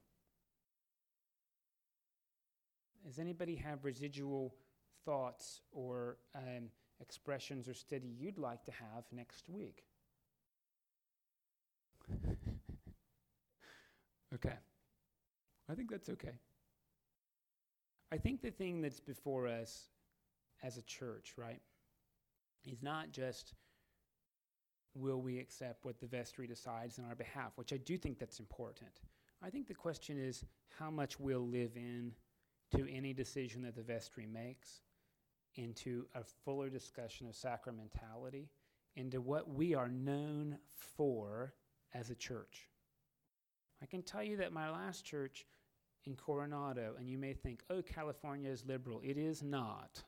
Does 3.05 3.19
anybody 3.19 3.55
have 3.55 3.85
residual 3.85 4.55
thoughts 5.05 5.61
or 5.71 6.17
um, 6.35 6.69
expressions 6.99 7.67
or 7.67 7.75
study 7.75 8.07
you'd 8.07 8.39
like 8.39 8.63
to 8.65 8.71
have 8.71 9.03
next 9.11 9.47
week? 9.47 9.83
okay. 14.33 14.55
I 15.69 15.75
think 15.75 15.91
that's 15.91 16.09
okay. 16.09 16.39
I 18.11 18.17
think 18.17 18.41
the 18.41 18.51
thing 18.51 18.81
that's 18.81 18.99
before 18.99 19.47
us 19.47 19.89
as 20.63 20.77
a 20.77 20.81
church, 20.83 21.33
right, 21.37 21.61
is 22.65 22.81
not 22.81 23.11
just 23.11 23.53
will 24.95 25.21
we 25.21 25.37
accept 25.39 25.83
what 25.85 25.99
the 25.99 26.07
vestry 26.07 26.47
decides 26.47 26.97
on 26.97 27.05
our 27.05 27.15
behalf, 27.15 27.51
which 27.55 27.73
I 27.73 27.77
do 27.77 27.97
think 27.97 28.17
that's 28.17 28.39
important. 28.39 29.01
I 29.43 29.49
think 29.49 29.67
the 29.67 29.73
question 29.73 30.17
is 30.17 30.45
how 30.79 30.89
much 30.89 31.19
we'll 31.19 31.45
live 31.45 31.75
in 31.75 32.13
to 32.75 32.91
any 32.91 33.13
decision 33.13 33.61
that 33.63 33.75
the 33.75 33.81
vestry 33.81 34.25
makes, 34.25 34.81
into 35.55 36.05
a 36.15 36.23
fuller 36.23 36.69
discussion 36.69 37.27
of 37.27 37.33
sacramentality, 37.33 38.47
into 38.95 39.21
what 39.21 39.49
we 39.49 39.73
are 39.73 39.89
known 39.89 40.57
for 40.95 41.53
as 41.93 42.09
a 42.09 42.15
church. 42.15 42.69
I 43.81 43.85
can 43.85 44.03
tell 44.03 44.23
you 44.23 44.37
that 44.37 44.53
my 44.53 44.69
last 44.69 45.05
church 45.05 45.45
in 46.05 46.15
Coronado, 46.15 46.95
and 46.97 47.09
you 47.09 47.17
may 47.17 47.33
think, 47.33 47.63
oh, 47.69 47.81
California 47.81 48.49
is 48.49 48.65
liberal. 48.65 49.01
It 49.03 49.17
is 49.17 49.41
not. 49.41 50.03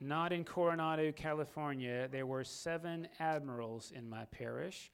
Not 0.00 0.32
in 0.32 0.44
Coronado, 0.44 1.12
California. 1.12 2.08
There 2.08 2.26
were 2.26 2.44
seven 2.44 3.08
admirals 3.18 3.92
in 3.94 4.08
my 4.08 4.26
parish 4.26 4.90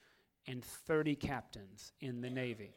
and 0.46 0.64
30 0.64 1.16
captains 1.16 1.92
in 2.00 2.20
the 2.20 2.30
Navy. 2.30 2.74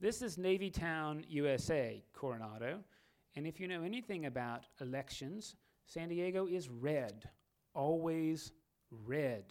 This 0.00 0.22
is 0.22 0.36
Navy 0.36 0.70
Town, 0.70 1.24
USA, 1.28 2.02
Coronado. 2.12 2.80
And 3.36 3.46
if 3.46 3.60
you 3.60 3.68
know 3.68 3.82
anything 3.82 4.26
about 4.26 4.64
elections, 4.80 5.56
San 5.86 6.08
Diego 6.08 6.46
is 6.46 6.68
red, 6.68 7.28
always 7.74 8.52
red, 8.90 9.44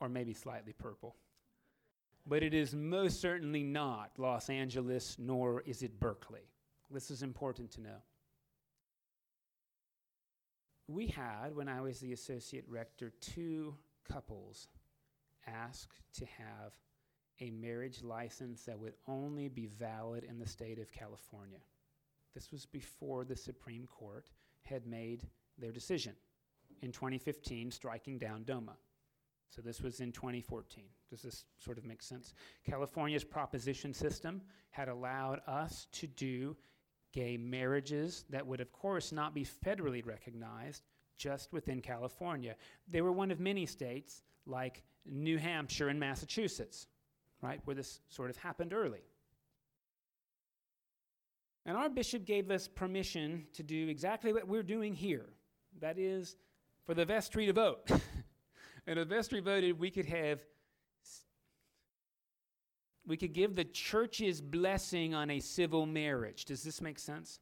or 0.00 0.08
maybe 0.08 0.34
slightly 0.34 0.72
purple. 0.72 1.16
But 2.26 2.42
it 2.42 2.54
is 2.54 2.74
most 2.74 3.20
certainly 3.20 3.62
not 3.62 4.12
Los 4.18 4.48
Angeles, 4.48 5.16
nor 5.18 5.62
is 5.62 5.82
it 5.82 5.98
Berkeley. 6.00 6.48
This 6.90 7.10
is 7.10 7.22
important 7.22 7.70
to 7.72 7.82
know. 7.82 8.02
We 10.86 11.06
had, 11.06 11.54
when 11.54 11.68
I 11.68 11.80
was 11.80 11.98
the 11.98 12.12
associate 12.12 12.64
rector, 12.68 13.12
two 13.20 13.74
couples 14.10 14.68
asked 15.46 16.02
to 16.18 16.26
have 16.26 16.74
a 17.40 17.50
marriage 17.50 18.02
license 18.02 18.62
that 18.64 18.78
would 18.78 18.94
only 19.08 19.48
be 19.48 19.66
valid 19.66 20.24
in 20.24 20.38
the 20.38 20.46
state 20.46 20.78
of 20.78 20.92
California. 20.92 21.58
This 22.34 22.50
was 22.50 22.66
before 22.66 23.24
the 23.24 23.36
Supreme 23.36 23.86
Court 23.86 24.26
had 24.62 24.86
made 24.86 25.26
their 25.58 25.72
decision 25.72 26.14
in 26.82 26.92
2015, 26.92 27.70
striking 27.70 28.18
down 28.18 28.44
DOMA. 28.44 28.76
So 29.50 29.62
this 29.62 29.80
was 29.80 30.00
in 30.00 30.10
2014. 30.10 30.84
Does 31.10 31.22
this 31.22 31.44
sort 31.58 31.78
of 31.78 31.84
make 31.84 32.02
sense? 32.02 32.34
California's 32.66 33.22
proposition 33.22 33.94
system 33.94 34.42
had 34.70 34.88
allowed 34.88 35.40
us 35.46 35.86
to 35.92 36.08
do 36.08 36.56
gay 37.12 37.36
marriages 37.36 38.24
that 38.30 38.44
would, 38.44 38.60
of 38.60 38.72
course, 38.72 39.12
not 39.12 39.32
be 39.32 39.44
federally 39.44 40.04
recognized 40.04 40.82
just 41.16 41.52
within 41.52 41.80
California. 41.80 42.56
They 42.88 43.00
were 43.00 43.12
one 43.12 43.30
of 43.30 43.38
many 43.38 43.66
states, 43.66 44.22
like 44.46 44.82
New 45.06 45.38
Hampshire 45.38 45.88
and 45.88 46.00
Massachusetts, 46.00 46.88
right, 47.44 47.60
where 47.64 47.76
this 47.76 48.00
sort 48.08 48.30
of 48.30 48.36
happened 48.36 48.72
early. 48.72 49.02
And 51.66 51.76
our 51.76 51.88
bishop 51.88 52.24
gave 52.24 52.50
us 52.50 52.68
permission 52.68 53.46
to 53.54 53.62
do 53.62 53.88
exactly 53.88 54.32
what 54.32 54.46
we're 54.46 54.62
doing 54.62 54.94
here. 54.94 55.26
That 55.80 55.98
is, 55.98 56.36
for 56.84 56.94
the 56.94 57.04
vestry 57.04 57.46
to 57.46 57.52
vote. 57.52 57.90
and 58.86 58.98
the 58.98 59.04
vestry 59.04 59.40
voted 59.40 59.78
we 59.78 59.90
could 59.90 60.06
have 60.06 60.40
we 63.06 63.18
could 63.18 63.34
give 63.34 63.54
the 63.54 63.64
church's 63.64 64.40
blessing 64.40 65.14
on 65.14 65.30
a 65.30 65.38
civil 65.38 65.84
marriage. 65.84 66.46
Does 66.46 66.62
this 66.62 66.80
make 66.80 66.98
sense? 66.98 67.38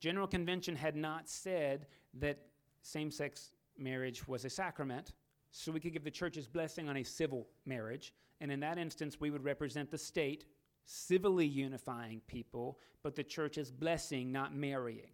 General 0.00 0.26
Convention 0.26 0.74
had 0.76 0.96
not 0.96 1.28
said 1.28 1.86
that 2.14 2.38
same 2.80 3.10
sex 3.10 3.50
marriage 3.76 4.26
was 4.26 4.46
a 4.46 4.50
sacrament, 4.50 5.12
so 5.50 5.72
we 5.72 5.80
could 5.80 5.92
give 5.92 6.04
the 6.04 6.10
church's 6.10 6.46
blessing 6.46 6.88
on 6.88 6.96
a 6.96 7.02
civil 7.02 7.48
marriage. 7.66 8.14
And 8.40 8.50
in 8.50 8.60
that 8.60 8.78
instance, 8.78 9.20
we 9.20 9.30
would 9.30 9.44
represent 9.44 9.90
the 9.90 9.98
state 9.98 10.44
civilly 10.86 11.46
unifying 11.46 12.20
people, 12.26 12.78
but 13.02 13.14
the 13.14 13.24
church 13.24 13.58
is 13.58 13.70
blessing, 13.70 14.30
not 14.32 14.54
marrying. 14.54 15.12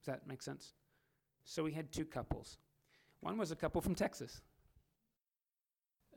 Does 0.00 0.06
that 0.06 0.26
make 0.26 0.42
sense? 0.42 0.74
So 1.44 1.62
we 1.62 1.72
had 1.72 1.92
two 1.92 2.04
couples. 2.04 2.58
One 3.20 3.38
was 3.38 3.50
a 3.50 3.56
couple 3.56 3.80
from 3.80 3.94
Texas. 3.94 4.40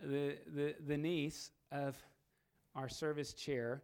The, 0.03 0.37
the, 0.53 0.75
the 0.85 0.97
niece 0.97 1.51
of 1.71 1.97
our 2.75 2.89
service 2.89 3.33
chair 3.33 3.83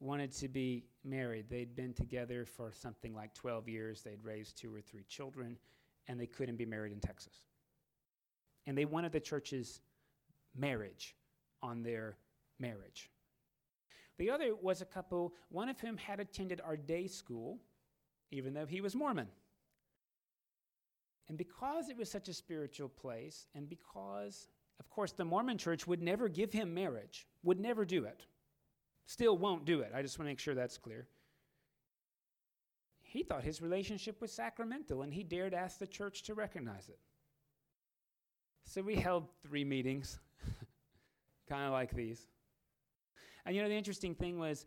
wanted 0.00 0.32
to 0.32 0.48
be 0.48 0.84
married. 1.04 1.46
They'd 1.48 1.74
been 1.74 1.94
together 1.94 2.44
for 2.44 2.72
something 2.72 3.14
like 3.14 3.34
12 3.34 3.68
years, 3.68 4.02
they'd 4.02 4.24
raised 4.24 4.58
two 4.58 4.74
or 4.74 4.80
three 4.80 5.04
children, 5.08 5.56
and 6.08 6.18
they 6.18 6.26
couldn't 6.26 6.56
be 6.56 6.66
married 6.66 6.92
in 6.92 7.00
Texas. 7.00 7.44
And 8.66 8.76
they 8.76 8.84
wanted 8.84 9.12
the 9.12 9.20
church's 9.20 9.80
marriage 10.56 11.14
on 11.64 11.82
their 11.82 12.16
marriage. 12.60 13.10
The 14.18 14.30
other 14.30 14.54
was 14.54 14.82
a 14.82 14.84
couple, 14.84 15.34
one 15.48 15.68
of 15.68 15.80
whom 15.80 15.96
had 15.96 16.20
attended 16.20 16.60
our 16.62 16.76
day 16.76 17.06
school, 17.08 17.58
even 18.30 18.52
though 18.52 18.66
he 18.66 18.80
was 18.80 18.94
Mormon. 18.94 19.28
And 21.28 21.38
because 21.38 21.88
it 21.88 21.96
was 21.96 22.10
such 22.10 22.28
a 22.28 22.34
spiritual 22.34 22.90
place, 22.90 23.46
and 23.54 23.68
because, 23.68 24.48
of 24.78 24.90
course, 24.90 25.12
the 25.12 25.24
Mormon 25.24 25.56
church 25.56 25.86
would 25.86 26.02
never 26.02 26.28
give 26.28 26.52
him 26.52 26.74
marriage, 26.74 27.26
would 27.42 27.58
never 27.58 27.84
do 27.86 28.04
it, 28.04 28.26
still 29.06 29.38
won't 29.38 29.64
do 29.64 29.80
it. 29.80 29.90
I 29.94 30.02
just 30.02 30.18
want 30.18 30.26
to 30.26 30.30
make 30.30 30.38
sure 30.38 30.54
that's 30.54 30.76
clear. 30.76 31.08
He 33.00 33.22
thought 33.22 33.42
his 33.42 33.62
relationship 33.62 34.20
was 34.20 34.32
sacramental, 34.32 35.02
and 35.02 35.14
he 35.14 35.22
dared 35.22 35.54
ask 35.54 35.78
the 35.78 35.86
church 35.86 36.24
to 36.24 36.34
recognize 36.34 36.88
it. 36.88 36.98
So 38.64 38.82
we 38.82 38.96
held 38.96 39.28
three 39.42 39.64
meetings, 39.64 40.18
kind 41.48 41.64
of 41.64 41.72
like 41.72 41.94
these. 41.94 42.26
And 43.46 43.54
you 43.54 43.62
know, 43.62 43.68
the 43.68 43.74
interesting 43.74 44.14
thing 44.14 44.38
was 44.38 44.66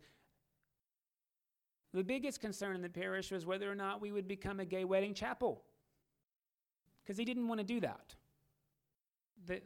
the 1.92 2.04
biggest 2.04 2.40
concern 2.40 2.76
in 2.76 2.82
the 2.82 2.88
parish 2.88 3.30
was 3.30 3.46
whether 3.46 3.70
or 3.70 3.74
not 3.74 4.00
we 4.00 4.12
would 4.12 4.28
become 4.28 4.60
a 4.60 4.64
gay 4.64 4.84
wedding 4.84 5.14
chapel. 5.14 5.62
Because 7.02 7.18
he 7.18 7.24
didn't 7.24 7.48
want 7.48 7.58
to 7.58 7.64
do 7.64 7.80
that. 7.80 8.14
They, 9.46 9.62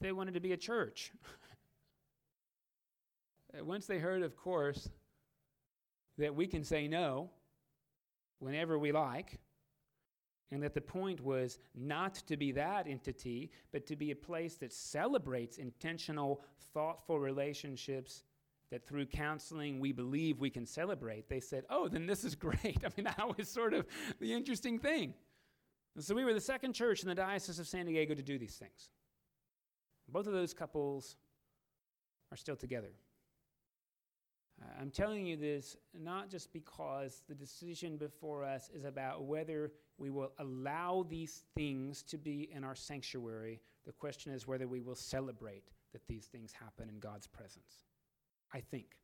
they 0.00 0.12
wanted 0.12 0.34
to 0.34 0.40
be 0.40 0.52
a 0.52 0.56
church. 0.56 1.12
Uh, 3.52 3.64
once 3.64 3.86
they 3.86 3.98
heard, 3.98 4.22
of 4.22 4.36
course, 4.36 4.88
that 6.18 6.32
we 6.32 6.46
can 6.46 6.62
say 6.62 6.86
no 6.86 7.30
whenever 8.38 8.78
we 8.78 8.92
like, 8.92 9.40
and 10.52 10.62
that 10.62 10.74
the 10.74 10.80
point 10.80 11.20
was 11.20 11.58
not 11.74 12.14
to 12.14 12.36
be 12.36 12.52
that 12.52 12.88
entity, 12.88 13.50
but 13.72 13.86
to 13.86 13.96
be 13.96 14.10
a 14.10 14.16
place 14.16 14.56
that 14.56 14.72
celebrates 14.72 15.58
intentional, 15.58 16.42
thoughtful 16.74 17.20
relationships 17.20 18.24
that 18.70 18.86
through 18.86 19.06
counseling 19.06 19.80
we 19.80 19.92
believe 19.92 20.40
we 20.40 20.50
can 20.50 20.66
celebrate, 20.66 21.28
they 21.28 21.40
said, 21.40 21.64
oh, 21.70 21.88
then 21.88 22.06
this 22.06 22.24
is 22.24 22.34
great. 22.36 22.78
I 22.84 22.88
mean, 22.96 23.04
that 23.16 23.36
was 23.36 23.48
sort 23.48 23.74
of 23.74 23.86
the 24.20 24.32
interesting 24.32 24.78
thing. 24.78 25.14
And 25.94 26.04
so 26.04 26.14
we 26.14 26.24
were 26.24 26.34
the 26.34 26.40
second 26.40 26.72
church 26.72 27.02
in 27.02 27.08
the 27.08 27.14
Diocese 27.14 27.58
of 27.58 27.66
San 27.66 27.86
Diego 27.86 28.14
to 28.14 28.22
do 28.22 28.38
these 28.38 28.54
things. 28.54 28.90
Both 30.08 30.26
of 30.26 30.32
those 30.32 30.54
couples 30.54 31.16
are 32.32 32.36
still 32.36 32.56
together. 32.56 32.92
I'm 34.78 34.90
telling 34.90 35.26
you 35.26 35.36
this 35.36 35.76
not 35.98 36.30
just 36.30 36.52
because 36.52 37.22
the 37.28 37.34
decision 37.34 37.96
before 37.96 38.44
us 38.44 38.70
is 38.74 38.84
about 38.84 39.24
whether 39.24 39.72
we 39.98 40.10
will 40.10 40.32
allow 40.38 41.06
these 41.08 41.44
things 41.54 42.02
to 42.04 42.18
be 42.18 42.48
in 42.52 42.64
our 42.64 42.74
sanctuary. 42.74 43.60
The 43.86 43.92
question 43.92 44.32
is 44.32 44.46
whether 44.46 44.68
we 44.68 44.80
will 44.80 44.94
celebrate 44.94 45.70
that 45.92 46.06
these 46.08 46.26
things 46.26 46.52
happen 46.52 46.88
in 46.88 46.98
God's 46.98 47.26
presence. 47.26 47.84
I 48.52 48.60
think. 48.60 48.96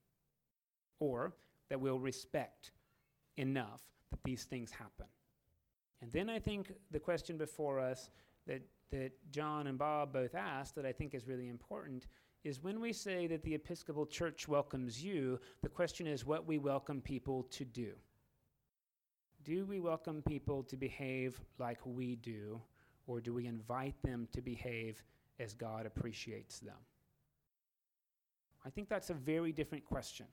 Or 0.98 1.34
that 1.68 1.80
we'll 1.80 2.00
respect 2.00 2.72
enough 3.36 3.82
that 4.11 4.22
these 4.24 4.44
things 4.44 4.70
happen. 4.70 5.07
And 6.00 6.12
then 6.12 6.28
I 6.28 6.38
think 6.38 6.72
the 6.90 7.00
question 7.00 7.36
before 7.36 7.80
us 7.80 8.11
that, 8.46 8.62
that 8.90 9.12
John 9.30 9.66
and 9.66 9.78
Bob 9.78 10.12
both 10.12 10.34
asked 10.34 10.74
that 10.76 10.86
I 10.86 10.92
think 10.92 11.14
is 11.14 11.26
really 11.26 11.48
important 11.48 12.07
is 12.47 12.62
when 12.62 12.80
we 12.80 12.92
say 12.92 13.26
that 13.26 13.42
the 13.42 13.57
Episcopal 13.57 14.07
Church 14.07 14.47
welcomes 14.47 15.03
you, 15.03 15.40
the 15.62 15.68
question 15.68 16.07
is 16.07 16.24
what 16.24 16.47
we 16.47 16.59
welcome 16.59 17.01
people 17.01 17.42
to 17.51 17.64
do. 17.64 17.90
Do 19.42 19.66
we 19.66 19.80
welcome 19.80 20.22
people 20.22 20.62
to 20.62 20.76
behave 20.76 21.40
like 21.59 21.80
we 21.84 22.14
do, 22.14 22.61
or 23.09 23.20
do 23.20 23.34
we 23.34 23.47
invite 23.47 24.01
them 24.05 24.28
to 24.32 24.40
behave 24.40 25.03
as 25.40 25.55
God 25.55 25.86
appreciates 25.86 26.61
them? 26.61 26.76
I 28.64 28.70
think 28.70 28.88
that's 28.88 29.11
a 29.11 29.14
very 29.14 29.51
different 29.51 29.84
question. 29.84 30.26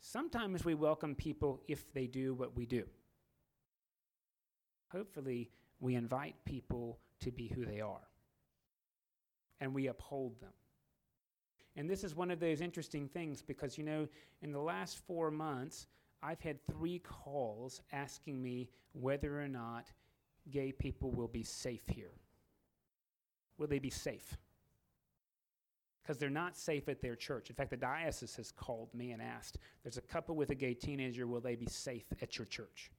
Sometimes 0.00 0.64
we 0.64 0.72
welcome 0.74 1.14
people 1.14 1.60
if 1.68 1.92
they 1.92 2.06
do 2.06 2.32
what 2.32 2.56
we 2.56 2.64
do. 2.64 2.84
Hopefully, 4.90 5.50
we 5.78 5.94
invite 5.94 6.36
people 6.46 7.00
to 7.20 7.30
be 7.30 7.48
who 7.48 7.66
they 7.66 7.82
are 7.82 8.08
and 9.60 9.74
we 9.74 9.88
uphold 9.88 10.40
them. 10.40 10.52
And 11.76 11.88
this 11.88 12.04
is 12.04 12.14
one 12.14 12.30
of 12.30 12.38
those 12.38 12.60
interesting 12.60 13.08
things 13.08 13.42
because, 13.42 13.78
you 13.78 13.84
know, 13.84 14.08
in 14.42 14.52
the 14.52 14.60
last 14.60 14.98
four 15.06 15.30
months, 15.30 15.86
I've 16.22 16.40
had 16.40 16.64
three 16.66 16.98
calls 16.98 17.80
asking 17.92 18.42
me 18.42 18.68
whether 18.92 19.40
or 19.40 19.48
not 19.48 19.86
gay 20.50 20.72
people 20.72 21.10
will 21.10 21.28
be 21.28 21.42
safe 21.42 21.88
here. 21.88 22.12
Will 23.58 23.66
they 23.66 23.78
be 23.78 23.90
safe? 23.90 24.36
Because 26.02 26.18
they're 26.18 26.30
not 26.30 26.56
safe 26.56 26.88
at 26.88 27.00
their 27.00 27.16
church. 27.16 27.48
In 27.48 27.56
fact, 27.56 27.70
the 27.70 27.76
diocese 27.76 28.36
has 28.36 28.50
called 28.50 28.92
me 28.92 29.12
and 29.12 29.22
asked, 29.22 29.58
There's 29.82 29.98
a 29.98 30.02
couple 30.02 30.34
with 30.34 30.50
a 30.50 30.54
gay 30.54 30.74
teenager, 30.74 31.26
will 31.26 31.40
they 31.40 31.54
be 31.54 31.66
safe 31.66 32.04
at 32.20 32.38
your 32.38 32.46
church? 32.46 32.90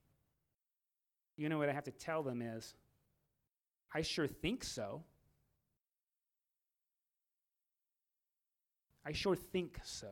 You 1.36 1.50
know 1.50 1.58
what 1.58 1.70
I 1.70 1.74
have 1.74 1.84
to 1.86 1.92
tell 1.92 2.24
them 2.24 2.42
is, 2.42 2.76
I 3.94 4.02
sure 4.02 4.28
think 4.28 4.64
so. 4.64 5.04
I 9.06 9.12
sure 9.12 9.36
think 9.36 9.80
so. 9.84 10.08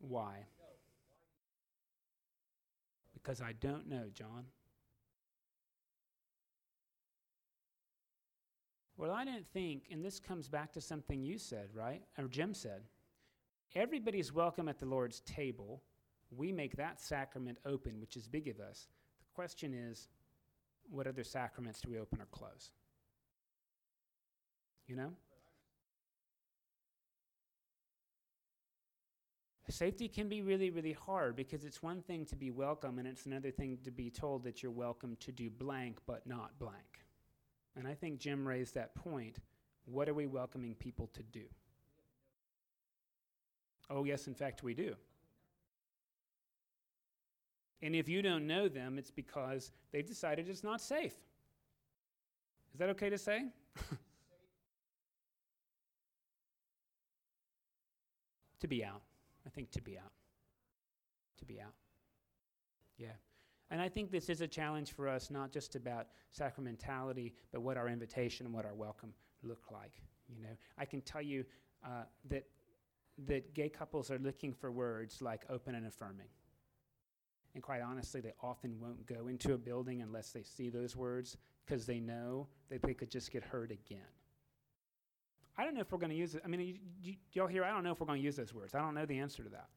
Why? 0.00 0.46
Because 3.14 3.40
I 3.40 3.52
don't 3.52 3.88
know, 3.88 4.04
John. 4.12 4.46
Well, 8.96 9.12
I 9.12 9.24
don't 9.24 9.46
think, 9.46 9.84
and 9.90 10.04
this 10.04 10.20
comes 10.20 10.48
back 10.48 10.72
to 10.72 10.80
something 10.80 11.22
you 11.22 11.38
said, 11.38 11.68
right? 11.74 12.02
Or 12.18 12.28
Jim 12.28 12.52
said. 12.52 12.82
Everybody's 13.74 14.32
welcome 14.32 14.68
at 14.68 14.78
the 14.78 14.86
Lord's 14.86 15.20
table. 15.20 15.82
We 16.30 16.52
make 16.52 16.76
that 16.76 17.00
sacrament 17.00 17.58
open, 17.64 18.00
which 18.00 18.16
is 18.16 18.28
big 18.28 18.48
of 18.48 18.60
us. 18.60 18.88
The 19.20 19.34
question 19.34 19.72
is, 19.72 20.08
what 20.90 21.06
other 21.06 21.24
sacraments 21.24 21.80
do 21.80 21.90
we 21.90 21.98
open 21.98 22.20
or 22.20 22.26
close? 22.26 22.72
You 24.90 24.96
know? 24.96 25.12
Safety 29.68 30.08
can 30.08 30.28
be 30.28 30.42
really, 30.42 30.70
really 30.70 30.94
hard 30.94 31.36
because 31.36 31.64
it's 31.64 31.80
one 31.80 32.02
thing 32.02 32.24
to 32.24 32.34
be 32.34 32.50
welcome 32.50 32.98
and 32.98 33.06
it's 33.06 33.24
another 33.24 33.52
thing 33.52 33.78
to 33.84 33.92
be 33.92 34.10
told 34.10 34.42
that 34.42 34.64
you're 34.64 34.72
welcome 34.72 35.16
to 35.20 35.30
do 35.30 35.48
blank 35.48 35.98
but 36.08 36.26
not 36.26 36.58
blank. 36.58 37.04
And 37.76 37.86
I 37.86 37.94
think 37.94 38.18
Jim 38.18 38.44
raised 38.44 38.74
that 38.74 38.96
point. 38.96 39.38
What 39.84 40.08
are 40.08 40.14
we 40.14 40.26
welcoming 40.26 40.74
people 40.74 41.08
to 41.14 41.22
do? 41.22 41.44
Oh, 43.88 44.02
yes, 44.02 44.26
in 44.26 44.34
fact, 44.34 44.64
we 44.64 44.74
do. 44.74 44.96
And 47.80 47.94
if 47.94 48.08
you 48.08 48.22
don't 48.22 48.48
know 48.48 48.66
them, 48.66 48.98
it's 48.98 49.12
because 49.12 49.70
they've 49.92 50.06
decided 50.06 50.48
it's 50.48 50.64
not 50.64 50.80
safe. 50.80 51.14
Is 52.74 52.80
that 52.80 52.88
okay 52.88 53.08
to 53.08 53.18
say? 53.18 53.44
to 58.60 58.68
be 58.68 58.84
out. 58.84 59.02
I 59.46 59.50
think 59.50 59.70
to 59.72 59.82
be 59.82 59.96
out. 59.98 60.12
To 61.38 61.44
be 61.44 61.60
out. 61.60 61.74
Yeah. 62.98 63.08
And 63.70 63.80
I 63.80 63.88
think 63.88 64.10
this 64.10 64.28
is 64.28 64.40
a 64.40 64.48
challenge 64.48 64.92
for 64.92 65.08
us, 65.08 65.30
not 65.30 65.52
just 65.52 65.76
about 65.76 66.08
sacramentality, 66.36 67.32
but 67.52 67.62
what 67.62 67.76
our 67.76 67.88
invitation 67.88 68.46
and 68.46 68.54
what 68.54 68.64
our 68.64 68.74
welcome 68.74 69.12
look 69.42 69.70
like. 69.70 69.92
You 70.28 70.42
know, 70.42 70.56
I 70.76 70.84
can 70.84 71.00
tell 71.00 71.22
you 71.22 71.44
uh, 71.84 72.04
that 72.28 72.44
that 73.26 73.54
gay 73.54 73.68
couples 73.68 74.10
are 74.10 74.18
looking 74.18 74.52
for 74.52 74.70
words 74.72 75.20
like 75.20 75.42
open 75.50 75.74
and 75.74 75.86
affirming. 75.86 76.28
And 77.54 77.62
quite 77.62 77.82
honestly, 77.82 78.20
they 78.20 78.32
often 78.42 78.78
won't 78.80 79.04
go 79.06 79.26
into 79.26 79.54
a 79.54 79.58
building 79.58 80.02
unless 80.02 80.30
they 80.30 80.42
see 80.42 80.70
those 80.70 80.96
words 80.96 81.36
because 81.66 81.84
they 81.84 82.00
know 82.00 82.46
that 82.70 82.82
they 82.82 82.94
could 82.94 83.10
just 83.10 83.30
get 83.30 83.42
hurt 83.42 83.72
again. 83.72 84.00
I 85.60 85.64
don't 85.64 85.74
know 85.74 85.82
if 85.82 85.92
we're 85.92 85.98
going 85.98 86.10
to 86.10 86.16
use 86.16 86.34
it. 86.34 86.40
I 86.42 86.48
mean, 86.48 86.60
you, 86.60 86.74
you, 87.02 87.14
y'all 87.34 87.46
hear, 87.46 87.64
I 87.64 87.70
don't 87.70 87.84
know 87.84 87.92
if 87.92 88.00
we're 88.00 88.06
going 88.06 88.18
to 88.18 88.24
use 88.24 88.36
those 88.36 88.54
words. 88.54 88.74
I 88.74 88.78
don't 88.78 88.94
know 88.94 89.04
the 89.04 89.18
answer 89.18 89.42
to 89.42 89.50
that. 89.50 89.68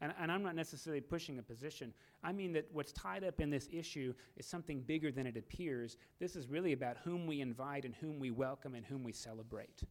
And, 0.00 0.12
and 0.20 0.32
I'm 0.32 0.42
not 0.42 0.56
necessarily 0.56 1.00
pushing 1.00 1.38
a 1.38 1.42
position. 1.42 1.94
I 2.24 2.32
mean 2.32 2.52
that 2.54 2.66
what's 2.72 2.90
tied 2.90 3.22
up 3.22 3.40
in 3.40 3.48
this 3.48 3.68
issue 3.72 4.14
is 4.36 4.46
something 4.46 4.80
bigger 4.80 5.12
than 5.12 5.24
it 5.24 5.36
appears. 5.36 5.96
This 6.18 6.34
is 6.34 6.48
really 6.48 6.72
about 6.72 6.96
whom 7.04 7.24
we 7.24 7.40
invite 7.40 7.84
and 7.84 7.94
whom 7.94 8.18
we 8.18 8.32
welcome 8.32 8.74
and 8.74 8.84
whom 8.84 9.04
we 9.04 9.12
celebrate. 9.12 9.84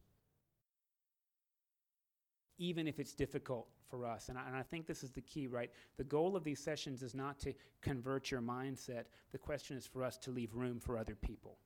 Even 2.58 2.86
if 2.86 3.00
it's 3.00 3.14
difficult 3.14 3.68
for 3.88 4.04
us. 4.04 4.28
And 4.28 4.36
I, 4.36 4.46
and 4.46 4.54
I 4.54 4.62
think 4.62 4.86
this 4.86 5.02
is 5.02 5.12
the 5.12 5.22
key, 5.22 5.46
right? 5.46 5.70
The 5.96 6.04
goal 6.04 6.36
of 6.36 6.44
these 6.44 6.60
sessions 6.60 7.02
is 7.02 7.14
not 7.14 7.40
to 7.40 7.54
convert 7.80 8.30
your 8.30 8.42
mindset, 8.42 9.04
the 9.32 9.38
question 9.38 9.78
is 9.78 9.86
for 9.86 10.04
us 10.04 10.18
to 10.18 10.30
leave 10.30 10.54
room 10.54 10.78
for 10.78 10.98
other 10.98 11.14
people. 11.14 11.56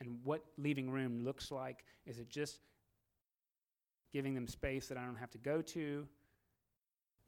And 0.00 0.18
what 0.24 0.42
leaving 0.58 0.90
room 0.90 1.24
looks 1.24 1.50
like 1.50 1.84
is 2.04 2.18
it 2.18 2.28
just 2.28 2.60
giving 4.12 4.34
them 4.34 4.46
space 4.46 4.88
that 4.88 4.98
I 4.98 5.04
don't 5.04 5.16
have 5.16 5.30
to 5.30 5.38
go 5.38 5.62
to? 5.62 6.06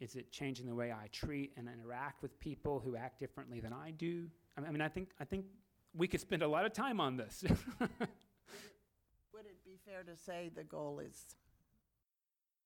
Is 0.00 0.14
it 0.14 0.30
changing 0.30 0.66
the 0.66 0.74
way 0.74 0.92
I 0.92 1.08
treat 1.10 1.52
and 1.56 1.68
interact 1.68 2.22
with 2.22 2.38
people 2.38 2.78
who 2.78 2.96
act 2.96 3.18
differently 3.18 3.60
than 3.60 3.72
I 3.72 3.90
do? 3.90 4.26
I 4.56 4.70
mean, 4.70 4.80
I 4.80 4.88
think, 4.88 5.10
I 5.20 5.24
think 5.24 5.46
we 5.94 6.06
could 6.06 6.20
spend 6.20 6.42
a 6.42 6.48
lot 6.48 6.64
of 6.64 6.72
time 6.72 7.00
on 7.00 7.16
this. 7.16 7.42
Would 7.80 9.46
it 9.46 9.64
be 9.64 9.78
fair 9.84 10.02
to 10.04 10.16
say 10.16 10.50
the 10.54 10.64
goal 10.64 11.00
is 11.00 11.36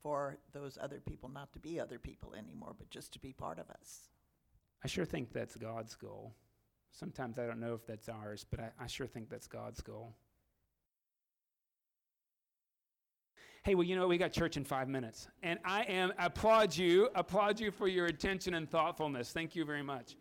for 0.03 0.39
those 0.53 0.79
other 0.81 1.01
people 1.01 1.31
not 1.31 1.53
to 1.53 1.59
be 1.59 1.79
other 1.79 1.99
people 1.99 2.35
anymore, 2.35 2.75
but 2.77 2.91
just 2.91 3.13
to 3.13 3.19
be 3.19 3.33
part 3.33 3.59
of 3.59 3.71
us? 3.71 4.09
I 4.85 4.89
sure 4.89 5.05
think 5.05 5.33
that's 5.33 5.57
God's 5.57 5.95
goal. 5.95 6.35
Sometimes 6.93 7.39
I 7.39 7.47
don't 7.47 7.59
know 7.59 7.75
if 7.75 7.87
that's 7.87 8.09
ours, 8.09 8.45
but 8.49 8.61
I, 8.61 8.71
I 8.79 8.87
sure 8.87 9.07
think 9.07 9.29
that's 9.29 9.47
God's 9.47 9.81
goal. 9.81 10.15
Hey, 13.65 13.75
well, 13.75 13.85
you 13.85 13.97
know, 13.97 14.09
we 14.09 14.19
got 14.19 14.33
church 14.33 14.57
in 14.57 14.65
five 14.65 14.89
minutes. 14.89 15.29
And 15.43 15.59
I 15.65 15.83
am 15.85 16.13
applaud 16.19 16.77
you, 16.77 17.09
applaud 17.15 17.61
you 17.61 17.71
for 17.71 17.89
your 17.89 18.07
attention 18.07 18.55
and 18.55 18.69
thoughtfulness. 18.69 19.33
Thank 19.33 19.55
you 19.55 19.65
very 19.65 19.83
much. 19.83 20.17